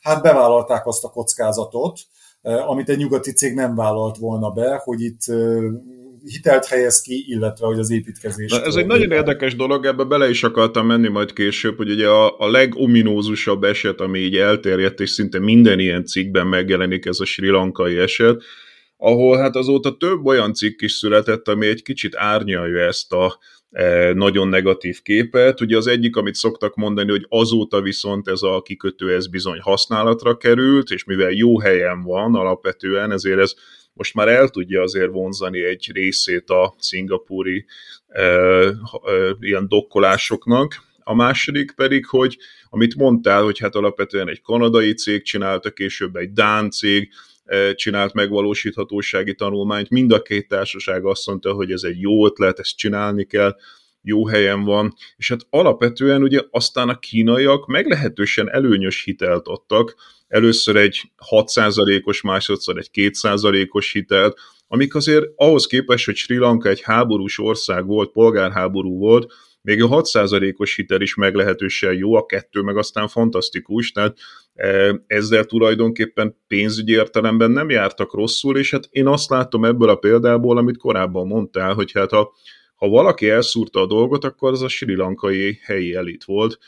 hát 0.02 0.22
bevállalták 0.22 0.86
azt 0.86 1.04
a 1.04 1.08
kockázatot, 1.08 1.98
amit 2.42 2.88
egy 2.88 2.98
nyugati 2.98 3.32
cég 3.32 3.54
nem 3.54 3.74
vállalt 3.74 4.16
volna 4.16 4.50
be, 4.50 4.80
hogy 4.84 5.00
itt 5.00 5.20
hitelt 6.24 6.66
helyez 6.66 7.00
ki, 7.00 7.24
illetve 7.26 7.66
hogy 7.66 7.78
az 7.78 7.90
építkezés. 7.90 8.50
Na, 8.50 8.64
ez 8.64 8.74
egy 8.74 8.86
nagyon 8.86 9.10
érdekes 9.10 9.56
dolog, 9.56 9.84
ebbe 9.84 10.04
bele 10.04 10.28
is 10.28 10.42
akartam 10.42 10.86
menni 10.86 11.08
majd 11.08 11.32
később, 11.32 11.76
hogy 11.76 11.90
ugye 11.90 12.08
a, 12.08 12.38
a 12.38 12.50
legominózusabb 12.50 13.64
eset, 13.64 14.00
ami 14.00 14.18
így 14.18 14.36
elterjedt, 14.36 15.00
és 15.00 15.10
szinte 15.10 15.38
minden 15.38 15.78
ilyen 15.78 16.04
cikkben 16.04 16.46
megjelenik 16.46 17.06
ez 17.06 17.20
a 17.20 17.24
sri 17.24 17.48
lankai 17.48 17.98
eset, 17.98 18.42
ahol 18.96 19.38
hát 19.38 19.56
azóta 19.56 19.96
több 19.96 20.26
olyan 20.26 20.54
cikk 20.54 20.80
is 20.80 20.92
született, 20.92 21.48
ami 21.48 21.66
egy 21.66 21.82
kicsit 21.82 22.16
árnyalja 22.16 22.84
ezt 22.84 23.12
a, 23.12 23.38
nagyon 24.12 24.48
negatív 24.48 25.02
képet. 25.02 25.60
Ugye 25.60 25.76
az 25.76 25.86
egyik, 25.86 26.16
amit 26.16 26.34
szoktak 26.34 26.74
mondani, 26.74 27.10
hogy 27.10 27.26
azóta 27.28 27.80
viszont 27.80 28.28
ez 28.28 28.42
a 28.42 28.62
kikötő 28.62 29.14
ez 29.14 29.26
bizony 29.26 29.60
használatra 29.60 30.36
került, 30.36 30.90
és 30.90 31.04
mivel 31.04 31.30
jó 31.30 31.60
helyen 31.60 32.02
van 32.02 32.34
alapvetően, 32.34 33.12
ezért 33.12 33.38
ez 33.38 33.54
most 33.92 34.14
már 34.14 34.28
el 34.28 34.48
tudja 34.48 34.82
azért 34.82 35.10
vonzani 35.10 35.64
egy 35.64 35.90
részét 35.92 36.50
a 36.50 36.74
szingapúri 36.78 37.64
e, 38.08 38.22
e, 38.22 38.74
ilyen 39.40 39.68
dokkolásoknak. 39.68 40.86
A 40.98 41.14
második 41.14 41.72
pedig, 41.72 42.06
hogy 42.06 42.38
amit 42.70 42.94
mondtál, 42.94 43.42
hogy 43.42 43.58
hát 43.58 43.74
alapvetően 43.74 44.28
egy 44.28 44.40
kanadai 44.42 44.94
cég 44.94 45.22
csinálta, 45.22 45.70
később 45.70 46.16
egy 46.16 46.32
dán 46.32 46.70
cég, 46.70 47.08
csinált 47.74 48.12
megvalósíthatósági 48.12 49.34
tanulmányt. 49.34 49.90
Mind 49.90 50.12
a 50.12 50.22
két 50.22 50.48
társaság 50.48 51.04
azt 51.04 51.26
mondta, 51.26 51.52
hogy 51.52 51.72
ez 51.72 51.82
egy 51.82 52.00
jó 52.00 52.26
ötlet, 52.26 52.58
ezt 52.58 52.76
csinálni 52.76 53.24
kell, 53.24 53.56
jó 54.02 54.26
helyen 54.26 54.64
van, 54.64 54.94
és 55.16 55.28
hát 55.28 55.46
alapvetően 55.50 56.22
ugye 56.22 56.40
aztán 56.50 56.88
a 56.88 56.98
kínaiak 56.98 57.66
meglehetősen 57.66 58.50
előnyös 58.50 59.04
hitelt 59.04 59.46
adtak, 59.46 59.94
először 60.28 60.76
egy 60.76 61.00
6%-os, 61.30 62.20
másodszor 62.20 62.78
egy 62.78 62.90
2%-os 62.92 63.92
hitelt, 63.92 64.38
amik 64.66 64.94
azért 64.94 65.24
ahhoz 65.36 65.66
képest, 65.66 66.04
hogy 66.04 66.16
Sri 66.16 66.36
Lanka 66.36 66.68
egy 66.68 66.80
háborús 66.82 67.38
ország 67.38 67.86
volt, 67.86 68.10
polgárháború 68.10 68.98
volt, 68.98 69.32
még 69.62 69.82
a 69.82 69.88
6%-os 69.88 70.74
hitel 70.74 71.00
is 71.00 71.14
meglehetősen 71.14 71.94
jó, 71.94 72.14
a 72.14 72.26
kettő 72.26 72.60
meg 72.60 72.76
aztán 72.76 73.08
fantasztikus, 73.08 73.92
tehát 73.92 74.18
e, 74.54 75.00
ezzel 75.06 75.44
tulajdonképpen 75.44 76.36
pénzügyi 76.46 76.92
értelemben 76.92 77.50
nem 77.50 77.70
jártak 77.70 78.14
rosszul, 78.14 78.58
és 78.58 78.70
hát 78.70 78.88
én 78.90 79.06
azt 79.06 79.30
látom 79.30 79.64
ebből 79.64 79.88
a 79.88 79.96
példából, 79.96 80.58
amit 80.58 80.76
korábban 80.76 81.26
mondtál, 81.26 81.74
hogy 81.74 81.92
hát 81.92 82.10
ha, 82.10 82.32
ha 82.74 82.88
valaki 82.88 83.28
elszúrta 83.28 83.80
a 83.80 83.86
dolgot, 83.86 84.24
akkor 84.24 84.52
az 84.52 84.62
a 84.62 84.68
sri 84.68 84.94
lankai 84.94 85.58
helyi 85.62 85.94
elit 85.94 86.24
volt. 86.24 86.58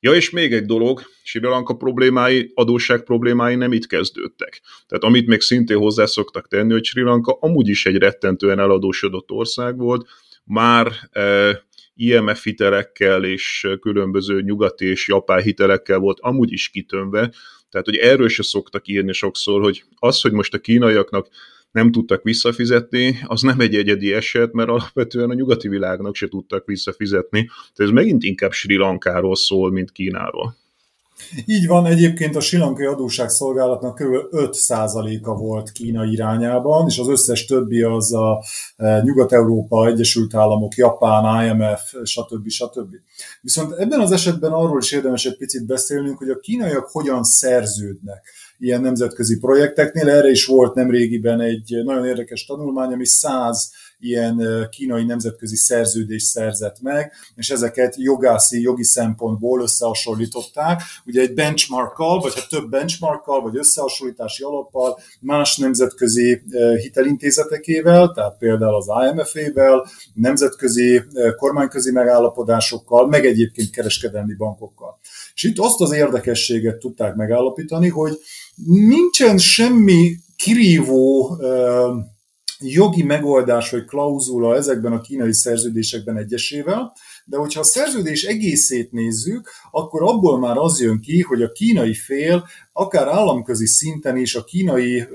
Ja, 0.00 0.14
és 0.14 0.30
még 0.30 0.52
egy 0.52 0.64
dolog, 0.64 1.02
Sri 1.22 1.40
Lanka 1.40 1.74
problémái, 1.74 2.52
adósság 2.54 3.02
problémái 3.02 3.54
nem 3.54 3.72
itt 3.72 3.86
kezdődtek. 3.86 4.60
Tehát 4.86 5.04
amit 5.04 5.26
még 5.26 5.40
szintén 5.40 5.76
hozzá 5.76 6.06
szoktak 6.06 6.48
tenni, 6.48 6.72
hogy 6.72 6.84
Sri 6.84 7.02
Lanka 7.02 7.38
amúgy 7.40 7.68
is 7.68 7.86
egy 7.86 7.96
rettentően 7.96 8.58
eladósodott 8.58 9.30
ország 9.30 9.76
volt, 9.78 10.08
már 10.44 10.92
e, 11.10 11.22
IMF 11.96 12.44
hitelekkel 12.44 13.24
és 13.24 13.66
különböző 13.80 14.40
nyugati 14.40 14.86
és 14.86 15.08
japán 15.08 15.42
hitelekkel 15.42 15.98
volt 15.98 16.20
amúgy 16.20 16.52
is 16.52 16.68
kitönve, 16.68 17.32
tehát 17.70 17.86
hogy 17.86 17.96
erről 17.96 18.28
se 18.28 18.42
szoktak 18.42 18.88
írni 18.88 19.12
sokszor, 19.12 19.60
hogy 19.60 19.84
az, 19.94 20.20
hogy 20.20 20.32
most 20.32 20.54
a 20.54 20.58
kínaiaknak 20.58 21.28
nem 21.70 21.92
tudtak 21.92 22.22
visszafizetni, 22.22 23.18
az 23.24 23.42
nem 23.42 23.60
egy 23.60 23.74
egyedi 23.74 24.12
eset, 24.12 24.52
mert 24.52 24.68
alapvetően 24.68 25.30
a 25.30 25.34
nyugati 25.34 25.68
világnak 25.68 26.14
se 26.14 26.28
tudtak 26.28 26.66
visszafizetni. 26.66 27.44
Tehát 27.44 27.76
ez 27.76 27.90
megint 27.90 28.22
inkább 28.22 28.52
Sri 28.52 28.76
Lankáról 28.76 29.36
szól, 29.36 29.70
mint 29.70 29.92
Kínáról. 29.92 30.56
Így 31.44 31.66
van, 31.66 31.86
egyébként 31.86 32.36
a 32.36 32.40
silankai 32.40 32.86
adósságszolgálatnak 32.86 33.94
kb. 33.94 34.14
5%-a 34.30 35.34
volt 35.34 35.72
Kína 35.72 36.04
irányában, 36.04 36.86
és 36.88 36.98
az 36.98 37.08
összes 37.08 37.44
többi 37.44 37.82
az 37.82 38.14
a 38.14 38.42
e, 38.76 39.00
Nyugat-Európa, 39.04 39.86
Egyesült 39.86 40.34
Államok, 40.34 40.74
Japán, 40.74 41.46
IMF, 41.46 41.94
stb. 42.02 42.48
stb. 42.48 42.94
Viszont 43.40 43.72
ebben 43.72 44.00
az 44.00 44.12
esetben 44.12 44.52
arról 44.52 44.78
is 44.78 44.92
érdemes 44.92 45.24
egy 45.24 45.36
picit 45.36 45.66
beszélnünk, 45.66 46.18
hogy 46.18 46.28
a 46.28 46.38
kínaiak 46.38 46.88
hogyan 46.92 47.24
szerződnek 47.24 48.22
ilyen 48.58 48.80
nemzetközi 48.80 49.38
projekteknél. 49.38 50.08
Erre 50.08 50.30
is 50.30 50.46
volt 50.46 50.74
nemrégiben 50.74 51.40
egy 51.40 51.82
nagyon 51.84 52.06
érdekes 52.06 52.44
tanulmány, 52.44 52.92
ami 52.92 53.06
100 53.06 53.70
ilyen 53.98 54.66
kínai 54.70 55.04
nemzetközi 55.04 55.56
szerződést 55.56 56.26
szerzett 56.26 56.80
meg, 56.80 57.12
és 57.34 57.50
ezeket 57.50 57.96
jogászi, 57.96 58.60
jogi 58.60 58.84
szempontból 58.84 59.62
összehasonlították. 59.62 60.82
Ugye 61.06 61.20
egy 61.20 61.34
benchmarkkal, 61.34 62.20
vagy 62.20 62.34
hát 62.34 62.48
több 62.48 62.70
benchmarkkal, 62.70 63.42
vagy 63.42 63.56
összehasonlítási 63.56 64.42
alappal 64.42 64.98
más 65.20 65.56
nemzetközi 65.56 66.42
hitelintézetekével, 66.82 68.12
tehát 68.12 68.38
például 68.38 68.74
az 68.74 68.86
IMF-ével, 69.10 69.86
nemzetközi 70.14 71.02
kormányközi 71.36 71.92
megállapodásokkal, 71.92 73.06
meg 73.08 73.26
egyébként 73.26 73.70
kereskedelmi 73.70 74.34
bankokkal. 74.34 74.98
És 75.36 75.42
itt 75.42 75.58
azt 75.58 75.80
az 75.80 75.92
érdekességet 75.92 76.78
tudták 76.78 77.14
megállapítani, 77.14 77.88
hogy 77.88 78.18
nincsen 78.64 79.38
semmi 79.38 80.16
kirívó 80.36 81.36
jogi 82.58 83.02
megoldás 83.02 83.70
vagy 83.70 83.84
klauzula 83.84 84.54
ezekben 84.54 84.92
a 84.92 85.00
kínai 85.00 85.34
szerződésekben 85.34 86.16
egyesével, 86.16 86.92
de 87.28 87.36
hogyha 87.36 87.60
a 87.60 87.64
szerződés 87.64 88.24
egészét 88.24 88.92
nézzük, 88.92 89.50
akkor 89.70 90.02
abból 90.02 90.38
már 90.38 90.56
az 90.56 90.80
jön 90.80 91.00
ki, 91.00 91.20
hogy 91.20 91.42
a 91.42 91.52
kínai 91.52 91.94
fél 91.94 92.46
akár 92.72 93.08
államközi 93.08 93.66
szinten 93.66 94.16
is, 94.16 94.34
a 94.34 94.44
kínai 94.44 95.06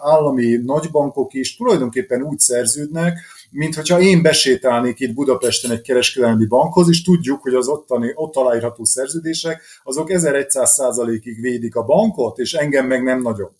állami 0.00 0.56
nagybankok 0.64 1.34
is 1.34 1.56
tulajdonképpen 1.56 2.22
úgy 2.22 2.38
szerződnek, 2.38 3.18
mint 3.50 3.74
hogyha 3.74 4.00
én 4.00 4.22
besétálnék 4.22 5.00
itt 5.00 5.14
Budapesten 5.14 5.70
egy 5.70 5.80
kereskedelmi 5.80 6.46
bankhoz, 6.46 6.88
és 6.88 7.02
tudjuk, 7.02 7.42
hogy 7.42 7.54
az 7.54 7.68
ottani, 7.68 8.12
ott 8.14 8.36
aláírható 8.36 8.84
szerződések, 8.84 9.62
azok 9.82 10.08
1100%-ig 10.10 11.40
védik 11.40 11.74
a 11.74 11.82
bankot, 11.82 12.38
és 12.38 12.52
engem 12.52 12.86
meg 12.86 13.02
nem 13.02 13.22
nagyon. 13.22 13.50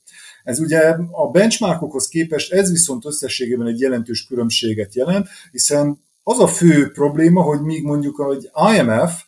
Ez 0.44 0.60
ugye 0.60 0.96
a 1.10 1.30
benchmarkokhoz 1.30 2.08
képest 2.08 2.52
ez 2.52 2.70
viszont 2.70 3.04
összességében 3.04 3.66
egy 3.66 3.80
jelentős 3.80 4.26
különbséget 4.26 4.94
jelent, 4.94 5.28
hiszen 5.50 6.08
az 6.22 6.40
a 6.40 6.46
fő 6.46 6.90
probléma, 6.90 7.42
hogy 7.42 7.60
míg 7.60 7.84
mondjuk 7.84 8.36
egy 8.36 8.50
IMF 8.76 9.24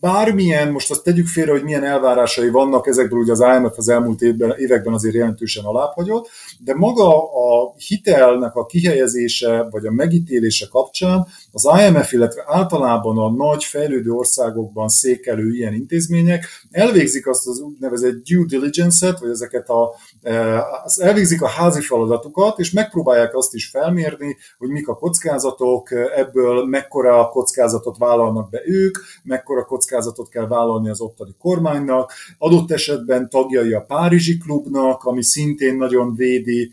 bármilyen, 0.00 0.72
most 0.72 0.90
azt 0.90 1.02
tegyük 1.02 1.26
félre, 1.26 1.50
hogy 1.50 1.62
milyen 1.62 1.84
elvárásai 1.84 2.50
vannak, 2.50 2.86
ezekből 2.86 3.18
ugye 3.18 3.32
az 3.32 3.40
IMF 3.40 3.78
az 3.78 3.88
elmúlt 3.88 4.20
évben, 4.20 4.54
években 4.58 4.94
azért 4.94 5.14
jelentősen 5.14 5.64
alábbhagyott, 5.64 6.28
de 6.58 6.74
maga 6.74 7.32
a 7.32 7.74
hitelnek 7.76 8.54
a 8.54 8.66
kihelyezése 8.66 9.66
vagy 9.70 9.86
a 9.86 9.92
megítélése 9.92 10.66
kapcsán 10.70 11.26
az 11.52 11.68
IMF, 11.86 12.12
illetve 12.12 12.42
általában 12.46 13.18
a 13.18 13.30
nagy 13.30 13.64
fejlődő 13.64 14.10
országokban 14.10 14.88
székelő 14.88 15.54
ilyen 15.54 15.74
intézmények 15.74 16.46
elvégzik 16.70 17.26
azt 17.26 17.46
az 17.46 17.60
úgynevezett 17.60 18.22
due 18.22 18.46
diligence-et, 18.46 19.18
vagy 19.18 19.30
ezeket 19.30 19.68
a, 19.68 19.94
az 20.84 21.00
elvégzik 21.00 21.42
a 21.42 21.48
házi 21.48 21.80
feladatukat, 21.80 22.58
és 22.58 22.70
megpróbálják 22.70 23.36
azt 23.36 23.54
is 23.54 23.68
felmérni, 23.68 24.36
hogy 24.58 24.68
mik 24.68 24.88
a 24.88 24.94
kockázatok, 24.94 25.90
ebből 26.16 26.66
mekkora 26.66 27.28
kockázatot 27.28 27.98
vállalnak 27.98 28.50
be 28.50 28.60
ők, 28.64 28.98
mekkora 29.22 29.64
kockázatot 29.64 30.28
kell 30.28 30.46
vállalni 30.46 30.88
az 30.88 31.00
ottani 31.00 31.34
kormánynak, 31.38 32.12
adott 32.38 32.70
esetben 32.70 33.28
tagjai 33.28 33.72
a 33.72 33.80
Párizsi 33.80 34.38
klubnak, 34.38 35.04
ami 35.04 35.24
szintén 35.24 35.76
nagyon 35.76 36.14
védi 36.14 36.72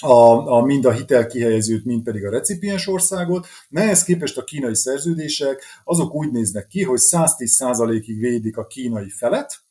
a, 0.00 0.52
a, 0.56 0.64
mind 0.64 0.84
a 0.84 0.92
hitelkihelyezőt, 0.92 1.84
mind 1.84 2.02
pedig 2.02 2.24
a 2.24 2.30
recipiens 2.30 2.86
országot. 2.86 3.46
Ehhez 3.70 4.04
képest 4.04 4.38
a 4.38 4.44
kínai 4.44 4.74
szerződések 4.74 5.64
azok 5.84 6.14
úgy 6.14 6.30
néznek 6.30 6.66
ki, 6.66 6.82
hogy 6.82 7.00
110%-ig 7.10 8.18
védik 8.18 8.56
a 8.56 8.66
kínai 8.66 9.10
felet, 9.10 9.63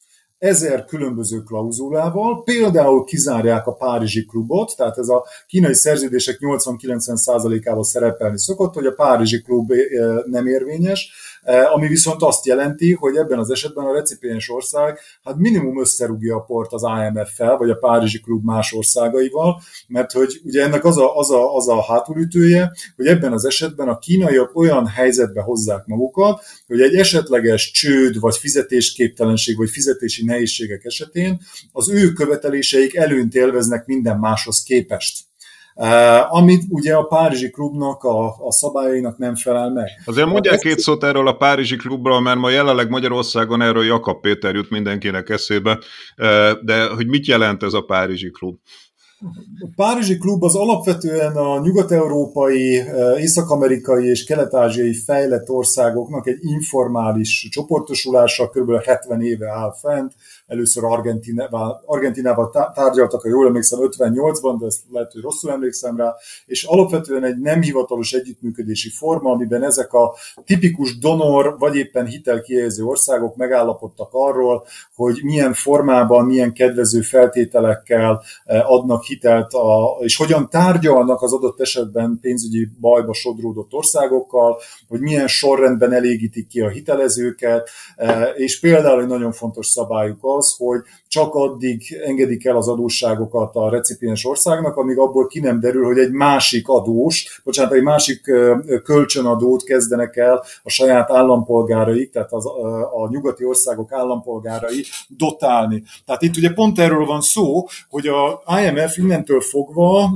ezer 0.43 0.85
különböző 0.85 1.41
klauzulával, 1.41 2.43
például 2.43 3.03
kizárják 3.03 3.67
a 3.67 3.73
Párizsi 3.73 4.25
klubot, 4.25 4.73
tehát 4.77 4.97
ez 4.97 5.07
a 5.07 5.25
kínai 5.47 5.73
szerződések 5.73 6.37
80-90%-ával 6.39 7.83
szerepelni 7.83 8.39
szokott, 8.39 8.73
hogy 8.73 8.85
a 8.85 8.93
Párizsi 8.93 9.41
klub 9.41 9.73
nem 10.25 10.47
érvényes, 10.47 11.11
Eh, 11.13 11.32
ami 11.73 11.87
viszont 11.87 12.21
azt 12.21 12.45
jelenti, 12.45 12.93
hogy 12.93 13.15
ebben 13.15 13.39
az 13.39 13.51
esetben 13.51 13.85
a 13.85 13.93
recipiens 13.93 14.49
ország 14.49 14.99
hát 15.23 15.37
minimum 15.37 15.79
összerúgja 15.79 16.35
a 16.35 16.39
port 16.39 16.73
az 16.73 16.83
IMF-fel, 16.83 17.57
vagy 17.57 17.69
a 17.69 17.75
Párizsi 17.75 18.19
Klub 18.21 18.43
más 18.45 18.73
országaival, 18.73 19.61
mert 19.87 20.11
hogy 20.11 20.41
ugye 20.43 20.63
ennek 20.63 20.85
az 20.85 20.97
a, 20.97 21.17
az 21.17 21.31
a, 21.31 21.55
az 21.55 21.67
a 21.67 21.83
hátulütője, 21.83 22.71
hogy 22.95 23.05
ebben 23.05 23.33
az 23.33 23.45
esetben 23.45 23.87
a 23.87 23.97
kínaiak 23.97 24.55
olyan 24.55 24.87
helyzetbe 24.87 25.41
hozzák 25.41 25.85
magukat, 25.85 26.43
hogy 26.67 26.81
egy 26.81 26.95
esetleges 26.95 27.71
csőd, 27.71 28.19
vagy 28.19 28.37
fizetésképtelenség, 28.37 29.57
vagy 29.57 29.69
fizetési 29.69 30.25
nehézségek 30.25 30.83
esetén 30.85 31.41
az 31.71 31.89
ő 31.89 32.11
követeléseik 32.11 32.95
előnyt 32.95 33.35
élveznek 33.35 33.85
minden 33.85 34.19
máshoz 34.19 34.63
képest. 34.63 35.32
Amit 36.29 36.63
ugye 36.69 36.95
a 36.95 37.03
Párizsi 37.03 37.49
klubnak 37.49 38.03
a, 38.03 38.25
a 38.25 38.51
szabályainak 38.51 39.17
nem 39.17 39.35
felel 39.35 39.69
meg. 39.69 39.87
Azért 40.05 40.27
mondják 40.27 40.59
két 40.59 40.79
szót 40.79 41.03
erről 41.03 41.27
a 41.27 41.35
Párizsi 41.35 41.75
klubról, 41.75 42.21
mert 42.21 42.39
ma 42.39 42.49
jelenleg 42.49 42.89
Magyarországon 42.89 43.61
erről 43.61 43.83
Jakab 43.83 44.21
Péter 44.21 44.55
jut 44.55 44.69
mindenkinek 44.69 45.29
eszébe, 45.29 45.79
de 46.61 46.87
hogy 46.95 47.07
mit 47.07 47.25
jelent 47.25 47.63
ez 47.63 47.73
a 47.73 47.81
Párizsi 47.81 48.31
klub? 48.31 48.55
A 49.59 49.69
Párizsi 49.75 50.17
klub 50.17 50.43
az 50.43 50.55
alapvetően 50.55 51.35
a 51.35 51.59
nyugat-európai, 51.59 52.83
észak-amerikai 53.17 54.05
és 54.05 54.23
kelet-ázsiai 54.23 54.93
fejlett 54.93 55.49
országoknak 55.49 56.27
egy 56.27 56.37
informális 56.41 57.47
csoportosulása, 57.51 58.49
kb. 58.49 58.83
70 58.83 59.21
éve 59.21 59.49
áll 59.49 59.75
fent, 59.81 60.13
először 60.47 60.83
Argentinával, 60.83 61.83
Argentinával 61.85 62.71
tárgyaltak, 62.73 63.21
ha 63.21 63.27
jól 63.27 63.47
emlékszem, 63.47 63.79
58-ban, 63.81 64.55
de 64.59 64.65
ezt 64.65 64.81
lehet, 64.91 65.11
hogy 65.11 65.21
rosszul 65.21 65.51
emlékszem 65.51 65.97
rá, 65.97 66.15
és 66.45 66.63
alapvetően 66.63 67.23
egy 67.23 67.37
nem 67.37 67.61
hivatalos 67.61 68.13
együttműködési 68.13 68.89
forma, 68.89 69.31
amiben 69.31 69.63
ezek 69.63 69.93
a 69.93 70.15
tipikus 70.45 70.97
donor 70.97 71.55
vagy 71.57 71.75
éppen 71.75 72.05
hitelkihelyező 72.05 72.83
országok 72.83 73.35
megállapodtak 73.35 74.09
arról, 74.11 74.65
hogy 74.95 75.19
milyen 75.23 75.53
formában, 75.53 76.25
milyen 76.25 76.53
kedvező 76.53 77.01
feltételekkel 77.01 78.23
eh, 78.43 78.71
adnak 78.71 79.03
hitelt, 79.03 79.53
a, 79.53 79.97
és 79.99 80.15
hogyan 80.15 80.49
tárgyalnak 80.49 81.21
az 81.21 81.33
adott 81.33 81.59
esetben 81.59 82.17
pénzügyi 82.21 82.69
bajba 82.79 83.13
sodródott 83.13 83.73
országokkal, 83.73 84.57
hogy 84.87 84.99
milyen 84.99 85.27
sorrendben 85.27 85.93
elégítik 85.93 86.47
ki 86.47 86.61
a 86.61 86.69
hitelezőket, 86.69 87.69
eh, 87.95 88.29
és 88.35 88.59
például 88.59 89.01
egy 89.01 89.07
nagyon 89.07 89.31
fontos 89.31 89.67
szabályuk 89.67 90.23
az, 90.37 90.55
hogy 90.57 90.79
csak 91.07 91.35
addig 91.35 92.01
engedik 92.05 92.45
el 92.45 92.55
az 92.55 92.67
adósságokat 92.67 93.55
a 93.55 93.69
recipiens 93.69 94.25
országnak, 94.25 94.75
amíg 94.75 94.97
abból 94.97 95.27
ki 95.27 95.39
nem 95.39 95.59
derül, 95.59 95.85
hogy 95.85 95.97
egy 95.97 96.11
másik 96.11 96.67
adós, 96.67 97.41
bocsánat, 97.43 97.73
egy 97.73 97.81
másik 97.81 98.21
kölcsönadót 98.83 99.63
kezdenek 99.63 100.15
el 100.15 100.43
a 100.63 100.69
saját 100.69 101.11
állampolgáraik, 101.11 102.11
tehát 102.11 102.31
az, 102.31 102.45
a 102.93 103.07
nyugati 103.09 103.45
országok 103.45 103.91
állampolgárai 103.91 104.85
dotálni. 105.07 105.83
Tehát 106.05 106.21
itt 106.21 106.37
ugye 106.37 106.53
pont 106.53 106.79
erről 106.79 107.05
van 107.05 107.21
szó, 107.21 107.67
hogy 107.89 108.07
a 108.07 108.43
IMF 108.61 108.97
innentől 108.97 109.41
fogva 109.41 110.09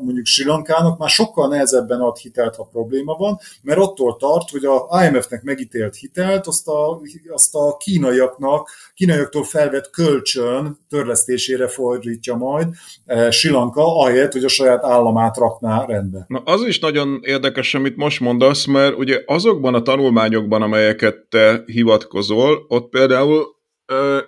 mondjuk 0.00 0.26
Sri 0.26 0.44
Lankának 0.44 0.98
már 0.98 1.08
sokkal 1.08 1.48
nehezebben 1.48 2.00
ad 2.00 2.16
hitelt, 2.16 2.56
ha 2.56 2.68
probléma 2.72 3.14
van, 3.14 3.38
mert 3.62 3.78
attól 3.78 4.16
tart, 4.16 4.50
hogy 4.50 4.64
a 4.64 5.04
IMF-nek 5.04 5.42
megítélt 5.42 5.96
hitelt, 5.96 6.46
azt 6.46 6.68
a, 6.68 7.00
azt 7.28 7.54
a 7.54 7.76
kínaiaknak, 7.76 8.70
kínaiaktól 9.04 9.44
felvett 9.44 9.90
kölcsön 9.90 10.76
törlesztésére 10.88 11.68
fordítja 11.68 12.34
majd 12.34 12.68
eh, 13.04 13.30
Sri 13.30 13.50
Lanka, 13.50 13.98
ahelyett, 13.98 14.32
hogy 14.32 14.44
a 14.44 14.48
saját 14.48 14.84
államát 14.84 15.36
rakná 15.36 15.84
rendbe. 15.84 16.24
Na, 16.28 16.38
az 16.44 16.62
is 16.62 16.78
nagyon 16.78 17.20
érdekes, 17.22 17.74
amit 17.74 17.96
most 17.96 18.20
mondasz, 18.20 18.64
mert 18.64 18.98
ugye 18.98 19.22
azokban 19.26 19.74
a 19.74 19.82
tanulmányokban, 19.82 20.62
amelyeket 20.62 21.16
te 21.28 21.62
hivatkozol, 21.66 22.64
ott 22.68 22.88
például 22.88 23.52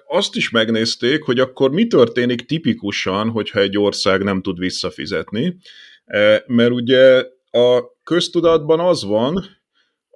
azt 0.07 0.37
is 0.37 0.51
megnézték, 0.51 1.23
hogy 1.23 1.39
akkor 1.39 1.71
mi 1.71 1.87
történik 1.87 2.47
tipikusan, 2.47 3.29
hogyha 3.29 3.61
egy 3.61 3.79
ország 3.79 4.23
nem 4.23 4.43
tud 4.43 4.59
visszafizetni, 4.59 5.57
mert 6.47 6.71
ugye 6.71 7.25
a 7.51 7.85
köztudatban 8.05 8.81
az 8.81 9.05
van, 9.05 9.45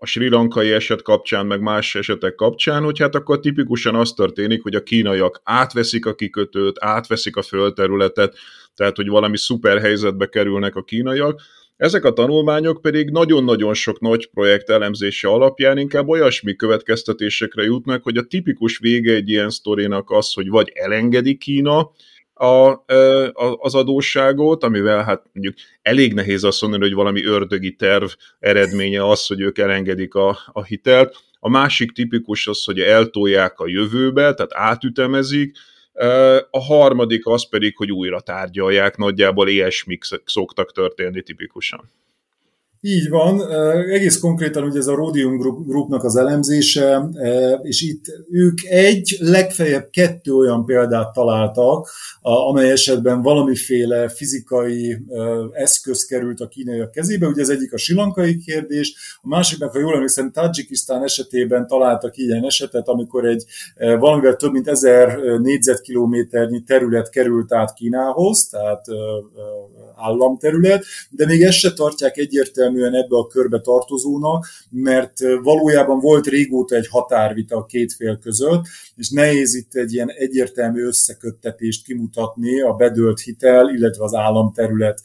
a 0.03 0.07
sri 0.07 0.29
lankai 0.29 0.73
eset 0.73 1.03
kapcsán, 1.03 1.47
meg 1.47 1.61
más 1.61 1.95
esetek 1.95 2.35
kapcsán, 2.35 2.83
hogy 2.83 2.99
hát 2.99 3.15
akkor 3.15 3.41
tipikusan 3.41 3.95
az 3.95 4.13
történik, 4.13 4.63
hogy 4.63 4.75
a 4.75 4.83
kínaiak 4.83 5.41
átveszik 5.45 6.07
a 6.07 6.15
kikötőt, 6.15 6.77
átveszik 6.81 7.37
a 7.37 7.43
földterületet, 7.43 8.37
tehát 8.75 8.97
hogy 8.97 9.09
valami 9.09 9.39
szuper 9.39 9.81
helyzetbe 9.81 10.27
kerülnek 10.27 10.77
a 10.77 10.83
kínaiak. 10.83 11.41
Ezek 11.77 12.05
a 12.05 12.13
tanulmányok 12.13 12.81
pedig 12.81 13.11
nagyon-nagyon 13.11 13.75
sok 13.75 14.01
nagy 14.01 14.31
projekt 14.31 14.71
elemzése 14.71 15.29
alapján 15.29 15.79
inkább 15.79 16.09
olyasmi 16.09 16.57
következtetésekre 16.57 17.63
jutnak, 17.63 18.03
hogy 18.03 18.17
a 18.17 18.23
tipikus 18.23 18.79
vége 18.79 19.15
egy 19.15 19.29
ilyen 19.29 19.51
sztorinak 19.51 20.11
az, 20.11 20.33
hogy 20.33 20.49
vagy 20.49 20.71
elengedi 20.75 21.37
Kína, 21.37 21.91
a, 22.41 22.85
az 23.59 23.75
adósságot, 23.75 24.65
amivel 24.65 25.05
hát 25.05 25.23
mondjuk 25.33 25.55
elég 25.83 26.15
nehéz 26.15 26.45
azt 26.45 26.61
mondani, 26.61 26.83
hogy 26.83 26.95
valami 26.95 27.25
ördögi 27.25 27.75
terv 27.75 28.09
eredménye 28.39 29.09
az, 29.09 29.27
hogy 29.27 29.41
ők 29.41 29.59
elengedik 29.59 30.15
a, 30.15 30.39
a 30.53 30.65
hitelt. 30.65 31.17
A 31.41 31.49
másik 31.49 31.93
tipikus 31.93 32.47
az, 32.47 32.65
hogy 32.65 32.81
eltolják 32.81 33.59
a 33.59 33.69
jövőbe, 33.69 34.35
tehát 34.35 34.55
átütemezik, 34.55 35.57
a 36.51 36.61
harmadik 36.61 37.27
az 37.27 37.49
pedig, 37.49 37.77
hogy 37.77 37.93
újra 37.93 38.21
tárgyalják, 38.21 38.97
nagyjából 38.97 39.49
ilyesmik 39.49 40.05
szoktak 40.25 40.73
történni 40.73 41.23
tipikusan. 41.23 41.91
Így 42.83 43.09
van, 43.09 43.51
egész 43.91 44.19
konkrétan 44.19 44.65
ugye 44.65 44.79
ez 44.79 44.87
a 44.87 44.95
Rhodium 44.95 45.37
Groupnak 45.67 46.05
az 46.05 46.17
elemzése, 46.17 47.09
és 47.63 47.83
itt 47.83 48.05
ők 48.31 48.65
egy, 48.65 49.17
legfeljebb 49.19 49.89
kettő 49.91 50.33
olyan 50.33 50.65
példát 50.65 51.13
találtak, 51.13 51.89
amely 52.21 52.71
esetben 52.71 53.23
valamiféle 53.23 54.09
fizikai 54.09 54.99
eszköz 55.53 56.05
került 56.05 56.41
a 56.41 56.49
kínaiak 56.49 56.91
kezébe. 56.91 57.27
Ugye 57.27 57.43
ez 57.43 57.49
egyik 57.49 57.73
a 57.73 57.79
silankai 57.79 58.37
kérdés, 58.37 59.19
a 59.23 59.29
másiknak, 59.29 59.73
ha 59.73 59.79
jól 59.79 59.95
emlékszem, 59.95 60.33
Tajikisztán 60.33 61.03
esetében 61.03 61.67
találtak 61.67 62.17
ilyen 62.17 62.45
esetet, 62.45 62.89
amikor 62.89 63.27
egy 63.27 63.45
valamivel 63.77 64.37
több 64.37 64.53
mint 64.53 64.69
ezer 64.69 65.19
négyzetkilométernyi 65.19 66.63
terület 66.63 67.11
került 67.11 67.53
át 67.53 67.73
Kínához, 67.73 68.49
tehát 68.49 68.85
államterület, 69.97 70.85
de 71.11 71.27
még 71.27 71.43
ezt 71.43 71.59
se 71.59 71.73
tartják 71.73 72.17
egyértelműen 72.17 72.69
ebbe 72.79 73.17
a 73.17 73.27
körbe 73.27 73.61
tartozónak, 73.61 74.47
mert 74.71 75.19
valójában 75.43 75.99
volt 75.99 76.27
régóta 76.27 76.77
egy 76.77 76.89
határvita 76.89 77.57
a 77.57 77.65
két 77.65 77.93
fél 77.93 78.19
között, 78.19 78.65
és 78.97 79.11
nehéz 79.11 79.55
itt 79.55 79.75
egy 79.75 79.93
ilyen 79.93 80.11
egyértelmű 80.11 80.85
összeköttetést 80.85 81.85
kimutatni 81.85 82.61
a 82.61 82.73
bedölt 82.73 83.21
hitel, 83.21 83.69
illetve 83.69 84.05
az 84.05 84.15
államterület 84.15 85.03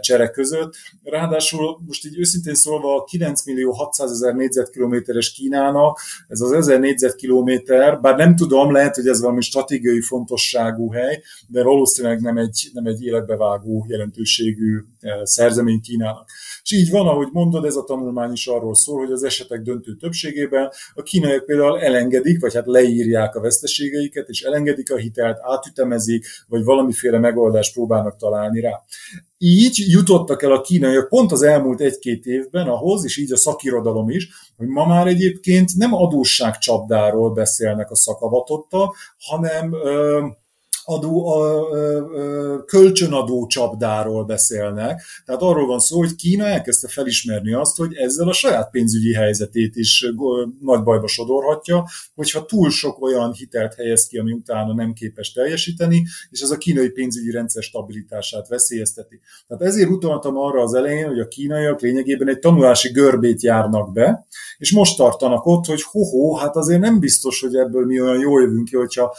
csere 0.00 0.30
között. 0.30 0.74
Ráadásul 1.02 1.80
most 1.86 2.06
így 2.06 2.18
őszintén 2.18 2.54
szólva 2.54 2.96
a 2.96 3.04
9 3.04 3.44
millió 3.44 3.70
600 3.70 4.10
ezer 4.10 4.34
négyzetkilométeres 4.34 5.32
Kínának, 5.32 6.00
ez 6.28 6.40
az 6.40 6.52
1000 6.52 6.80
négyzetkilométer, 6.80 8.00
bár 8.00 8.16
nem 8.16 8.36
tudom, 8.36 8.72
lehet, 8.72 8.94
hogy 8.94 9.06
ez 9.06 9.20
valami 9.20 9.40
stratégiai 9.40 10.00
fontosságú 10.00 10.92
hely, 10.92 11.22
de 11.48 11.62
valószínűleg 11.62 12.20
nem 12.20 12.36
egy, 12.36 12.70
nem 12.72 12.86
egy 12.86 13.02
életbevágó 13.02 13.84
jelentős 13.88 14.34
jelentőségű 14.34 14.84
szerzemény 15.22 15.80
Kínának. 15.80 16.28
És 16.64 16.72
így 16.72 16.90
van, 16.90 17.06
ahogy 17.06 17.28
mondod, 17.32 17.64
ez 17.64 17.76
a 17.76 17.84
tanulmány 17.84 18.32
is 18.32 18.46
arról 18.46 18.74
szól, 18.74 18.98
hogy 18.98 19.12
az 19.12 19.22
esetek 19.22 19.60
döntő 19.60 19.96
többségében 19.96 20.70
a 20.94 21.02
kínaiak 21.02 21.44
például 21.44 21.80
elengedik, 21.80 22.40
vagy 22.40 22.54
hát 22.54 22.66
leírják 22.66 23.34
a 23.34 23.40
veszteségeiket, 23.40 24.28
és 24.28 24.42
elengedik 24.42 24.92
a 24.92 24.96
hitelt, 24.96 25.38
átütemezik, 25.40 26.26
vagy 26.48 26.64
valamiféle 26.64 27.18
megoldást 27.18 27.72
próbálnak 27.72 28.16
találni 28.16 28.60
rá. 28.60 28.82
Így 29.38 29.84
jutottak 29.88 30.42
el 30.42 30.52
a 30.52 30.60
kínaiak 30.60 31.08
pont 31.08 31.32
az 31.32 31.42
elmúlt 31.42 31.80
egy-két 31.80 32.24
évben 32.24 32.68
ahhoz, 32.68 33.04
és 33.04 33.16
így 33.16 33.32
a 33.32 33.36
szakirodalom 33.36 34.10
is, 34.10 34.28
hogy 34.56 34.66
ma 34.66 34.86
már 34.86 35.06
egyébként 35.06 35.76
nem 35.76 35.94
adósságcsapdáról 35.94 37.32
beszélnek 37.32 37.90
a 37.90 37.96
szakavatottak, 37.96 38.96
hanem 39.18 39.72
ö, 39.72 40.26
adó, 40.84 41.26
a, 41.26 41.70
a, 41.70 42.54
a 42.54 42.64
kölcsönadó 42.64 43.46
csapdáról 43.46 44.24
beszélnek. 44.24 45.02
Tehát 45.24 45.42
arról 45.42 45.66
van 45.66 45.78
szó, 45.78 45.98
hogy 45.98 46.14
Kína 46.14 46.44
elkezdte 46.44 46.88
felismerni 46.88 47.52
azt, 47.52 47.76
hogy 47.76 47.94
ezzel 47.94 48.28
a 48.28 48.32
saját 48.32 48.70
pénzügyi 48.70 49.14
helyzetét 49.14 49.76
is 49.76 50.12
nagy 50.60 50.82
bajba 50.82 51.06
sodorhatja, 51.06 51.84
hogyha 52.14 52.44
túl 52.44 52.70
sok 52.70 53.02
olyan 53.02 53.32
hitelt 53.32 53.74
helyez 53.74 54.06
ki, 54.06 54.18
ami 54.18 54.32
utána 54.32 54.74
nem 54.74 54.92
képes 54.92 55.32
teljesíteni, 55.32 56.06
és 56.30 56.40
ez 56.40 56.50
a 56.50 56.58
kínai 56.58 56.88
pénzügyi 56.88 57.30
rendszer 57.30 57.62
stabilitását 57.62 58.48
veszélyezteti. 58.48 59.20
Tehát 59.46 59.62
ezért 59.62 59.90
utaltam 59.90 60.36
arra 60.36 60.62
az 60.62 60.74
elején, 60.74 61.06
hogy 61.06 61.18
a 61.18 61.28
kínaiak 61.28 61.80
lényegében 61.80 62.28
egy 62.28 62.38
tanulási 62.38 62.90
görbét 62.90 63.42
járnak 63.42 63.92
be, 63.92 64.26
és 64.58 64.72
most 64.72 64.96
tartanak 64.96 65.46
ott, 65.46 65.64
hogy 65.64 65.82
hoho, 65.82 66.34
hát 66.34 66.56
azért 66.56 66.80
nem 66.80 66.98
biztos, 67.00 67.40
hogy 67.40 67.54
ebből 67.54 67.86
mi 67.86 68.00
olyan 68.00 68.18
jól 68.18 68.42
jövünk 68.42 68.68
ki, 68.68 68.76
hogyha 68.76 69.14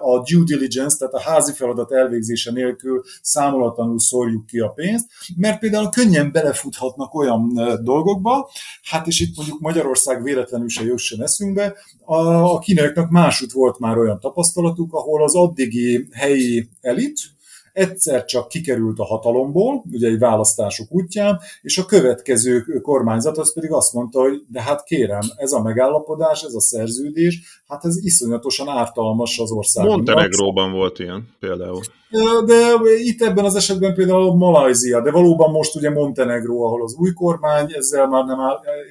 a 0.00 0.22
due 0.22 0.44
diligence, 0.44 0.75
tehát 0.98 1.14
a 1.14 1.20
házi 1.20 1.52
feladat 1.52 1.92
elvégzése 1.92 2.52
nélkül 2.52 3.02
számolatlanul 3.22 3.98
szórjuk 3.98 4.46
ki 4.46 4.58
a 4.58 4.68
pénzt, 4.68 5.06
mert 5.36 5.58
például 5.58 5.88
könnyen 5.88 6.32
belefuthatnak 6.32 7.14
olyan 7.14 7.52
dolgokba, 7.82 8.50
hát 8.82 9.06
és 9.06 9.20
itt 9.20 9.36
mondjuk 9.36 9.60
Magyarország 9.60 10.22
véletlenül 10.22 10.68
se 10.68 10.84
jusson 10.84 11.22
eszünkbe, 11.22 11.74
a, 12.04 12.16
a 12.54 12.58
kínaiaknak 12.58 13.10
másút 13.10 13.52
volt 13.52 13.78
már 13.78 13.98
olyan 13.98 14.20
tapasztalatuk, 14.20 14.92
ahol 14.92 15.22
az 15.22 15.34
addigi 15.34 16.08
helyi 16.12 16.68
elit, 16.80 17.35
egyszer 17.76 18.24
csak 18.24 18.48
kikerült 18.48 18.98
a 18.98 19.04
hatalomból, 19.04 19.84
ugye 19.92 20.08
egy 20.08 20.18
választások 20.18 20.86
útján, 20.90 21.40
és 21.62 21.78
a 21.78 21.84
következő 21.84 22.80
kormányzat 22.82 23.38
az 23.38 23.54
pedig 23.54 23.72
azt 23.72 23.92
mondta, 23.92 24.20
hogy 24.20 24.42
de 24.48 24.62
hát 24.62 24.84
kérem, 24.84 25.20
ez 25.36 25.52
a 25.52 25.62
megállapodás, 25.62 26.42
ez 26.42 26.54
a 26.54 26.60
szerződés, 26.60 27.62
hát 27.68 27.84
ez 27.84 28.04
iszonyatosan 28.04 28.68
ártalmas 28.68 29.38
az 29.38 29.50
országban. 29.50 29.96
Montenegróban 29.96 30.72
volt 30.72 30.98
ilyen 30.98 31.28
például. 31.40 31.80
De 32.46 32.72
itt 32.98 33.22
ebben 33.22 33.44
az 33.44 33.54
esetben 33.54 33.94
például 33.94 34.36
Malajzia, 34.36 35.02
de 35.02 35.10
valóban 35.10 35.50
most 35.50 35.76
ugye 35.76 35.90
Montenegró, 35.90 36.64
ahol 36.64 36.82
az 36.82 36.94
új 36.94 37.12
kormány 37.12 37.72
ezzel 37.72 38.08
már 38.08 38.24
nem 38.24 38.38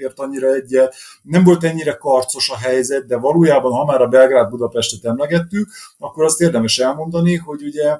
ért 0.02 0.20
annyira 0.20 0.54
egyet, 0.54 0.96
nem 1.24 1.44
volt 1.44 1.64
ennyire 1.64 1.94
karcos 1.94 2.50
a 2.50 2.58
helyzet, 2.58 3.06
de 3.06 3.18
valójában, 3.18 3.72
ha 3.72 3.86
már 3.86 4.02
a 4.02 4.08
Belgrád-Budapestet 4.08 5.06
emlegettük, 5.06 5.70
akkor 6.00 6.24
azt 6.24 6.42
érdemes 6.42 6.80
elmondani, 6.80 7.36
hogy 7.36 7.64
ugye 7.64 7.98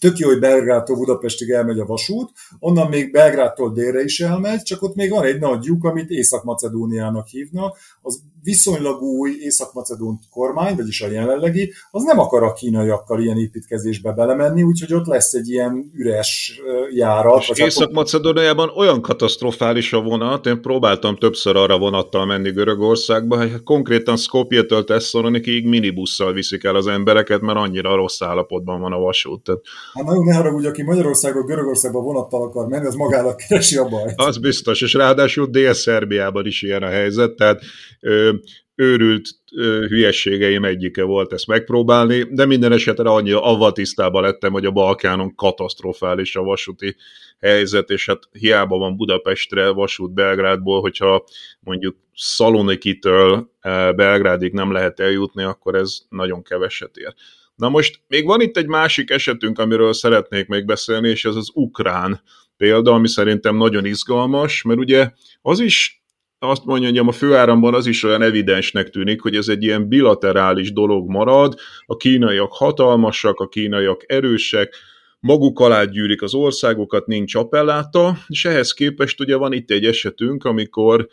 Tök 0.00 0.18
jó, 0.18 0.28
hogy 0.28 0.38
Belgrádtól 0.38 0.96
Budapestig 0.96 1.50
elmegy 1.50 1.78
a 1.78 1.84
vasút, 1.84 2.30
onnan 2.58 2.88
még 2.88 3.12
Belgrádtól 3.12 3.72
délre 3.72 4.02
is 4.02 4.20
elmegy, 4.20 4.62
csak 4.62 4.82
ott 4.82 4.94
még 4.94 5.10
van 5.10 5.24
egy 5.24 5.38
nagy 5.38 5.64
lyuk, 5.64 5.84
amit 5.84 6.10
Észak-Macedóniának 6.10 7.26
hívnak. 7.26 7.76
Az 8.02 8.20
viszonylag 8.42 9.02
új 9.02 9.36
Észak-Macedón 9.40 10.18
kormány, 10.30 10.76
vagyis 10.76 11.00
a 11.00 11.10
jelenlegi, 11.10 11.72
az 11.90 12.02
nem 12.02 12.18
akar 12.18 12.42
a 12.42 12.52
kínaiakkal 12.52 13.20
ilyen 13.20 13.38
építkezésbe 13.38 14.12
belemenni, 14.12 14.62
úgyhogy 14.62 14.94
ott 14.94 15.06
lesz 15.06 15.32
egy 15.32 15.48
ilyen 15.48 15.90
üres 15.94 16.60
járat. 16.90 17.44
És 17.48 17.58
Észak-Macedóniában 17.58 18.68
olyan 18.76 19.00
katasztrofális 19.00 19.92
a 19.92 20.00
vonat, 20.00 20.46
én 20.46 20.60
próbáltam 20.60 21.16
többször 21.16 21.56
arra 21.56 21.78
vonattal 21.78 22.26
menni 22.26 22.50
Görögországba, 22.50 23.36
hogy 23.36 23.62
konkrétan 23.62 24.16
Skopje-től 24.16 24.84
Tesszalonikig 24.84 25.66
minibusszal 25.66 26.32
viszik 26.32 26.64
el 26.64 26.76
az 26.76 26.86
embereket, 26.86 27.40
mert 27.40 27.58
annyira 27.58 27.94
rossz 27.94 28.22
állapotban 28.22 28.80
van 28.80 28.92
a 28.92 28.98
vasút. 28.98 29.42
Tehát 29.42 29.60
Hát 29.92 30.04
nagyon 30.04 30.24
ne 30.24 30.34
haragudj, 30.34 30.66
aki 30.66 30.82
Magyarországról 30.82 31.44
Görögországba 31.44 32.00
vonattal 32.00 32.42
akar 32.42 32.66
menni, 32.66 32.86
az 32.86 32.94
magának 32.94 33.36
keresi 33.36 33.76
a 33.76 33.88
bajt. 33.88 34.12
Az 34.16 34.38
biztos, 34.38 34.82
és 34.82 34.92
ráadásul 34.92 35.46
Dél-Szerbiában 35.46 36.46
is 36.46 36.62
ilyen 36.62 36.82
a 36.82 36.88
helyzet, 36.88 37.34
tehát 37.34 37.60
ö, 38.00 38.32
őrült 38.74 39.28
ö, 39.56 39.86
hülyességeim 39.88 40.64
egyike 40.64 41.02
volt 41.02 41.32
ezt 41.32 41.46
megpróbálni, 41.46 42.22
de 42.22 42.46
minden 42.46 42.72
esetre 42.72 43.10
annyi 43.10 43.32
avval 43.32 43.72
tisztában 43.72 44.22
lettem, 44.22 44.52
hogy 44.52 44.64
a 44.64 44.70
Balkánon 44.70 45.34
katasztrofális 45.34 46.36
a 46.36 46.42
vasúti 46.42 46.96
helyzet, 47.40 47.90
és 47.90 48.06
hát 48.06 48.18
hiába 48.32 48.78
van 48.78 48.96
Budapestre 48.96 49.68
vasút 49.68 50.12
Belgrádból, 50.12 50.80
hogyha 50.80 51.24
mondjuk 51.60 51.96
Szalonikitől 52.14 53.50
Belgrádig 53.96 54.52
nem 54.52 54.72
lehet 54.72 55.00
eljutni, 55.00 55.42
akkor 55.42 55.74
ez 55.74 55.98
nagyon 56.08 56.42
keveset 56.42 56.96
ér. 56.96 57.14
Na 57.60 57.68
most 57.68 58.00
még 58.08 58.24
van 58.24 58.40
itt 58.40 58.56
egy 58.56 58.66
másik 58.66 59.10
esetünk, 59.10 59.58
amiről 59.58 59.92
szeretnék 59.92 60.46
még 60.46 60.64
beszélni, 60.64 61.08
és 61.08 61.24
ez 61.24 61.34
az 61.34 61.50
ukrán 61.54 62.22
példa, 62.56 62.92
ami 62.92 63.08
szerintem 63.08 63.56
nagyon 63.56 63.84
izgalmas, 63.84 64.62
mert 64.62 64.78
ugye 64.78 65.10
az 65.42 65.60
is 65.60 66.02
azt 66.38 66.64
mondja, 66.64 66.88
hogy 66.88 66.98
a 66.98 67.12
főáramban 67.12 67.74
az 67.74 67.86
is 67.86 68.04
olyan 68.04 68.22
evidensnek 68.22 68.90
tűnik, 68.90 69.20
hogy 69.20 69.36
ez 69.36 69.48
egy 69.48 69.62
ilyen 69.62 69.88
bilaterális 69.88 70.72
dolog 70.72 71.08
marad, 71.08 71.54
a 71.86 71.96
kínaiak 71.96 72.52
hatalmasak, 72.52 73.40
a 73.40 73.48
kínaiak 73.48 74.04
erősek, 74.06 74.74
maguk 75.18 75.60
alá 75.60 75.84
gyűrik 75.84 76.22
az 76.22 76.34
országokat, 76.34 77.06
nincs 77.06 77.34
appelláta, 77.34 78.16
és 78.26 78.44
ehhez 78.44 78.72
képest 78.72 79.20
ugye 79.20 79.36
van 79.36 79.52
itt 79.52 79.70
egy 79.70 79.84
esetünk, 79.84 80.44
amikor 80.44 81.08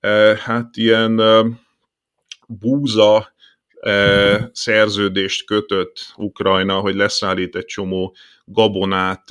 eh, 0.00 0.36
hát 0.36 0.76
ilyen 0.76 1.20
eh, 1.20 1.44
búza 2.48 3.33
szerződést 4.52 5.46
kötött 5.46 6.12
Ukrajna, 6.16 6.78
hogy 6.78 6.94
leszállít 6.94 7.56
egy 7.56 7.64
csomó 7.64 8.16
gabonát 8.44 9.24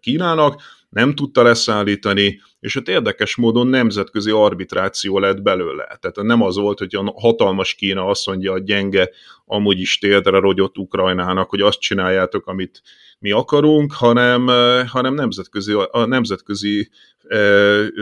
Kínának, 0.00 0.62
nem 0.88 1.14
tudta 1.14 1.42
leszállítani, 1.42 2.40
és 2.60 2.76
ott 2.76 2.88
érdekes 2.88 3.36
módon 3.36 3.66
nemzetközi 3.66 4.30
arbitráció 4.30 5.18
lett 5.18 5.42
belőle. 5.42 5.98
Tehát 6.00 6.16
nem 6.16 6.42
az 6.42 6.56
volt, 6.56 6.78
hogy 6.78 6.94
a 6.94 7.12
hatalmas 7.16 7.74
Kína 7.74 8.06
azt 8.06 8.26
mondja 8.26 8.52
a 8.52 8.58
gyenge, 8.58 9.10
amúgy 9.44 9.80
is 9.80 9.98
térdre 9.98 10.38
rogyott 10.38 10.78
Ukrajnának, 10.78 11.50
hogy 11.50 11.60
azt 11.60 11.80
csináljátok, 11.80 12.46
amit 12.46 12.82
mi 13.18 13.30
akarunk, 13.30 13.92
hanem, 13.92 14.46
hanem 14.86 15.14
nemzetközi, 15.14 15.72
a 15.90 16.04
nemzetközi 16.04 16.90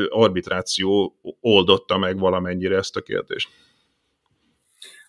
arbitráció 0.09 1.19
oldotta 1.41 1.99
meg 1.99 2.19
valamennyire 2.19 2.77
ezt 2.77 2.97
a 2.97 3.01
kérdést. 3.01 3.49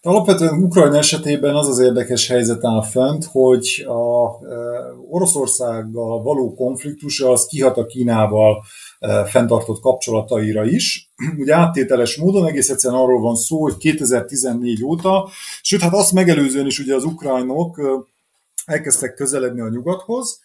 Alapvetően 0.06 0.64
Ukrajna 0.64 0.98
esetében 0.98 1.56
az 1.56 1.68
az 1.68 1.80
érdekes 1.80 2.28
helyzet 2.28 2.66
áll 2.66 2.84
fent, 2.84 3.26
hogy 3.32 3.86
a 3.88 4.46
e, 4.46 4.58
Oroszországgal 5.10 6.22
való 6.22 6.54
konfliktus 6.54 7.20
az 7.20 7.46
kihat 7.46 7.78
a 7.78 7.86
Kínával 7.86 8.64
e, 9.00 9.26
fenntartott 9.26 9.82
kapcsolataira 9.82 10.66
is. 10.66 11.12
Ugye 11.42 11.56
áttételes 11.56 12.18
módon 12.18 12.48
egész 12.48 12.70
egyszerűen 12.70 13.02
arról 13.02 13.22
van 13.22 13.36
szó, 13.36 13.62
hogy 13.62 13.78
2014 13.78 14.84
óta, 14.84 15.30
sőt 15.62 15.82
hát 15.82 15.94
azt 15.94 16.14
megelőzően 16.14 16.66
is 16.66 16.80
ugye 16.80 16.96
az 16.96 17.04
ukránok 17.04 17.80
e, 17.80 17.84
elkezdtek 18.66 19.14
közeledni 19.14 19.62
a 19.62 19.70
nyugathoz, 19.70 20.40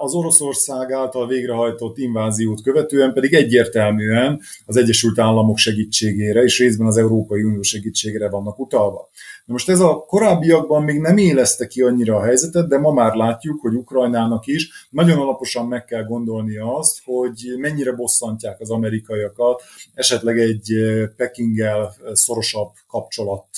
az 0.00 0.14
Oroszország 0.14 0.92
által 0.92 1.26
végrehajtott 1.26 1.98
inváziót 1.98 2.62
követően 2.62 3.12
pedig 3.12 3.34
egyértelműen 3.34 4.40
az 4.66 4.76
Egyesült 4.76 5.18
Államok 5.18 5.58
segítségére 5.58 6.42
és 6.42 6.58
részben 6.58 6.86
az 6.86 6.96
Európai 6.96 7.42
Unió 7.42 7.62
segítségére 7.62 8.30
vannak 8.30 8.58
utalva. 8.58 9.08
Na 9.44 9.52
most 9.52 9.68
ez 9.68 9.80
a 9.80 10.04
korábbiakban 10.06 10.82
még 10.82 11.00
nem 11.00 11.16
élezte 11.16 11.66
ki 11.66 11.82
annyira 11.82 12.16
a 12.16 12.22
helyzetet, 12.22 12.68
de 12.68 12.78
ma 12.78 12.92
már 12.92 13.14
látjuk, 13.14 13.60
hogy 13.60 13.74
Ukrajnának 13.74 14.46
is 14.46 14.88
nagyon 14.90 15.18
alaposan 15.18 15.66
meg 15.66 15.84
kell 15.84 16.04
gondolnia 16.04 16.76
azt, 16.76 17.02
hogy 17.04 17.54
mennyire 17.58 17.92
bosszantják 17.92 18.60
az 18.60 18.70
amerikaiakat, 18.70 19.62
esetleg 19.94 20.38
egy 20.38 20.72
Pekinggel 21.16 21.94
szorosabb 22.12 22.70
kapcsolat 22.86 23.48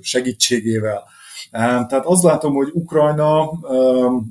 segítségével 0.00 1.02
tehát 1.50 2.04
azt 2.06 2.22
látom, 2.22 2.54
hogy 2.54 2.70
Ukrajna 2.72 3.50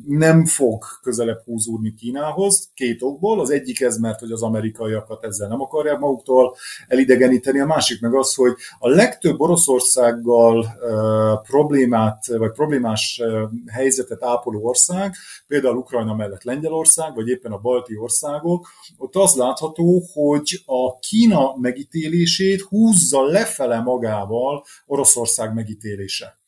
nem 0.08 0.46
fog 0.46 0.84
közelebb 1.02 1.42
húzódni 1.46 1.94
Kínához, 1.94 2.72
két 2.74 3.02
okból. 3.02 3.40
Az 3.40 3.50
egyik 3.50 3.82
ez, 3.82 3.98
mert 3.98 4.20
hogy 4.20 4.32
az 4.32 4.42
amerikaiakat 4.42 5.24
ezzel 5.24 5.48
nem 5.48 5.62
akarják 5.62 6.00
maguktól 6.00 6.56
elidegeníteni, 6.88 7.60
a 7.60 7.66
másik 7.66 8.02
meg 8.02 8.16
az, 8.16 8.36
hogy 8.36 8.54
a 8.80 8.90
legtöbb 8.90 9.40
Oroszországgal 9.40 10.59
problémát, 11.42 12.26
vagy 12.28 12.52
problémás 12.52 13.22
helyzetet 13.72 14.24
ápoló 14.24 14.66
ország, 14.66 15.16
például 15.48 15.78
Ukrajna 15.78 16.16
mellett 16.16 16.44
Lengyelország, 16.44 17.16
vagy 17.16 17.28
éppen 17.28 17.52
a 17.52 17.58
balti 17.58 17.98
országok, 17.98 18.68
ott 18.98 19.16
az 19.16 19.36
látható, 19.36 20.04
hogy 20.14 20.62
a 20.66 21.00
Kína 21.00 21.56
megítélését 21.56 22.62
húzza 22.62 23.26
lefele 23.26 23.80
magával 23.80 24.64
Oroszország 24.86 25.54
megítélése. 25.54 26.39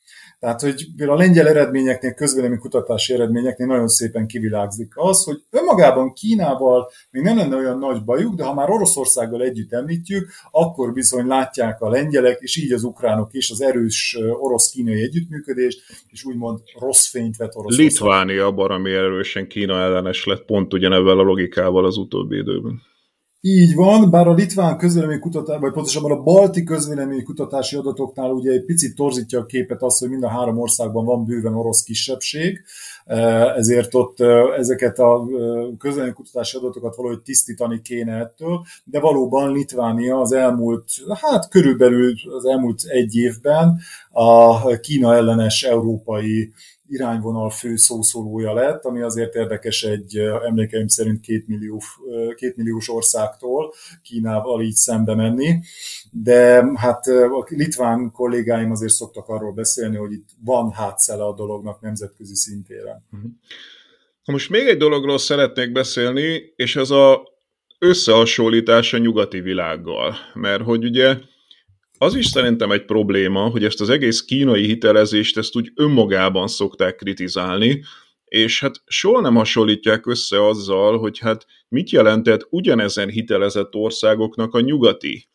Tehát, 0.42 0.62
hogy 0.62 0.88
például 0.98 1.18
a 1.18 1.22
lengyel 1.22 1.48
eredményeknél, 1.48 2.14
közvélemény 2.14 2.60
kutatási 2.60 3.14
eredményeknél 3.14 3.68
nagyon 3.68 3.88
szépen 3.88 4.28
kivilágzik 4.28 4.92
az, 4.96 5.24
hogy 5.24 5.44
önmagában 5.50 6.14
Kínával 6.14 6.92
még 7.12 7.24
nem 7.24 7.38
lenne 7.38 7.56
olyan 7.56 7.78
nagy 7.78 8.04
bajuk, 8.04 8.36
de 8.36 8.44
ha 8.44 8.54
már 8.54 8.70
Oroszországgal 8.70 9.42
együtt 9.42 9.74
említjük, 9.74 10.30
akkor 10.52 10.94
bizony 10.94 11.26
látják 11.26 11.82
a 11.82 11.90
lengyelek, 11.90 12.40
és 12.40 12.58
így 12.58 12.72
az 12.72 12.84
ukránok 12.84 13.34
is 13.34 13.52
az 13.52 13.62
erős 13.62 14.18
orosz-kínai 14.40 15.02
együttműködést, 15.02 15.82
és 16.08 16.24
úgymond 16.24 16.60
rossz 16.80 17.08
fényt 17.08 17.38
vet 17.38 17.56
Oroszország. 17.56 17.86
Litvánia 17.86 18.52
baromi 18.52 18.92
erősen 18.92 19.48
Kína 19.48 19.82
ellenes 19.82 20.26
lett, 20.26 20.46
pont 20.46 20.74
ugyanebben 20.74 21.18
a 21.18 21.22
logikával 21.22 21.86
az 21.86 21.98
utóbbi 21.98 22.38
időben. 22.38 22.82
Így 23.44 23.76
van, 23.76 24.10
bár 24.10 24.28
a 24.28 24.34
litván 24.34 24.78
kutatás, 25.20 25.60
vagy 25.60 25.72
pontosabban 25.72 26.12
a 26.12 26.22
balti 26.22 26.64
kutatási 27.24 27.76
adatoknál 27.76 28.32
ugye 28.32 28.52
egy 28.52 28.66
picit 28.66 28.96
torzítja 28.96 29.40
a 29.40 29.46
képet 29.46 29.82
az, 29.82 30.00
hogy 30.00 30.10
mind 30.10 30.24
a 30.24 30.30
három 30.30 30.58
országban 30.58 31.06
van 31.06 31.26
bőven 31.26 31.56
orosz 31.56 31.84
kisebbség, 31.84 32.62
ezért 33.56 33.94
ott 33.94 34.20
ezeket 34.58 35.00
a 35.00 35.28
kutatási 36.14 36.58
adatokat 36.58 36.96
valahogy 36.96 37.22
tisztítani 37.22 37.82
kéne 37.82 38.20
ettől, 38.20 38.66
de 38.84 39.00
valóban 39.00 39.52
Litvánia 39.52 40.20
az 40.20 40.32
elmúlt, 40.32 40.86
hát 41.22 41.50
körülbelül 41.50 42.14
az 42.38 42.46
elmúlt 42.46 42.84
egy 42.84 43.16
évben 43.16 43.80
a 44.12 44.66
Kína 44.80 45.16
ellenes 45.16 45.64
európai 45.64 46.52
irányvonal 46.92 47.50
fő 47.50 47.76
szószólója 47.76 48.54
lett, 48.54 48.86
ami 48.86 49.02
azért 49.02 49.36
érdekes 49.36 49.84
egy 49.84 50.18
emlékeim 50.46 50.88
szerint 50.88 51.20
két, 51.20 51.48
millió, 51.48 51.82
két 52.36 52.56
milliós 52.56 52.90
országtól 52.90 53.74
Kínával 54.04 54.62
így 54.62 54.76
szembe 54.76 55.16
menni. 55.16 55.60
De 56.12 56.64
hát 56.76 57.08
a 57.08 57.46
litván 57.48 58.12
kollégáim 58.12 58.72
azért 58.72 58.92
szoktak 58.92 59.28
arról 59.28 59.52
beszélni, 59.52 59.96
hogy 59.96 60.12
itt 60.12 60.30
van 60.44 60.72
hátszele 60.72 61.24
a 61.24 61.34
dolognak 61.34 61.82
nemzetközi 61.82 62.36
szintére. 62.36 63.04
Mhm. 63.10 63.26
Most 64.26 64.50
még 64.50 64.68
egy 64.68 64.78
dologról 64.78 65.18
szeretnék 65.18 65.72
beszélni, 65.72 66.54
és 66.56 66.76
ez 66.76 66.90
a 66.90 67.24
összehasonlítás 67.80 68.94
a 68.94 68.98
nyugati 68.98 69.40
világgal. 69.40 70.16
Mert 70.34 70.64
hogy 70.64 70.84
ugye 70.84 71.18
az 72.02 72.16
is 72.16 72.26
szerintem 72.26 72.72
egy 72.72 72.86
probléma, 72.86 73.40
hogy 73.40 73.64
ezt 73.64 73.82
az 73.82 73.90
egész 73.90 74.22
kínai 74.22 74.66
hitelezést 74.66 75.38
ezt 75.38 75.56
úgy 75.56 75.72
önmagában 75.76 76.48
szokták 76.48 76.96
kritizálni, 76.96 77.84
és 78.26 78.60
hát 78.60 78.82
soha 78.86 79.22
nem 79.22 79.36
hasonlítják 79.36 80.06
össze 80.06 80.46
azzal, 80.46 80.98
hogy 80.98 81.20
hát 81.20 81.46
mit 81.68 81.90
jelentett 81.90 82.48
ugyanezen 82.50 83.10
hitelezett 83.10 83.76
országoknak 83.76 84.54
a 84.54 84.60
nyugati 84.60 85.28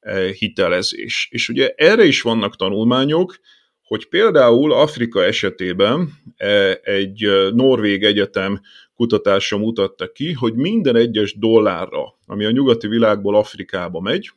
eh, 0.00 0.30
hitelezés. 0.30 1.28
És 1.30 1.48
ugye 1.48 1.72
erre 1.76 2.04
is 2.04 2.22
vannak 2.22 2.56
tanulmányok, 2.56 3.38
hogy 3.82 4.08
például 4.08 4.72
Afrika 4.72 5.24
esetében 5.24 6.12
eh, 6.36 6.74
egy 6.82 7.24
eh, 7.24 7.50
norvég 7.50 8.02
egyetem 8.02 8.60
kutatása 8.94 9.58
mutatta 9.58 10.12
ki, 10.12 10.32
hogy 10.32 10.54
minden 10.54 10.96
egyes 10.96 11.38
dollárra, 11.38 12.18
ami 12.26 12.44
a 12.44 12.50
nyugati 12.50 12.86
világból 12.86 13.36
Afrikába 13.36 14.00
megy, 14.00 14.30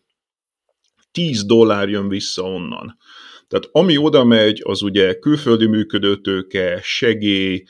10 1.13 1.45
dollár 1.45 1.89
jön 1.89 2.09
vissza 2.09 2.43
onnan. 2.43 2.97
Tehát 3.47 3.69
ami 3.71 3.97
oda 3.97 4.23
megy, 4.23 4.61
az 4.63 4.81
ugye 4.81 5.13
külföldi 5.13 5.65
működőtőke, 5.65 6.79
segély, 6.83 7.63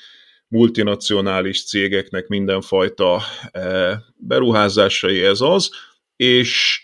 multinacionális 0.47 1.65
cégeknek 1.65 2.27
mindenfajta 2.27 3.21
e, 3.51 3.97
beruházásai 4.17 5.23
ez 5.23 5.41
az, 5.41 5.69
és 6.15 6.81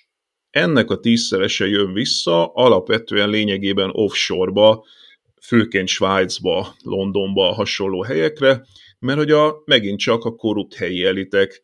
ennek 0.50 0.90
a 0.90 1.00
tízszerese 1.00 1.68
jön 1.68 1.94
vissza, 1.94 2.46
alapvetően 2.46 3.30
lényegében 3.30 3.90
offshore-ba, 3.94 4.86
főként 5.42 5.88
Svájcba, 5.88 6.76
Londonba, 6.84 7.54
hasonló 7.54 8.04
helyekre, 8.04 8.66
mert 9.00 9.18
hogy 9.18 9.32
a, 9.32 9.62
megint 9.66 10.00
csak 10.00 10.24
a 10.24 10.36
korrupt 10.36 10.74
helyi 10.74 11.04
elitek 11.04 11.62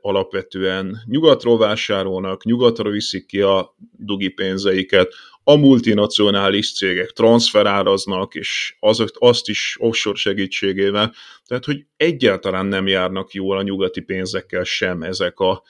alapvetően 0.00 1.02
nyugatról 1.06 1.58
vásárolnak, 1.58 2.44
nyugatra 2.44 2.90
viszik 2.90 3.26
ki 3.26 3.40
a 3.40 3.74
dugi 3.98 4.28
pénzeiket, 4.28 5.14
a 5.44 5.56
multinacionális 5.56 6.74
cégek 6.74 7.10
transferáraznak, 7.10 8.34
és 8.34 8.76
azok, 8.80 9.08
azt 9.18 9.48
is 9.48 9.76
offshore 9.78 10.16
segítségével, 10.16 11.14
tehát 11.46 11.64
hogy 11.64 11.86
egyáltalán 11.96 12.66
nem 12.66 12.86
járnak 12.86 13.32
jól 13.32 13.58
a 13.58 13.62
nyugati 13.62 14.00
pénzekkel 14.00 14.64
sem 14.64 15.02
ezek 15.02 15.38
a 15.38 15.62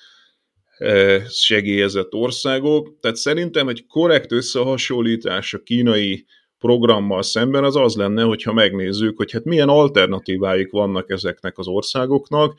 e, 0.79 1.21
segélyezett 1.29 2.15
országok. 2.15 3.01
Tehát 3.01 3.17
szerintem 3.17 3.69
egy 3.69 3.87
korrekt 3.87 4.33
összehasonlítás 4.33 5.55
a 5.55 5.63
kínai 5.63 6.27
programmal 6.59 7.23
szemben 7.23 7.65
az 7.65 7.77
az 7.77 7.97
lenne, 7.97 8.23
hogyha 8.23 8.53
megnézzük, 8.53 9.17
hogy 9.17 9.33
hát 9.33 9.45
milyen 9.45 9.69
alternatíváik 9.69 10.71
vannak 10.71 11.11
ezeknek 11.11 11.59
az 11.59 11.67
országoknak, 11.67 12.59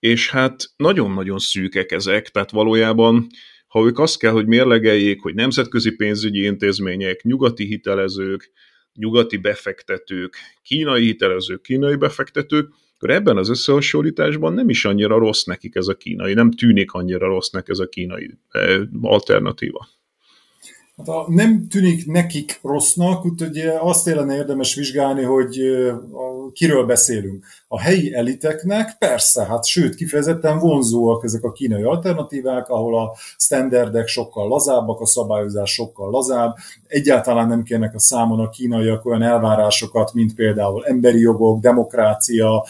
és 0.00 0.30
hát 0.30 0.64
nagyon-nagyon 0.76 1.38
szűkek 1.38 1.92
ezek, 1.92 2.28
tehát 2.28 2.50
valójában 2.50 3.26
ha 3.70 3.84
ők 3.84 3.98
azt 3.98 4.18
kell, 4.18 4.32
hogy 4.32 4.46
mérlegeljék, 4.46 5.20
hogy 5.20 5.34
nemzetközi 5.34 5.90
pénzügyi 5.90 6.44
intézmények, 6.44 7.22
nyugati 7.22 7.64
hitelezők, 7.64 8.50
nyugati 8.92 9.36
befektetők, 9.36 10.36
kínai 10.62 11.04
hitelezők, 11.04 11.62
kínai 11.62 11.96
befektetők, 11.96 12.68
akkor 12.94 13.10
ebben 13.10 13.36
az 13.36 13.48
összehasonlításban 13.48 14.52
nem 14.52 14.68
is 14.68 14.84
annyira 14.84 15.18
rossz 15.18 15.42
nekik 15.42 15.74
ez 15.74 15.86
a 15.86 15.94
kínai, 15.94 16.34
nem 16.34 16.50
tűnik 16.50 16.92
annyira 16.92 17.26
rossznak 17.26 17.68
ez 17.68 17.78
a 17.78 17.88
kínai 17.88 18.38
eh, 18.48 18.80
alternatíva. 19.00 19.88
Hát 21.00 21.08
a, 21.08 21.24
nem 21.28 21.68
tűnik 21.68 22.06
nekik 22.06 22.58
rossznak, 22.62 23.24
úgyhogy 23.24 23.58
azt 23.80 24.06
élene 24.06 24.34
érdemes 24.34 24.74
vizsgálni, 24.74 25.22
hogy 25.22 25.58
a, 26.12 26.52
kiről 26.52 26.86
beszélünk. 26.86 27.44
A 27.68 27.80
helyi 27.80 28.14
eliteknek 28.14 28.96
persze, 28.98 29.44
hát 29.44 29.66
sőt, 29.66 29.94
kifejezetten 29.94 30.58
vonzóak 30.58 31.24
ezek 31.24 31.44
a 31.44 31.52
kínai 31.52 31.82
alternatívák, 31.82 32.68
ahol 32.68 32.98
a 32.98 33.16
standardek 33.36 34.06
sokkal 34.06 34.48
lazábbak, 34.48 35.00
a 35.00 35.06
szabályozás 35.06 35.72
sokkal 35.72 36.10
lazább, 36.10 36.54
egyáltalán 36.86 37.48
nem 37.48 37.62
kérnek 37.62 37.94
a 37.94 37.98
számon 37.98 38.40
a 38.40 38.48
kínaiak 38.48 39.04
olyan 39.04 39.22
elvárásokat, 39.22 40.12
mint 40.12 40.34
például 40.34 40.86
emberi 40.86 41.20
jogok, 41.20 41.60
demokrácia, 41.60 42.66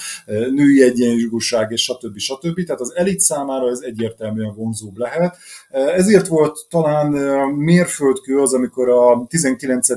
női 0.50 0.82
egyenjogúság 0.82 1.70
és 1.70 1.82
stb. 1.82 2.18
stb. 2.18 2.64
Tehát 2.64 2.80
az 2.80 2.94
elit 2.96 3.20
számára 3.20 3.68
ez 3.68 3.80
egyértelműen 3.80 4.54
vonzóbb 4.54 4.96
lehet. 4.96 5.36
Ezért 5.70 6.26
volt 6.26 6.66
talán 6.68 7.12
mérföldkő 7.52 8.40
az, 8.40 8.54
amikor 8.54 8.88
a 8.88 9.26
19. 9.28 9.88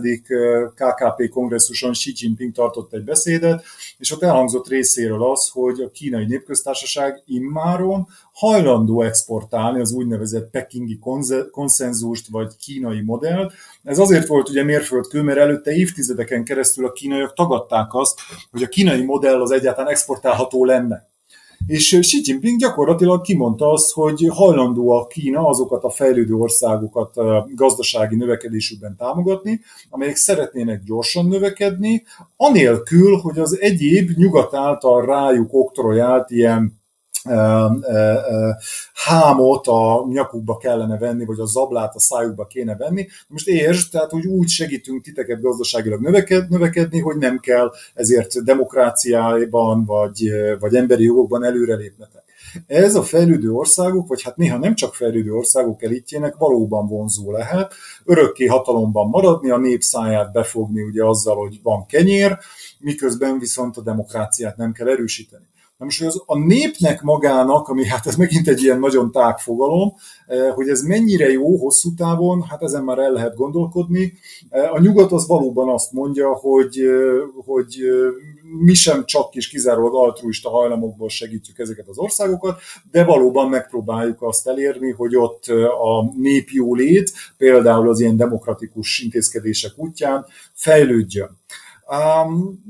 KKP 0.75 1.29
kongresszuson 1.29 1.91
Xi 1.91 2.13
Jinping 2.15 2.51
tartott 2.51 2.93
egy 2.93 3.03
beszédet, 3.03 3.63
és 3.97 4.11
ott 4.11 4.23
elhangzott 4.23 4.67
részéről 4.67 5.23
az, 5.23 5.49
hogy 5.53 5.79
a 5.79 5.89
kínai 5.89 6.25
népköztársaság 6.25 7.23
immáron 7.25 8.07
hajlandó 8.33 9.01
exportálni 9.01 9.79
az 9.79 9.91
úgynevezett 9.91 10.49
pekingi 10.49 10.99
konszenzust 11.51 12.27
vagy 12.29 12.55
kínai 12.55 13.01
modellt. 13.01 13.53
Ez 13.83 13.99
azért 13.99 14.27
volt 14.27 14.49
ugye 14.49 14.63
mérföldkő, 14.63 15.21
mert 15.21 15.39
előtte 15.39 15.71
évtizedeken 15.71 16.43
keresztül 16.43 16.85
a 16.85 16.91
kínaiak 16.91 17.33
tagadták 17.33 17.93
azt, 17.93 18.19
hogy 18.51 18.63
a 18.63 18.67
kínai 18.67 19.03
modell 19.03 19.41
az 19.41 19.51
egyáltalán 19.51 19.91
exportálható 19.91 20.65
lenne. 20.65 21.11
És 21.67 21.97
Xi 21.99 22.21
Jinping 22.23 22.59
gyakorlatilag 22.59 23.21
kimondta 23.21 23.71
azt, 23.71 23.91
hogy 23.91 24.27
hajlandó 24.29 24.89
a 24.89 25.07
Kína 25.07 25.47
azokat 25.47 25.83
a 25.83 25.89
fejlődő 25.89 26.33
országokat 26.33 27.13
gazdasági 27.55 28.15
növekedésükben 28.15 28.95
támogatni, 28.97 29.61
amelyek 29.89 30.15
szeretnének 30.15 30.83
gyorsan 30.83 31.27
növekedni, 31.27 32.03
anélkül, 32.35 33.17
hogy 33.17 33.39
az 33.39 33.59
egyéb 33.59 34.09
nyugat 34.15 34.53
által 34.53 35.05
rájuk 35.05 35.53
oktrojált 35.53 36.31
ilyen 36.31 36.82
hámot 38.93 39.67
a 39.67 40.05
nyakukba 40.09 40.57
kellene 40.57 40.97
venni, 40.97 41.25
vagy 41.25 41.39
a 41.39 41.45
zablát 41.45 41.95
a 41.95 41.99
szájukba 41.99 42.45
kéne 42.45 42.75
venni. 42.75 43.07
Most 43.27 43.47
értsd, 43.47 43.91
tehát 43.91 44.11
hogy 44.11 44.25
úgy 44.25 44.47
segítünk 44.47 45.03
titeket 45.03 45.41
gazdaságilag 45.41 46.01
növeked, 46.01 46.49
növekedni, 46.49 46.99
hogy 46.99 47.17
nem 47.17 47.39
kell 47.39 47.71
ezért 47.93 48.43
demokráciában, 48.43 49.85
vagy, 49.85 50.31
vagy 50.59 50.75
emberi 50.75 51.03
jogokban 51.03 51.43
előrelépnetek. 51.43 52.23
Ez 52.67 52.95
a 52.95 53.03
fejlődő 53.03 53.51
országok, 53.51 54.07
vagy 54.07 54.21
hát 54.21 54.37
néha 54.37 54.57
nem 54.57 54.75
csak 54.75 54.95
fejlődő 54.95 55.33
országok 55.33 55.83
elitjének 55.83 56.35
valóban 56.35 56.87
vonzó 56.87 57.31
lehet, 57.31 57.73
örökké 58.05 58.45
hatalomban 58.45 59.09
maradni, 59.09 59.49
a 59.49 59.57
népszáját 59.57 60.31
befogni 60.31 60.81
ugye 60.81 61.05
azzal, 61.05 61.35
hogy 61.35 61.59
van 61.63 61.85
kenyér, 61.85 62.37
miközben 62.79 63.39
viszont 63.39 63.77
a 63.77 63.81
demokráciát 63.81 64.57
nem 64.57 64.71
kell 64.71 64.87
erősíteni. 64.87 65.45
Na 65.83 65.89
most 65.89 66.01
az, 66.03 66.23
a 66.25 66.37
népnek 66.37 67.01
magának, 67.01 67.67
ami 67.67 67.85
hát 67.85 68.05
ez 68.05 68.15
megint 68.15 68.47
egy 68.47 68.63
ilyen 68.63 68.79
nagyon 68.79 69.11
tág 69.11 69.37
fogalom, 69.37 69.93
eh, 70.27 70.53
hogy 70.53 70.69
ez 70.69 70.81
mennyire 70.81 71.31
jó 71.31 71.57
hosszú 71.57 71.93
távon, 71.93 72.45
hát 72.49 72.61
ezen 72.61 72.83
már 72.83 72.97
el 72.97 73.11
lehet 73.11 73.35
gondolkodni. 73.35 74.13
Eh, 74.49 74.73
a 74.73 74.79
nyugat 74.79 75.11
az 75.11 75.27
valóban 75.27 75.69
azt 75.69 75.91
mondja, 75.91 76.33
hogy, 76.33 76.79
eh, 76.79 77.43
hogy 77.45 77.77
mi 78.59 78.73
sem 78.73 79.05
csak 79.05 79.35
és 79.35 79.47
kizárólag 79.47 79.95
altruista 79.95 80.49
hajlamokból 80.49 81.09
segítjük 81.09 81.59
ezeket 81.59 81.87
az 81.87 81.97
országokat, 81.97 82.59
de 82.91 83.03
valóban 83.03 83.49
megpróbáljuk 83.49 84.21
azt 84.21 84.47
elérni, 84.47 84.91
hogy 84.91 85.15
ott 85.15 85.45
a 85.81 86.13
népjólét, 86.17 87.11
például 87.37 87.89
az 87.89 87.99
ilyen 87.99 88.17
demokratikus 88.17 88.99
intézkedések 88.99 89.71
útján 89.75 90.25
fejlődjön. 90.53 91.37
Um, 91.87 92.63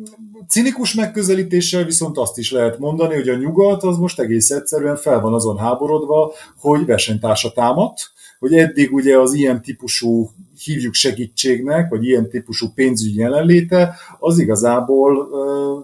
cinikus 0.47 0.93
megközelítéssel 0.93 1.84
viszont 1.84 2.18
azt 2.18 2.38
is 2.38 2.51
lehet 2.51 2.80
mondani, 2.80 3.16
hogy 3.16 3.30
a 3.30 3.36
nyugat 3.36 3.84
az 3.84 3.97
most 3.97 4.20
egész 4.20 4.49
egyszerűen 4.49 4.95
fel 4.95 5.22
van 5.22 5.34
azon 5.34 5.57
háborodva, 5.57 6.34
hogy 6.57 6.86
versenytársa 6.86 7.51
támadt, 7.51 8.11
hogy 8.39 8.53
eddig 8.53 8.93
ugye 8.93 9.20
az 9.20 9.34
ilyen 9.34 9.61
típusú 9.61 10.30
hívjuk 10.64 10.93
segítségnek, 10.93 11.89
vagy 11.89 12.05
ilyen 12.05 12.30
típusú 12.30 12.68
pénzügyi 12.76 13.20
jelenléte, 13.20 13.95
az 14.20 14.39
igazából 14.39 15.30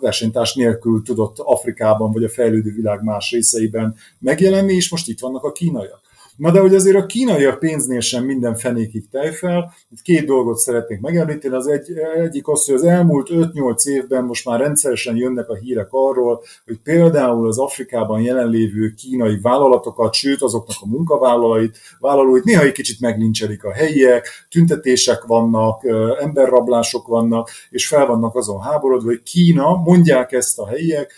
versenytárs 0.02 0.54
nélkül 0.54 1.02
tudott 1.02 1.40
Afrikában 1.40 2.12
vagy 2.12 2.24
a 2.24 2.30
fejlődő 2.30 2.74
világ 2.74 3.04
más 3.04 3.32
részeiben 3.32 3.96
megjelenni, 4.20 4.74
és 4.74 4.90
most 4.90 5.08
itt 5.08 5.20
vannak 5.20 5.44
a 5.44 5.52
kínaiak. 5.52 6.02
Na 6.40 6.52
de 6.52 6.60
hogy 6.60 6.76
azért 6.76 6.96
a 6.96 7.06
kínaiak 7.06 7.60
pénznél 7.60 8.00
sem 8.00 8.24
minden 8.24 8.56
fenékig 8.56 9.10
tejfel, 9.10 9.74
itt 9.92 10.02
két 10.02 10.26
dolgot 10.26 10.58
szeretnék 10.58 11.00
megemlíteni, 11.00 11.56
az 11.56 11.68
egy, 11.68 11.92
egyik 12.16 12.48
az, 12.48 12.66
hogy 12.66 12.76
az 12.76 12.84
elmúlt 12.84 13.30
5-8 13.32 13.86
évben 13.86 14.24
most 14.24 14.46
már 14.46 14.60
rendszeresen 14.60 15.16
jönnek 15.16 15.50
a 15.50 15.56
hírek 15.56 15.88
arról, 15.90 16.44
hogy 16.66 16.80
például 16.84 17.48
az 17.48 17.60
Afrikában 17.60 18.22
jelenlévő 18.22 18.94
kínai 18.94 19.40
vállalatokat, 19.42 20.14
sőt 20.14 20.42
azoknak 20.42 20.78
a 20.80 20.88
munkavállalóit, 20.88 21.78
vállalóit 22.00 22.44
néha 22.44 22.64
egy 22.64 22.72
kicsit 22.72 23.00
meglincselik 23.00 23.64
a 23.64 23.72
helyiek, 23.72 24.28
tüntetések 24.50 25.24
vannak, 25.24 25.86
emberrablások 26.20 27.08
vannak, 27.08 27.50
és 27.70 27.88
fel 27.88 28.06
vannak 28.06 28.36
azon 28.36 28.62
háborodva, 28.62 29.08
hogy 29.08 29.24
Kína, 29.24 29.76
mondják 29.76 30.32
ezt 30.32 30.60
a 30.60 30.68
helyiek, 30.68 31.14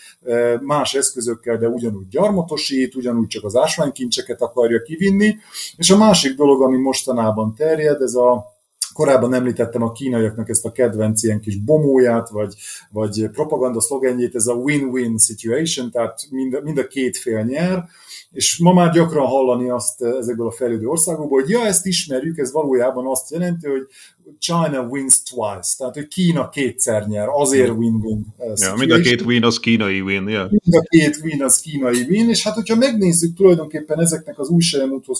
más 0.60 0.94
eszközökkel, 0.94 1.56
de 1.56 1.68
ugyanúgy 1.68 2.08
gyarmatosít, 2.08 2.94
ugyanúgy 2.94 3.26
csak 3.26 3.44
az 3.44 3.56
ásványkincseket 3.56 4.40
akarja 4.40 4.82
kivinni. 4.82 5.10
És 5.76 5.90
a 5.90 5.96
másik 5.96 6.36
dolog, 6.36 6.62
ami 6.62 6.76
mostanában 6.76 7.54
terjed, 7.54 8.00
ez 8.00 8.14
a 8.14 8.50
Korábban 8.92 9.34
említettem 9.34 9.82
a 9.82 9.92
kínaiaknak 9.92 10.48
ezt 10.48 10.64
a 10.64 10.72
kedvenc 10.72 11.22
ilyen 11.22 11.40
kis 11.40 11.56
bomóját, 11.56 12.28
vagy, 12.28 12.54
vagy 12.90 13.28
propaganda 13.30 13.80
szlogenjét, 13.80 14.34
ez 14.34 14.46
a 14.46 14.54
win-win 14.54 15.18
situation, 15.18 15.90
tehát 15.90 16.18
mind, 16.30 16.62
mind 16.62 16.78
a 16.78 16.86
két 16.86 17.16
fél 17.16 17.42
nyer, 17.42 17.84
és 18.30 18.58
ma 18.58 18.72
már 18.72 18.92
gyakran 18.92 19.26
hallani 19.26 19.70
azt 19.70 20.02
ezekből 20.02 20.46
a 20.46 20.50
fejlődő 20.50 20.86
országokból, 20.86 21.40
hogy 21.40 21.50
ja, 21.50 21.66
ezt 21.66 21.86
ismerjük, 21.86 22.38
ez 22.38 22.52
valójában 22.52 23.06
azt 23.06 23.30
jelenti, 23.30 23.68
hogy 23.68 23.86
China 24.38 24.80
wins 24.80 25.22
twice, 25.22 25.74
tehát 25.78 25.94
hogy 25.94 26.08
Kína 26.08 26.48
kétszer 26.48 27.06
nyer, 27.06 27.28
azért 27.28 27.70
win-win. 27.70 28.26
Ja, 28.54 28.74
mind 28.74 28.90
a 28.90 29.00
két 29.00 29.20
win 29.20 29.44
az 29.44 29.58
kínai 29.58 30.00
win, 30.00 30.28
yeah. 30.28 30.50
Mind 30.50 30.74
a 30.74 30.82
két 30.88 31.20
win 31.22 31.42
az 31.42 31.60
kínai 31.60 32.02
win, 32.08 32.28
és 32.28 32.42
hát 32.42 32.54
hogyha 32.54 32.76
megnézzük 32.76 33.36
tulajdonképpen 33.36 34.00
ezeknek 34.00 34.38
az 34.38 34.48
új 34.48 34.60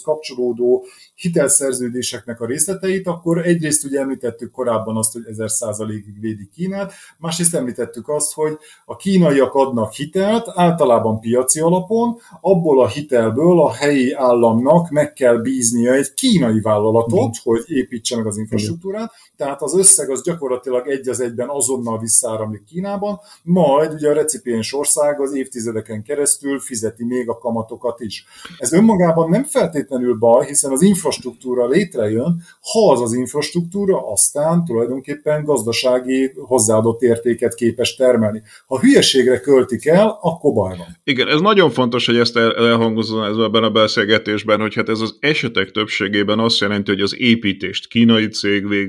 kapcsolódó 0.02 0.86
hitelszerződéseknek 1.14 2.40
a 2.40 2.46
részleteit, 2.46 3.06
akkor 3.06 3.46
egyrészt 3.46 3.84
ugye 3.84 4.00
említettük 4.00 4.50
korábban 4.50 4.96
azt, 4.96 5.12
hogy 5.12 5.22
1000%-ig 5.26 6.20
védi 6.20 6.48
Kínát, 6.54 6.92
másrészt 7.18 7.54
említettük 7.54 8.08
azt, 8.08 8.32
hogy 8.32 8.58
a 8.84 8.96
kínaiak 8.96 9.54
adnak 9.54 9.92
hitelt, 9.92 10.46
általában 10.54 11.20
piaci 11.20 11.60
alapon, 11.60 12.16
abból 12.40 12.82
a 12.82 12.88
hitelből 12.88 13.60
a 13.60 13.72
helyi 13.72 14.12
államnak 14.12 14.90
meg 14.90 15.12
kell 15.12 15.36
bíznia 15.36 15.92
egy 15.92 16.14
kínai 16.14 16.60
vállalatot, 16.60 17.28
mm. 17.28 17.42
hogy 17.42 17.62
építse 17.66 18.16
meg 18.16 18.26
az 18.26 18.36
infrastruktúrát, 18.36 18.91
tehát 19.36 19.62
az 19.62 19.76
összeg 19.76 20.10
az 20.10 20.22
gyakorlatilag 20.22 20.88
egy 20.88 21.08
az 21.08 21.20
egyben 21.20 21.48
azonnal 21.48 21.98
visszaáramlik 21.98 22.64
Kínában, 22.64 23.20
majd 23.42 23.92
ugye 23.92 24.10
a 24.10 24.12
recipiens 24.12 24.74
ország 24.74 25.20
az 25.20 25.34
évtizedeken 25.34 26.02
keresztül 26.02 26.60
fizeti 26.60 27.04
még 27.04 27.28
a 27.28 27.38
kamatokat 27.38 28.00
is. 28.00 28.24
Ez 28.58 28.72
önmagában 28.72 29.28
nem 29.28 29.44
feltétlenül 29.44 30.14
baj, 30.14 30.46
hiszen 30.46 30.72
az 30.72 30.82
infrastruktúra 30.82 31.68
létrejön, 31.68 32.42
ha 32.72 32.92
az 32.92 33.00
az 33.00 33.12
infrastruktúra 33.12 34.10
aztán 34.10 34.64
tulajdonképpen 34.64 35.44
gazdasági 35.44 36.32
hozzáadott 36.36 37.02
értéket 37.02 37.54
képes 37.54 37.94
termelni. 37.94 38.42
Ha 38.66 38.80
hülyeségre 38.80 39.40
költik 39.40 39.86
el, 39.86 40.18
akkor 40.20 40.52
baj 40.52 40.76
van. 40.76 40.86
Igen, 41.04 41.28
ez 41.28 41.40
nagyon 41.40 41.70
fontos, 41.70 42.06
hogy 42.06 42.16
ezt 42.16 42.36
elhangozzon 42.36 43.44
ebben 43.44 43.62
a 43.62 43.70
beszélgetésben, 43.70 44.60
hogy 44.60 44.74
hát 44.74 44.88
ez 44.88 45.00
az 45.00 45.16
esetek 45.20 45.70
többségében 45.70 46.38
azt 46.38 46.60
jelenti, 46.60 46.90
hogy 46.90 47.00
az 47.00 47.14
építést 47.18 47.88
kínai 47.88 48.28
cég 48.28 48.68
végzi, 48.68 48.81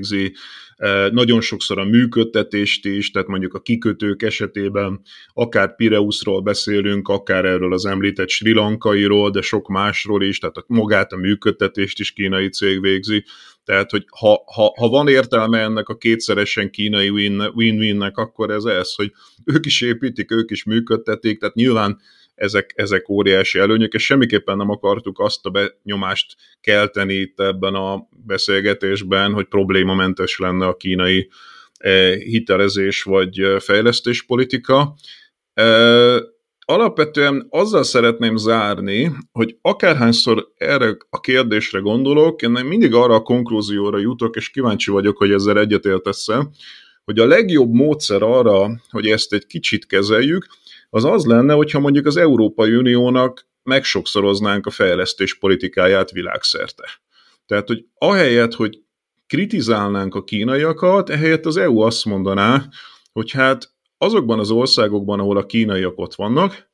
nagyon 1.10 1.40
sokszor 1.40 1.78
a 1.78 1.84
működtetést 1.84 2.86
is, 2.86 3.10
tehát 3.10 3.28
mondjuk 3.28 3.54
a 3.54 3.60
kikötők 3.60 4.22
esetében 4.22 5.00
akár 5.32 5.76
Pireuszról 5.76 6.42
beszélünk, 6.42 7.08
akár 7.08 7.44
erről 7.44 7.72
az 7.72 7.86
említett 7.86 8.28
Sri 8.28 8.52
Lankairól, 8.52 9.30
de 9.30 9.40
sok 9.40 9.68
másról 9.68 10.22
is, 10.22 10.38
tehát 10.38 10.56
a, 10.56 10.64
magát 10.66 11.12
a 11.12 11.16
működtetést 11.16 12.00
is 12.00 12.12
kínai 12.12 12.48
cég 12.48 12.80
végzi. 12.80 13.24
Tehát, 13.64 13.90
hogy 13.90 14.04
ha, 14.18 14.42
ha, 14.54 14.72
ha 14.78 14.88
van 14.88 15.08
értelme 15.08 15.58
ennek 15.58 15.88
a 15.88 15.96
kétszeresen 15.96 16.70
kínai 16.70 17.08
win-winnek, 17.54 18.16
akkor 18.16 18.50
ez 18.50 18.64
ez, 18.64 18.94
hogy 18.94 19.12
ők 19.44 19.66
is 19.66 19.80
építik, 19.80 20.30
ők 20.30 20.50
is 20.50 20.64
működtetik, 20.64 21.38
tehát 21.38 21.54
nyilván 21.54 22.00
ezek, 22.34 22.72
ezek 22.74 23.08
óriási 23.08 23.58
előnyök, 23.58 23.92
és 23.92 24.04
semmiképpen 24.04 24.56
nem 24.56 24.70
akartuk 24.70 25.18
azt 25.18 25.46
a 25.46 25.50
benyomást 25.50 26.34
kelteni 26.60 27.14
itt 27.14 27.40
ebben 27.40 27.74
a 27.74 28.08
beszélgetésben, 28.26 29.32
hogy 29.32 29.46
problémamentes 29.46 30.38
lenne 30.38 30.66
a 30.66 30.76
kínai 30.76 31.28
eh, 31.76 32.14
hitelezés 32.14 33.02
vagy 33.02 33.38
eh, 33.40 33.60
fejlesztéspolitika. 33.60 34.94
Eh, 35.52 36.16
alapvetően 36.66 37.46
azzal 37.50 37.82
szeretném 37.82 38.36
zárni, 38.36 39.12
hogy 39.32 39.56
akárhányszor 39.60 40.48
erre 40.56 40.96
a 41.10 41.20
kérdésre 41.20 41.78
gondolok, 41.78 42.42
én 42.42 42.50
mindig 42.50 42.94
arra 42.94 43.14
a 43.14 43.22
konklúzióra 43.22 43.98
jutok, 43.98 44.36
és 44.36 44.50
kíváncsi 44.50 44.90
vagyok, 44.90 45.16
hogy 45.16 45.30
ezzel 45.30 45.58
egyetértesz 45.58 46.26
hogy 47.04 47.18
a 47.18 47.26
legjobb 47.26 47.72
módszer 47.72 48.22
arra, 48.22 48.80
hogy 48.90 49.06
ezt 49.06 49.32
egy 49.32 49.46
kicsit 49.46 49.86
kezeljük, 49.86 50.46
az 50.94 51.04
az 51.04 51.24
lenne, 51.24 51.54
hogyha 51.54 51.80
mondjuk 51.80 52.06
az 52.06 52.16
Európai 52.16 52.74
Uniónak 52.74 53.46
megsokszoroznánk 53.62 54.66
a 54.66 54.70
fejlesztés 54.70 55.38
politikáját 55.38 56.10
világszerte. 56.10 56.88
Tehát, 57.46 57.66
hogy 57.66 57.86
ahelyett, 57.94 58.54
hogy 58.54 58.82
kritizálnánk 59.26 60.14
a 60.14 60.24
kínaiakat, 60.24 61.10
ehelyett 61.10 61.46
az 61.46 61.56
EU 61.56 61.80
azt 61.80 62.04
mondaná, 62.04 62.68
hogy 63.12 63.30
hát 63.30 63.72
azokban 63.98 64.38
az 64.38 64.50
országokban, 64.50 65.20
ahol 65.20 65.36
a 65.36 65.46
kínaiak 65.46 65.98
ott 65.98 66.14
vannak, 66.14 66.68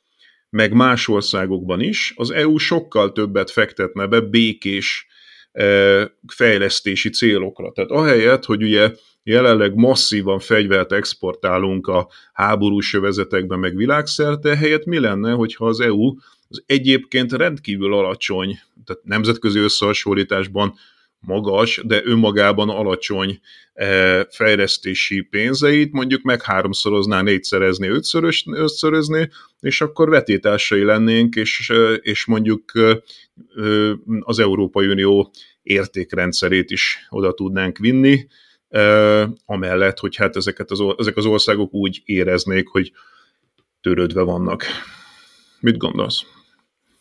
meg 0.51 0.73
más 0.73 1.09
országokban 1.09 1.81
is, 1.81 2.13
az 2.17 2.31
EU 2.31 2.57
sokkal 2.57 3.13
többet 3.13 3.51
fektetne 3.51 4.07
be 4.07 4.21
békés 4.21 5.07
eh, 5.53 6.07
fejlesztési 6.27 7.11
célokra. 7.11 7.73
Tehát 7.73 7.91
ahelyett, 7.91 8.45
hogy 8.45 8.63
ugye 8.63 8.93
jelenleg 9.23 9.75
masszívan 9.75 10.39
fegyvert 10.39 10.93
exportálunk 10.93 11.87
a 11.87 12.09
háborús 12.33 12.95
övezetekbe, 12.95 13.57
meg 13.57 13.77
világszerte, 13.77 14.57
helyett 14.57 14.85
mi 14.85 14.99
lenne, 14.99 15.33
hogyha 15.33 15.67
az 15.67 15.81
EU 15.81 16.15
az 16.49 16.63
egyébként 16.67 17.33
rendkívül 17.33 17.95
alacsony, 17.95 18.61
tehát 18.85 19.05
nemzetközi 19.05 19.59
összehasonlításban 19.59 20.75
magas, 21.21 21.81
de 21.85 22.01
önmagában 22.05 22.69
alacsony 22.69 23.41
eh, 23.73 24.21
fejlesztési 24.31 25.21
pénzeit 25.21 25.93
mondjuk 25.93 26.23
meg 26.23 26.43
háromszorozná, 26.43 27.23
négyszerezni, 27.23 27.89
ötszörös, 27.89 28.45
és 29.61 29.81
akkor 29.81 30.09
vetétársai 30.09 30.83
lennénk, 30.83 31.35
és, 31.35 31.71
eh, 31.71 31.97
és 32.01 32.25
mondjuk 32.25 32.73
eh, 32.75 32.97
az 34.21 34.39
Európai 34.39 34.87
Unió 34.87 35.31
értékrendszerét 35.63 36.71
is 36.71 37.07
oda 37.09 37.33
tudnánk 37.33 37.79
vinni, 37.79 38.27
amellett, 39.47 39.99
hogy 39.99 40.17
hát 40.17 40.37
ezeket 40.37 40.71
az, 40.71 40.81
ezek 40.97 41.17
az 41.17 41.27
országok 41.27 41.75
úgy 41.75 42.03
éreznék, 42.05 42.69
hogy 42.69 42.93
törődve 43.81 44.23
vannak. 44.23 44.65
Mit 45.61 45.77
gondolsz? 45.77 46.23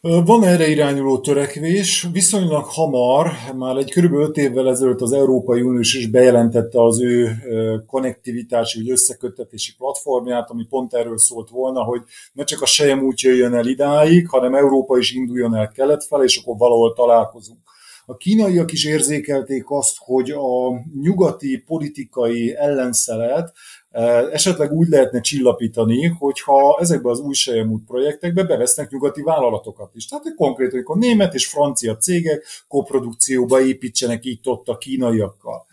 Van 0.02 0.44
erre 0.44 0.68
irányuló 0.68 1.20
törekvés, 1.20 2.08
viszonylag 2.12 2.66
hamar, 2.66 3.32
már 3.58 3.78
egy 3.78 3.94
kb. 3.94 4.14
5 4.14 4.38
évvel 4.38 4.70
ezelőtt 4.70 5.02
az 5.02 5.12
Európai 5.12 5.62
Unió 5.62 5.80
is 5.80 6.08
bejelentette 6.08 6.84
az 6.84 7.02
ő 7.02 7.32
konnektivitási 7.88 8.80
vagy 8.80 8.90
összeköttetési 8.90 9.74
platformját, 9.78 10.50
ami 10.50 10.66
pont 10.70 10.94
erről 10.94 11.18
szólt 11.18 11.50
volna, 11.50 11.84
hogy 11.84 12.02
ne 12.34 12.44
csak 12.44 12.62
a 12.62 12.66
sejem 12.66 13.04
úgy 13.04 13.22
jöjjön 13.22 13.54
el 13.54 13.68
idáig, 13.68 14.28
hanem 14.30 14.54
Európa 14.54 14.98
is 14.98 15.12
induljon 15.12 15.56
el 15.56 15.72
kelet 15.72 16.06
fel, 16.06 16.24
és 16.24 16.38
akkor 16.38 16.58
valahol 16.58 16.94
találkozunk. 16.94 17.60
A 18.10 18.18
kínaiak 18.18 18.72
is 18.72 18.86
érzékelték 18.86 19.64
azt, 19.68 19.98
hogy 19.98 20.32
a 20.32 20.82
nyugati 21.02 21.64
politikai 21.66 22.56
ellenszelet 22.56 23.54
eh, 23.90 24.32
esetleg 24.32 24.72
úgy 24.72 24.88
lehetne 24.88 25.20
csillapítani, 25.22 26.06
hogyha 26.06 26.78
ezekbe 26.80 27.10
az 27.10 27.20
új 27.20 27.34
sejemút 27.34 27.86
projektekbe 27.86 28.44
bevesznek 28.44 28.90
nyugati 28.90 29.22
vállalatokat 29.22 29.92
is. 29.94 30.06
Tehát 30.06 30.34
konkrétan, 30.36 30.74
amikor 30.74 30.98
német 30.98 31.34
és 31.34 31.48
francia 31.48 31.98
cégek 31.98 32.46
koprodukcióba 32.68 33.62
építsenek 33.62 34.26
itt-ott 34.26 34.68
a 34.68 34.78
kínaiakkal. 34.78 35.68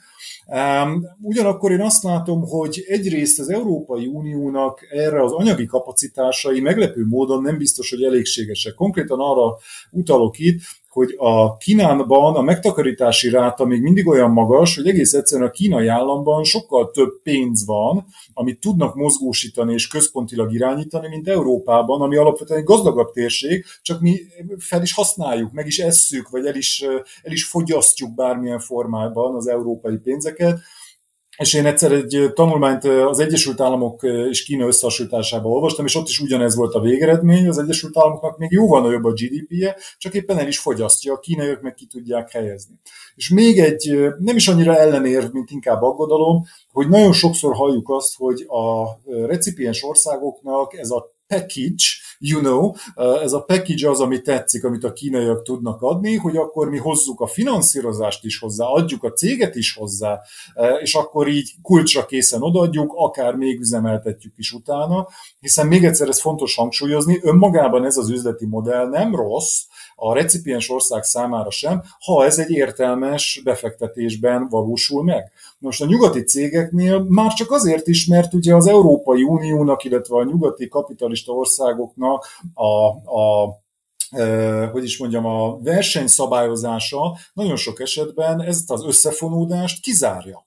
Ugyanakkor 1.20 1.72
én 1.72 1.80
azt 1.80 2.03
látom, 2.03 2.43
hogy 2.43 2.84
egyrészt 2.89 3.39
az 3.39 3.49
Európai 3.51 4.07
Uniónak 4.07 4.87
erre 4.91 5.22
az 5.22 5.32
anyagi 5.32 5.66
kapacitásai 5.66 6.61
meglepő 6.61 7.05
módon 7.05 7.43
nem 7.43 7.59
biztos, 7.59 7.91
hogy 7.91 8.03
elégségesek. 8.03 8.74
Konkrétan 8.74 9.18
arra 9.20 9.59
utalok 9.91 10.39
itt, 10.39 10.61
hogy 10.97 11.15
a 11.19 11.57
Kínában 11.57 12.35
a 12.35 12.41
megtakarítási 12.41 13.31
ráta 13.31 13.65
még 13.65 13.81
mindig 13.81 14.07
olyan 14.07 14.31
magas, 14.31 14.77
hogy 14.77 14.89
egész 14.89 15.13
egyszerűen 15.13 15.49
a 15.49 15.51
kínai 15.51 15.87
államban 15.87 16.45
sokkal 16.45 16.91
több 16.91 17.23
pénz 17.23 17.67
van, 17.67 18.07
amit 18.35 18.61
tudnak 18.61 18.95
mozgósítani 18.95 19.73
és 19.73 19.87
központilag 19.87 20.53
irányítani, 20.53 21.09
mint 21.09 21.29
Európában, 21.29 22.01
ami 22.01 22.17
alapvetően 22.17 22.61
egy 22.61 22.65
gazdagabb 22.65 23.13
térség, 23.13 23.65
csak 23.83 24.01
mi 24.01 24.21
fel 24.59 24.83
is 24.83 24.93
használjuk, 24.93 25.53
meg 25.53 25.67
is 25.67 25.79
esszük, 25.79 26.29
vagy 26.29 26.47
el 26.47 26.55
is, 26.57 26.83
el 27.23 27.33
is 27.33 27.45
fogyasztjuk 27.45 28.15
bármilyen 28.15 28.61
formában 28.61 29.35
az 29.35 29.47
európai 29.47 29.97
pénzeket, 29.97 30.61
és 31.37 31.55
én 31.55 31.66
egyszer 31.66 31.93
egy 31.93 32.30
tanulmányt 32.34 32.84
az 32.84 33.18
Egyesült 33.18 33.61
Államok 33.61 34.03
és 34.30 34.45
Kína 34.45 34.66
összehasonlításában 34.66 35.53
olvastam, 35.53 35.84
és 35.84 35.95
ott 35.95 36.09
is 36.09 36.20
ugyanez 36.20 36.57
volt 36.57 36.74
a 36.74 36.80
végeredmény, 36.80 37.49
az 37.49 37.59
Egyesült 37.59 37.99
Államoknak 37.99 38.39
még 38.39 38.51
jóval 38.51 38.80
nagyobb 38.80 39.05
a 39.05 39.12
GDP-je, 39.12 39.76
csak 39.99 40.14
éppen 40.14 40.39
el 40.39 40.47
is 40.47 40.59
fogyasztja, 40.59 41.12
a 41.12 41.18
kínaiak 41.18 41.61
meg 41.61 41.74
ki 41.74 41.87
tudják 41.87 42.30
helyezni. 42.30 42.74
És 43.14 43.28
még 43.28 43.59
egy, 43.59 43.97
nem 44.18 44.37
is 44.37 44.49
annyira 44.49 44.76
ellenérv, 44.76 45.32
mint 45.32 45.51
inkább 45.51 45.82
aggodalom, 45.82 46.45
hogy 46.72 46.89
nagyon 46.89 47.12
sokszor 47.12 47.55
halljuk 47.55 47.91
azt, 47.91 48.16
hogy 48.16 48.45
a 48.49 48.99
recipiens 49.26 49.84
országoknak 49.84 50.78
ez 50.78 50.91
a 50.91 51.14
package, 51.26 51.84
you 52.19 52.41
know, 52.41 52.73
ez 53.23 53.33
a 53.33 53.43
package 53.43 53.91
az, 53.91 54.01
ami 54.01 54.21
tetszik, 54.21 54.64
amit 54.64 54.85
a 54.85 54.93
kínaiak 54.93 55.43
tudnak 55.43 55.83
adni, 55.83 56.17
hogy 56.17 56.37
akkor 56.37 56.71
mi 56.71 56.79
hozzuk 56.79 57.21
a 57.21 57.27
finanszírozást 57.27 58.25
is 58.25 58.39
hozzá, 58.39 58.64
adjuk 58.64 59.05
a 59.05 59.12
céget 59.12 59.55
is 59.55 59.75
hozzá, 59.75 60.21
és 60.81 60.95
akkor 60.95 61.29
így 61.29 61.55
kulcsra 61.62 62.07
készen 62.07 62.43
odaadjuk, 62.43 62.93
akár 62.97 63.35
még 63.35 63.61
üzemeltetjük 63.61 64.33
is 64.37 64.53
utána, 64.53 65.09
hiszen 65.41 65.67
még 65.67 65.85
egyszer 65.85 66.09
ez 66.09 66.21
fontos 66.21 66.55
hangsúlyozni, 66.55 67.19
önmagában 67.23 67.85
ez 67.85 67.97
az 67.97 68.11
üzleti 68.11 68.47
modell 68.47 68.89
nem 68.89 69.14
rossz, 69.14 69.62
a 69.99 70.14
recipiens 70.14 70.71
ország 70.71 71.03
számára 71.03 71.51
sem, 71.51 71.83
ha 72.05 72.25
ez 72.25 72.39
egy 72.39 72.51
értelmes 72.51 73.41
befektetésben 73.45 74.49
valósul 74.49 75.05
meg. 75.05 75.33
Most 75.59 75.83
a 75.83 75.87
nyugati 75.87 76.23
cégeknél 76.23 76.99
már 77.09 77.33
csak 77.33 77.51
azért 77.51 77.87
is, 77.87 78.07
mert 78.07 78.35
ugye 78.35 78.55
az 78.55 78.67
Európai 78.67 79.23
Uniónak, 79.23 79.85
illetve 79.85 80.17
a 80.17 80.25
nyugati 80.25 80.69
kapitalista 80.69 81.33
országoknak 81.33 82.27
a, 82.55 82.87
a 83.21 83.65
hogy 84.73 84.85
is 84.85 84.99
mondjam, 84.99 85.27
a 85.27 85.59
versenyszabályozása 85.59 87.19
nagyon 87.33 87.57
sok 87.57 87.81
esetben 87.81 88.43
ezt 88.43 88.71
az 88.71 88.85
összefonódást 88.85 89.83
kizárja. 89.83 90.46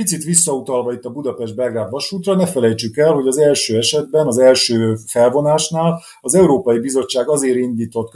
Picit 0.00 0.24
visszautalva 0.24 0.92
itt 0.92 1.04
a 1.04 1.10
Budapest-Belgrád 1.10 1.90
vasútra, 1.90 2.34
ne 2.34 2.46
felejtsük 2.46 2.96
el, 2.96 3.12
hogy 3.12 3.26
az 3.26 3.38
első 3.38 3.76
esetben, 3.76 4.26
az 4.26 4.38
első 4.38 4.96
felvonásnál 5.06 6.02
az 6.20 6.34
Európai 6.34 6.78
Bizottság 6.78 7.28
azért 7.28 7.56
indított 7.56 8.10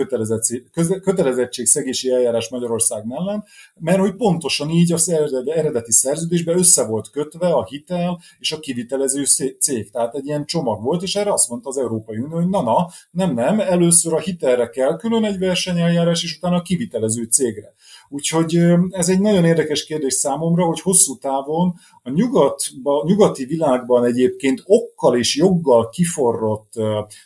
kötelezettségszegési 1.03 2.11
eljárás 2.11 2.49
Magyarország 2.49 3.07
mellett, 3.07 3.47
mert 3.75 3.99
hogy 3.99 4.15
pontosan 4.15 4.71
így 4.71 4.93
az 4.93 5.09
eredeti 5.45 5.93
szerződésben 5.93 6.59
össze 6.59 6.87
volt 6.87 7.11
kötve 7.11 7.47
a 7.49 7.65
hitel 7.65 8.21
és 8.39 8.53
a 8.53 8.61
kivitelező 8.61 9.25
cég. 9.59 9.91
Tehát 9.91 10.15
egy 10.15 10.27
ilyen 10.27 10.47
csomag 10.47 10.83
volt, 10.83 11.03
és 11.03 11.15
erre 11.17 11.33
azt 11.33 11.49
mondta 11.49 11.69
az 11.69 11.79
Európai 11.79 12.19
Unió, 12.19 12.37
hogy 12.37 12.49
na-na, 12.49 12.89
nem, 13.11 13.35
nem, 13.35 13.61
először 13.61 14.13
a 14.13 14.21
hitelre 14.21 14.69
kell 14.69 14.97
külön 14.97 15.25
egy 15.25 15.39
versenyeljárás, 15.39 16.23
és 16.23 16.37
utána 16.37 16.57
a 16.57 16.63
kivitelező 16.63 17.25
cégre. 17.25 17.75
Úgyhogy 18.09 18.63
ez 18.91 19.09
egy 19.09 19.21
nagyon 19.21 19.45
érdekes 19.45 19.85
kérdés 19.85 20.15
számomra, 20.15 20.65
hogy 20.65 20.81
hosszú 20.81 21.19
távon 21.19 21.74
a 22.03 22.11
nyugatba, 22.11 23.05
nyugati 23.07 23.45
világban 23.45 24.05
egyébként 24.05 24.63
okkal 24.67 25.19
és 25.19 25.37
joggal 25.37 25.89
kiforrott 25.89 26.73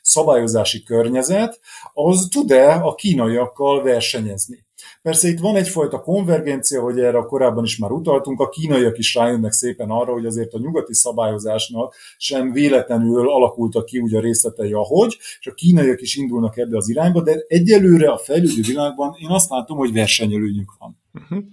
szabályozási 0.02 0.82
környezet, 0.82 1.60
az 1.92 2.28
tud-e 2.30 2.74
a 2.74 2.94
kínaiakkal 2.94 3.82
versenyezni? 3.82 4.66
Persze 5.02 5.28
itt 5.28 5.38
van 5.38 5.56
egyfajta 5.56 6.00
konvergencia, 6.00 6.82
hogy 6.82 6.98
erre 6.98 7.18
korábban 7.18 7.64
is 7.64 7.78
már 7.78 7.90
utaltunk, 7.90 8.40
a 8.40 8.48
kínaiak 8.48 8.98
is 8.98 9.14
rájönnek 9.14 9.52
szépen 9.52 9.90
arra, 9.90 10.12
hogy 10.12 10.26
azért 10.26 10.52
a 10.52 10.58
nyugati 10.58 10.94
szabályozásnak 10.94 11.94
sem 12.16 12.52
véletlenül 12.52 13.30
alakultak 13.30 13.84
ki 13.84 13.98
ugye 13.98 14.18
a 14.18 14.20
részletei 14.20 14.72
ahogy, 14.72 15.16
és 15.40 15.46
a 15.46 15.54
kínaiak 15.54 16.00
is 16.00 16.16
indulnak 16.16 16.56
ebbe 16.56 16.76
az 16.76 16.88
irányba, 16.88 17.22
de 17.22 17.44
egyelőre 17.48 18.10
a 18.10 18.18
fejlődő 18.18 18.60
világban 18.62 19.16
én 19.22 19.28
azt 19.28 19.50
látom, 19.50 19.76
hogy 19.76 19.92
versenyelőnyük 19.92 20.72
van. 20.78 20.98
Uh-huh. 21.14 21.44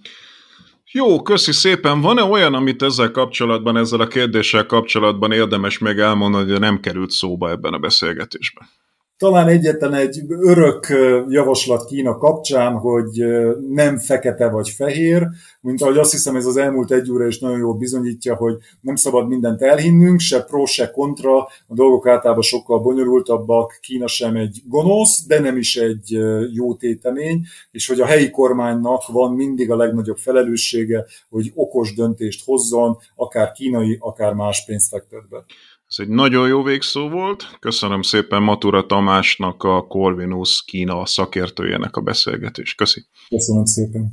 Jó, 0.91 1.21
köszi 1.21 1.51
szépen. 1.51 2.01
Van-e 2.01 2.23
olyan, 2.23 2.53
amit 2.53 2.81
ezzel 2.81 3.11
kapcsolatban, 3.11 3.77
ezzel 3.77 3.99
a 3.99 4.07
kérdéssel 4.07 4.65
kapcsolatban 4.65 5.31
érdemes 5.31 5.77
meg 5.77 5.99
elmondani, 5.99 6.51
hogy 6.51 6.59
nem 6.59 6.79
került 6.79 7.11
szóba 7.11 7.49
ebben 7.49 7.73
a 7.73 7.79
beszélgetésben? 7.79 8.67
Talán 9.17 9.47
egyetlen 9.47 9.93
egy 9.93 10.23
örök 10.27 10.87
javaslat 11.29 11.85
Kína 11.85 12.17
kapcsán, 12.17 12.73
hogy 12.73 13.25
nem 13.69 13.97
fekete 13.97 14.49
vagy 14.49 14.69
fehér, 14.69 15.27
mint 15.61 15.81
ahogy 15.81 15.97
azt 15.97 16.11
hiszem 16.11 16.35
ez 16.35 16.45
az 16.45 16.57
elmúlt 16.57 16.91
egy 16.91 17.11
óra 17.11 17.27
is 17.27 17.39
nagyon 17.39 17.57
jól 17.57 17.73
bizonyítja, 17.73 18.35
hogy 18.35 18.57
nem 18.81 18.95
szabad 18.95 19.27
mindent 19.27 19.61
elhinnünk, 19.61 20.19
se 20.19 20.43
pro, 20.43 20.65
se 20.65 20.91
kontra, 20.91 21.37
a 21.67 21.73
dolgok 21.73 22.07
általában 22.07 22.43
sokkal 22.43 22.79
bonyolultabbak, 22.79 23.77
Kína 23.81 24.07
sem 24.07 24.35
egy 24.35 24.61
gonosz, 24.65 25.25
de 25.25 25.39
nem 25.39 25.57
is 25.57 25.75
egy 25.75 26.19
jó 26.53 26.75
tétemény, 26.75 27.45
és 27.71 27.87
hogy 27.87 27.99
a 27.99 28.05
helyi 28.05 28.29
kormánynak 28.29 29.07
van 29.07 29.33
mindig 29.33 29.71
a 29.71 29.75
legnagyobb 29.75 30.17
felelőssége, 30.17 31.05
hogy 31.29 31.51
okos 31.55 31.93
döntést 31.93 32.45
hozzon, 32.45 32.97
akár 33.15 33.51
kínai, 33.51 33.97
akár 33.99 34.33
más 34.33 34.65
pénzt 34.65 34.89
fektet. 34.89 35.23
Ez 35.97 36.05
egy 36.05 36.13
nagyon 36.13 36.47
jó 36.47 36.63
végszó 36.63 37.09
volt. 37.09 37.57
Köszönöm 37.59 38.01
szépen 38.01 38.43
Matura 38.43 38.85
Tamásnak, 38.85 39.63
a 39.63 39.87
Corvinus 39.87 40.63
Kína 40.65 41.05
szakértőjének 41.05 41.95
a 41.95 42.01
beszélgetést. 42.01 42.77
Köszi. 42.77 43.05
Köszönöm 43.29 43.65
szépen. 43.65 44.11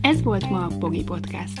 Ez 0.00 0.22
volt 0.22 0.50
ma 0.50 0.66
a 0.66 0.76
Pogi 0.78 1.04
Podcast. 1.04 1.60